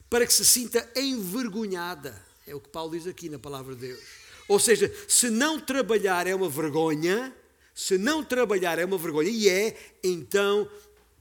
para 0.09 0.25
que 0.25 0.33
se 0.33 0.45
sinta 0.45 0.89
envergonhada. 0.95 2.25
É 2.45 2.55
o 2.55 2.61
que 2.61 2.69
Paulo 2.69 2.91
diz 2.91 3.05
aqui 3.05 3.29
na 3.29 3.37
palavra 3.37 3.75
de 3.75 3.87
Deus. 3.87 3.99
Ou 4.47 4.59
seja, 4.59 4.93
se 5.07 5.29
não 5.29 5.59
trabalhar 5.59 6.25
é 6.25 6.33
uma 6.33 6.49
vergonha, 6.49 7.35
se 7.75 7.97
não 7.97 8.23
trabalhar 8.23 8.79
é 8.79 8.85
uma 8.85 8.97
vergonha, 8.97 9.29
e 9.29 9.49
é, 9.49 9.77
então 10.03 10.69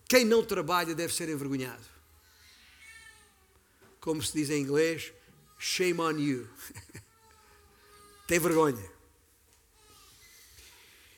quem 0.09 0.25
não 0.25 0.45
trabalha 0.45 0.95
deve 0.95 1.13
ser 1.13 1.29
envergonhado. 1.29 1.85
Como 4.01 4.23
se 4.23 4.33
diz 4.33 4.51
em 4.51 4.61
inglês, 4.63 5.13
shame 5.59 6.01
on 6.01 6.19
you. 6.19 6.49
Tem 8.29 8.39
vergonha. 8.39 8.91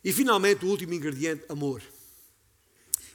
E 0.02 0.12
finalmente, 0.12 0.64
o 0.64 0.68
último 0.68 0.94
ingrediente, 0.94 1.44
amor. 1.48 1.82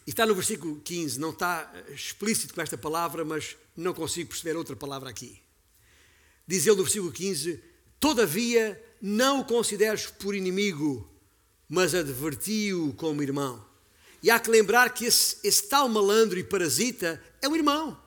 E 0.06 0.12
está 0.12 0.26
no 0.26 0.36
versículo 0.36 0.80
15, 0.82 1.20
não 1.20 1.32
está 1.32 1.72
explícito 1.90 2.54
com 2.54 2.62
esta 2.62 2.78
palavra, 2.78 3.24
mas 3.26 3.56
não 3.76 3.94
consigo 3.94 4.30
perceber 4.30 4.56
outra 4.56 4.76
palavra 4.76 5.10
aqui. 5.10 5.42
Diz 6.46 6.68
ele 6.68 6.76
no 6.76 6.84
versículo 6.84 7.12
15: 7.12 7.64
Todavia 8.04 8.84
não 9.02 9.40
o 9.40 9.46
consideres 9.46 10.08
por 10.08 10.36
inimigo, 10.36 11.10
mas 11.70 11.96
adverti-o 11.96 12.92
como 12.96 13.24
irmão. 13.24 13.66
E 14.22 14.30
há 14.30 14.38
que 14.38 14.50
lembrar 14.50 14.94
que 14.94 15.06
esse, 15.06 15.38
esse 15.42 15.70
tal 15.70 15.88
malandro 15.88 16.38
e 16.38 16.44
parasita 16.44 17.24
é 17.42 17.48
um 17.48 17.56
irmão. 17.56 17.98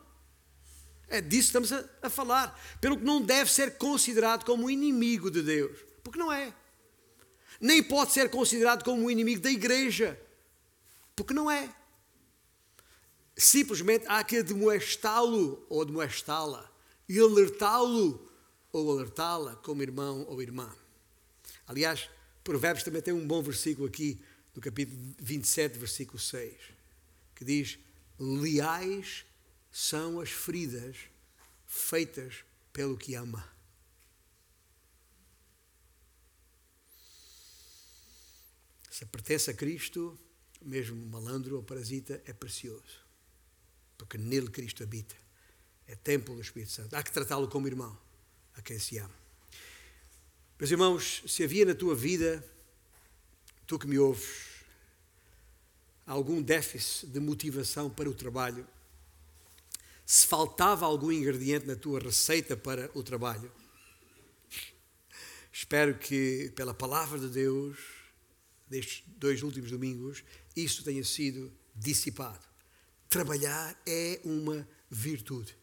É 1.07 1.19
disso 1.19 1.51
que 1.51 1.57
estamos 1.57 1.73
a, 1.73 1.83
a 2.03 2.11
falar. 2.11 2.77
Pelo 2.79 2.95
que 2.95 3.03
não 3.03 3.19
deve 3.19 3.51
ser 3.51 3.79
considerado 3.79 4.45
como 4.45 4.69
inimigo 4.69 5.31
de 5.31 5.41
Deus. 5.41 5.75
Porque 6.03 6.19
não 6.19 6.31
é. 6.31 6.53
Nem 7.59 7.81
pode 7.81 8.11
ser 8.11 8.29
considerado 8.29 8.83
como 8.83 9.01
um 9.01 9.09
inimigo 9.09 9.41
da 9.41 9.49
igreja. 9.49 10.15
Porque 11.15 11.33
não 11.33 11.49
é. 11.49 11.73
Simplesmente 13.35 14.05
há 14.07 14.23
que 14.23 14.37
admoestá-lo 14.37 15.65
ou 15.67 15.81
admoestá-la 15.81 16.71
e 17.09 17.19
alertá-lo 17.19 18.27
ou 18.71 18.91
alertá-la 18.91 19.55
como 19.57 19.81
irmão 19.81 20.25
ou 20.27 20.41
irmã. 20.41 20.73
Aliás, 21.65 22.09
Provérbios 22.43 22.83
também 22.83 23.01
tem 23.01 23.13
um 23.13 23.27
bom 23.27 23.41
versículo 23.41 23.87
aqui, 23.87 24.21
no 24.55 24.61
capítulo 24.61 24.97
27, 25.19 25.77
versículo 25.77 26.19
6, 26.19 26.55
que 27.35 27.43
diz: 27.43 27.77
Leais 28.19 29.25
são 29.71 30.19
as 30.19 30.29
feridas 30.29 30.97
feitas 31.65 32.43
pelo 32.71 32.97
que 32.97 33.15
ama. 33.15 33.47
Se 38.89 39.05
pertence 39.05 39.51
a 39.51 39.53
Cristo, 39.53 40.17
mesmo 40.61 40.95
malandro 41.05 41.57
ou 41.57 41.63
parasita, 41.63 42.21
é 42.25 42.33
precioso. 42.33 43.05
Porque 43.97 44.17
nele 44.17 44.49
Cristo 44.49 44.81
habita. 44.81 45.15
É 45.85 45.95
templo 45.95 46.33
do 46.33 46.41
Espírito 46.41 46.71
Santo. 46.71 46.95
Há 46.95 47.03
que 47.03 47.11
tratá-lo 47.11 47.47
como 47.47 47.67
irmão, 47.67 47.95
a 48.57 48.61
quem 48.61 48.79
se 48.79 48.97
ama. 48.97 49.15
Meus 50.59 50.71
irmãos, 50.71 51.23
se 51.27 51.43
havia 51.43 51.65
na 51.65 51.75
tua 51.75 51.95
vida, 51.95 52.43
tu 53.67 53.77
que 53.77 53.87
me 53.87 53.99
ouves, 53.99 54.47
algum 56.05 56.41
déficit 56.41 57.07
de 57.07 57.19
motivação 57.19 57.89
para 57.89 58.09
o 58.09 58.13
trabalho, 58.13 58.67
se 60.05 60.25
faltava 60.25 60.85
algum 60.85 61.11
ingrediente 61.11 61.67
na 61.67 61.75
tua 61.75 61.99
receita 61.99 62.57
para 62.57 62.89
o 62.93 63.03
trabalho. 63.03 63.51
Espero 65.51 65.97
que, 65.97 66.51
pela 66.55 66.73
palavra 66.73 67.19
de 67.19 67.29
Deus, 67.29 67.77
destes 68.67 69.03
dois 69.07 69.43
últimos 69.43 69.69
domingos, 69.69 70.23
isso 70.55 70.83
tenha 70.83 71.03
sido 71.03 71.51
dissipado. 71.75 72.45
Trabalhar 73.09 73.79
é 73.85 74.19
uma 74.23 74.67
virtude. 74.89 75.55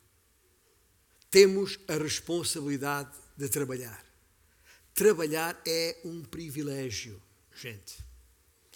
Temos 1.34 1.80
a 1.88 1.94
responsabilidade 1.94 3.10
de 3.36 3.48
trabalhar. 3.48 4.06
Trabalhar 4.94 5.60
é 5.66 5.98
um 6.04 6.22
privilégio, 6.22 7.20
gente. 7.52 7.98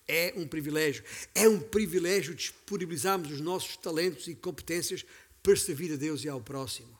É 0.08 0.34
um 0.36 0.44
privilégio. 0.44 1.04
É 1.36 1.48
um 1.48 1.60
privilégio 1.60 2.34
disponibilizarmos 2.34 3.30
os 3.30 3.40
nossos 3.40 3.76
talentos 3.76 4.26
e 4.26 4.34
competências 4.34 5.06
para 5.40 5.54
servir 5.54 5.92
a 5.92 5.96
Deus 5.96 6.24
e 6.24 6.28
ao 6.28 6.40
próximo, 6.40 6.98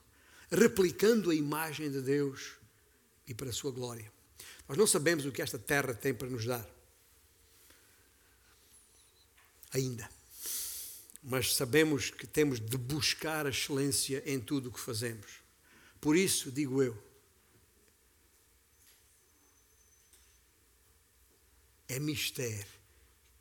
replicando 0.48 1.28
a 1.28 1.34
imagem 1.34 1.90
de 1.90 2.02
Deus 2.02 2.52
e 3.26 3.34
para 3.34 3.50
a 3.50 3.52
sua 3.52 3.72
glória. 3.72 4.12
Nós 4.68 4.78
não 4.78 4.86
sabemos 4.86 5.26
o 5.26 5.32
que 5.32 5.42
esta 5.42 5.59
terra 5.59 5.92
tem 5.92 6.14
para 6.14 6.28
nos 6.28 6.44
dar. 6.44 6.70
Ainda. 9.72 10.09
Mas 11.20 11.56
sabemos 11.56 12.11
que 12.11 12.28
temos 12.28 12.61
de 12.61 12.76
buscar 12.76 13.44
a 13.44 13.50
excelência 13.50 14.22
em 14.24 14.38
tudo 14.38 14.68
o 14.68 14.72
que 14.72 14.78
fazemos. 14.78 15.47
Por 16.01 16.16
isso, 16.16 16.51
digo 16.53 16.82
eu, 16.82 16.96
é 21.88 21.99
mistério 21.99 22.78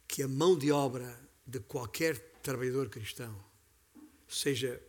que 0.08 0.24
a 0.24 0.28
mão 0.28 0.58
de 0.58 0.72
obra 0.72 1.20
de 1.45 1.60
qualquer 1.60 2.18
trabalhador 2.41 2.89
cristão 2.89 3.38
seja 4.28 4.82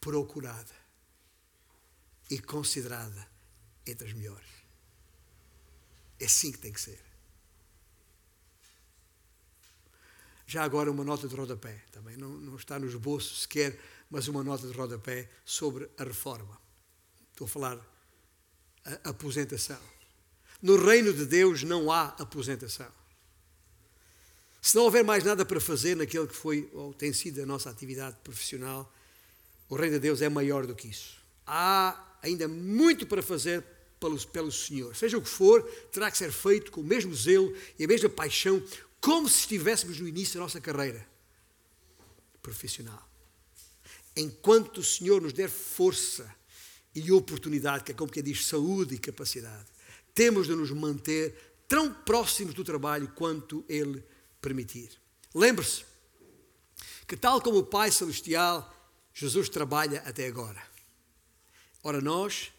procurada 0.00 0.74
e 2.30 2.38
considerada 2.38 3.28
entre 3.86 4.06
as 4.06 4.12
melhores. 4.12 4.48
É 6.20 6.26
assim 6.26 6.52
que 6.52 6.58
tem 6.58 6.72
que 6.72 6.80
ser. 6.80 7.00
Já 10.46 10.64
agora 10.64 10.90
uma 10.90 11.04
nota 11.04 11.28
de 11.28 11.34
rodapé, 11.34 11.84
também 11.92 12.16
não, 12.16 12.30
não 12.30 12.56
está 12.56 12.78
no 12.78 12.86
esboço 12.86 13.34
sequer, 13.34 13.78
mas 14.10 14.28
uma 14.28 14.42
nota 14.42 14.66
de 14.66 14.72
rodapé 14.72 15.30
sobre 15.44 15.90
a 15.98 16.04
reforma. 16.04 16.58
Estou 17.38 17.46
a 17.46 17.48
falar 17.48 17.78
a 18.84 19.10
aposentação. 19.10 19.78
No 20.60 20.76
reino 20.76 21.12
de 21.12 21.24
Deus 21.24 21.62
não 21.62 21.88
há 21.88 22.06
aposentação. 22.18 22.90
Se 24.60 24.74
não 24.74 24.82
houver 24.82 25.04
mais 25.04 25.22
nada 25.22 25.44
para 25.44 25.60
fazer 25.60 25.96
naquele 25.96 26.26
que 26.26 26.34
foi 26.34 26.68
ou 26.72 26.92
tem 26.92 27.12
sido 27.12 27.40
a 27.40 27.46
nossa 27.46 27.70
atividade 27.70 28.16
profissional, 28.24 28.92
o 29.68 29.76
reino 29.76 29.94
de 29.94 30.00
Deus 30.00 30.20
é 30.20 30.28
maior 30.28 30.66
do 30.66 30.74
que 30.74 30.88
isso. 30.88 31.16
Há 31.46 32.18
ainda 32.20 32.48
muito 32.48 33.06
para 33.06 33.22
fazer 33.22 33.64
pelo, 34.00 34.18
pelo 34.26 34.50
Senhor. 34.50 34.96
Seja 34.96 35.16
o 35.16 35.22
que 35.22 35.28
for, 35.28 35.62
terá 35.92 36.10
que 36.10 36.18
ser 36.18 36.32
feito 36.32 36.72
com 36.72 36.80
o 36.80 36.84
mesmo 36.84 37.14
zelo 37.14 37.54
e 37.78 37.84
a 37.84 37.86
mesma 37.86 38.08
paixão, 38.08 38.60
como 39.00 39.28
se 39.28 39.38
estivéssemos 39.38 40.00
no 40.00 40.08
início 40.08 40.34
da 40.34 40.40
nossa 40.40 40.60
carreira 40.60 41.08
profissional. 42.42 43.08
Enquanto 44.16 44.78
o 44.78 44.84
Senhor 44.84 45.22
nos 45.22 45.32
der 45.32 45.48
força 45.48 46.36
e 46.98 47.12
oportunidade, 47.12 47.84
que 47.84 47.92
é 47.92 47.94
como 47.94 48.10
que 48.10 48.22
diz, 48.22 48.46
saúde 48.46 48.94
e 48.94 48.98
capacidade, 48.98 49.66
temos 50.14 50.46
de 50.46 50.54
nos 50.54 50.70
manter 50.70 51.62
tão 51.68 51.92
próximos 51.92 52.54
do 52.54 52.64
trabalho 52.64 53.08
quanto 53.14 53.64
Ele 53.68 54.02
permitir. 54.40 54.90
Lembre-se 55.34 55.84
que, 57.06 57.16
tal 57.16 57.40
como 57.40 57.58
o 57.58 57.66
Pai 57.66 57.90
Celestial, 57.90 58.74
Jesus 59.14 59.48
trabalha 59.48 60.00
até 60.06 60.26
agora. 60.26 60.62
Ora, 61.82 62.00
nós, 62.00 62.52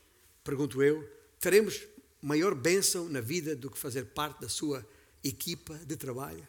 pergunto 0.43 0.81
eu, 0.81 1.07
teremos 1.39 1.81
maior 2.21 2.53
bênção 2.53 3.07
na 3.07 3.21
vida 3.21 3.55
do 3.55 3.69
que 3.69 3.77
fazer 3.77 4.05
parte 4.05 4.41
da 4.41 4.49
sua 4.49 4.85
equipa 5.23 5.75
de 5.85 5.95
trabalho, 5.95 6.47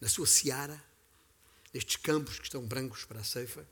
na 0.00 0.08
sua 0.08 0.26
seara, 0.26 0.82
nestes 1.72 1.96
campos 1.96 2.38
que 2.38 2.44
estão 2.44 2.62
brancos 2.62 3.04
para 3.04 3.20
a 3.20 3.24
ceifa? 3.24 3.66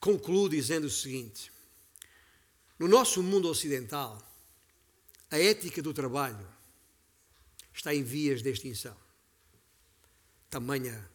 Concluo 0.00 0.48
dizendo 0.48 0.86
o 0.86 0.90
seguinte: 0.90 1.52
no 2.78 2.88
nosso 2.88 3.22
mundo 3.22 3.48
ocidental, 3.48 4.22
a 5.30 5.38
ética 5.38 5.82
do 5.82 5.92
trabalho 5.92 6.46
está 7.72 7.94
em 7.94 8.02
vias 8.02 8.42
de 8.42 8.50
extinção. 8.50 8.96
Tamanha 10.48 11.10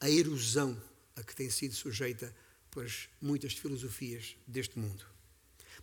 a 0.00 0.08
erosão 0.08 0.80
a 1.16 1.22
que 1.22 1.34
tem 1.34 1.50
sido 1.50 1.74
sujeita 1.74 2.34
por 2.70 2.86
muitas 3.20 3.52
filosofias 3.52 4.36
deste 4.46 4.78
mundo. 4.78 5.04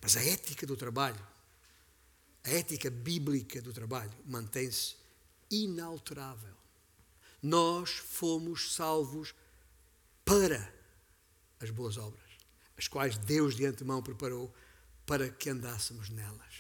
Mas 0.02 0.16
a 0.16 0.24
ética 0.24 0.66
do 0.66 0.78
trabalho, 0.78 1.20
a 2.44 2.50
ética 2.50 2.90
bíblica 2.90 3.62
do 3.62 3.74
trabalho, 3.74 4.14
mantém-se 4.26 4.96
inalterável. 5.50 6.54
Nós 7.42 7.92
fomos 7.92 8.74
salvos 8.74 9.36
para 10.24 10.74
as 11.60 11.70
boas 11.70 11.98
obras, 11.98 12.24
as 12.78 12.88
quais 12.88 13.18
Deus 13.18 13.56
de 13.56 13.66
antemão 13.66 14.02
preparou 14.02 14.54
para 15.06 15.30
que 15.30 15.50
andássemos 15.50 16.10
nelas. 16.10 16.56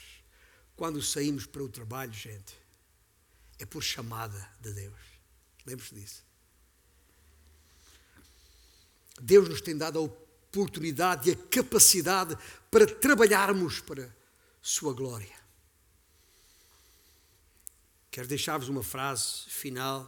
Quando 0.75 1.01
saímos 1.01 1.45
para 1.45 1.63
o 1.63 1.69
trabalho, 1.69 2.13
gente, 2.13 2.55
é 3.59 3.65
por 3.65 3.81
chamada 3.81 4.49
de 4.59 4.73
Deus. 4.73 4.99
Lembre-se 5.65 5.95
disso. 5.95 6.23
Deus 9.21 9.47
nos 9.47 9.61
tem 9.61 9.77
dado 9.77 9.99
a 9.99 10.01
oportunidade 10.01 11.29
e 11.29 11.33
a 11.33 11.37
capacidade 11.47 12.37
para 12.69 12.85
trabalharmos 12.85 13.79
para 13.79 14.13
Sua 14.61 14.93
glória. 14.93 15.35
Quero 18.11 18.27
deixar-vos 18.27 18.69
uma 18.69 18.83
frase 18.83 19.43
final 19.47 20.07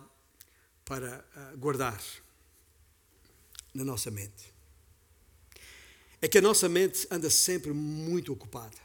para 0.83 1.25
ah, 1.35 1.53
guardar 1.55 2.01
na 3.73 3.83
nossa 3.83 4.09
mente. 4.09 4.56
É 6.21 6.27
que 6.27 6.37
a 6.37 6.41
nossa 6.41 6.67
mente 6.67 7.07
anda 7.11 7.29
sempre 7.29 7.71
muito 7.71 8.33
ocupada. 8.33 8.77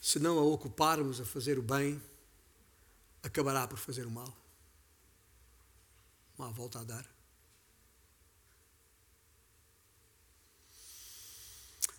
Se 0.00 0.18
não 0.18 0.38
a 0.38 0.42
ocuparmos 0.42 1.20
a 1.20 1.24
fazer 1.24 1.58
o 1.58 1.62
bem, 1.62 2.00
acabará 3.22 3.66
por 3.66 3.78
fazer 3.78 4.06
o 4.06 4.10
mal. 4.10 4.34
Não 6.38 6.46
há 6.46 6.50
volta 6.50 6.80
a 6.80 6.84
dar. 6.84 7.06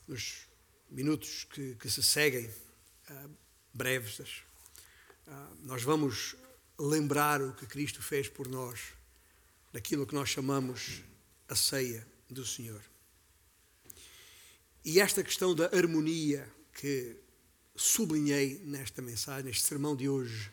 Nos 0.07 0.47
minutos 0.89 1.43
que, 1.43 1.75
que 1.75 1.89
se 1.89 2.01
seguem, 2.01 2.47
uh, 2.47 3.29
breves, 3.73 4.19
uh, 4.19 5.55
nós 5.61 5.83
vamos 5.83 6.35
lembrar 6.77 7.41
o 7.41 7.53
que 7.53 7.67
Cristo 7.67 8.01
fez 8.01 8.27
por 8.27 8.47
nós, 8.47 8.79
daquilo 9.71 10.07
que 10.07 10.15
nós 10.15 10.29
chamamos 10.29 11.03
a 11.47 11.55
ceia 11.55 12.05
do 12.29 12.45
Senhor. 12.45 12.90
E 14.83 14.99
esta 14.99 15.23
questão 15.23 15.53
da 15.53 15.65
harmonia 15.67 16.51
que 16.73 17.15
sublinhei 17.75 18.59
nesta 18.65 19.01
mensagem, 19.01 19.45
neste 19.45 19.63
sermão 19.63 19.95
de 19.95 20.09
hoje, 20.09 20.51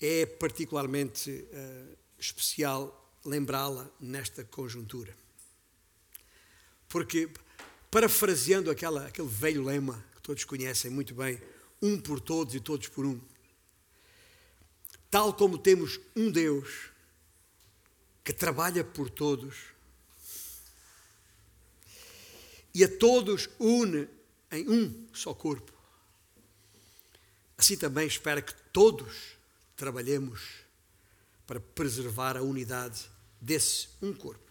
é 0.00 0.24
particularmente 0.24 1.30
uh, 1.30 1.98
especial 2.18 3.14
lembrá-la 3.24 3.90
nesta 4.00 4.42
conjuntura. 4.42 5.14
Porque, 6.88 7.28
parafraseando 7.90 8.70
aquela, 8.70 9.06
aquele 9.06 9.28
velho 9.28 9.62
lema 9.62 10.02
que 10.14 10.22
todos 10.22 10.44
conhecem 10.44 10.90
muito 10.90 11.14
bem, 11.14 11.40
um 11.82 12.00
por 12.00 12.20
todos 12.20 12.54
e 12.54 12.60
todos 12.60 12.88
por 12.88 13.04
um, 13.04 13.20
tal 15.10 15.34
como 15.34 15.58
temos 15.58 16.00
um 16.14 16.30
Deus 16.30 16.90
que 18.24 18.32
trabalha 18.32 18.82
por 18.82 19.10
todos 19.10 19.75
e 22.76 22.84
a 22.84 22.88
todos 22.98 23.48
une 23.58 24.06
em 24.52 24.68
um 24.68 25.08
só 25.10 25.32
corpo, 25.32 25.72
assim 27.56 27.74
também 27.74 28.06
espera 28.06 28.42
que 28.42 28.52
todos 28.70 29.16
trabalhemos 29.74 30.42
para 31.46 31.58
preservar 31.58 32.36
a 32.36 32.42
unidade 32.42 33.10
desse 33.40 33.88
um 34.02 34.12
corpo. 34.12 34.45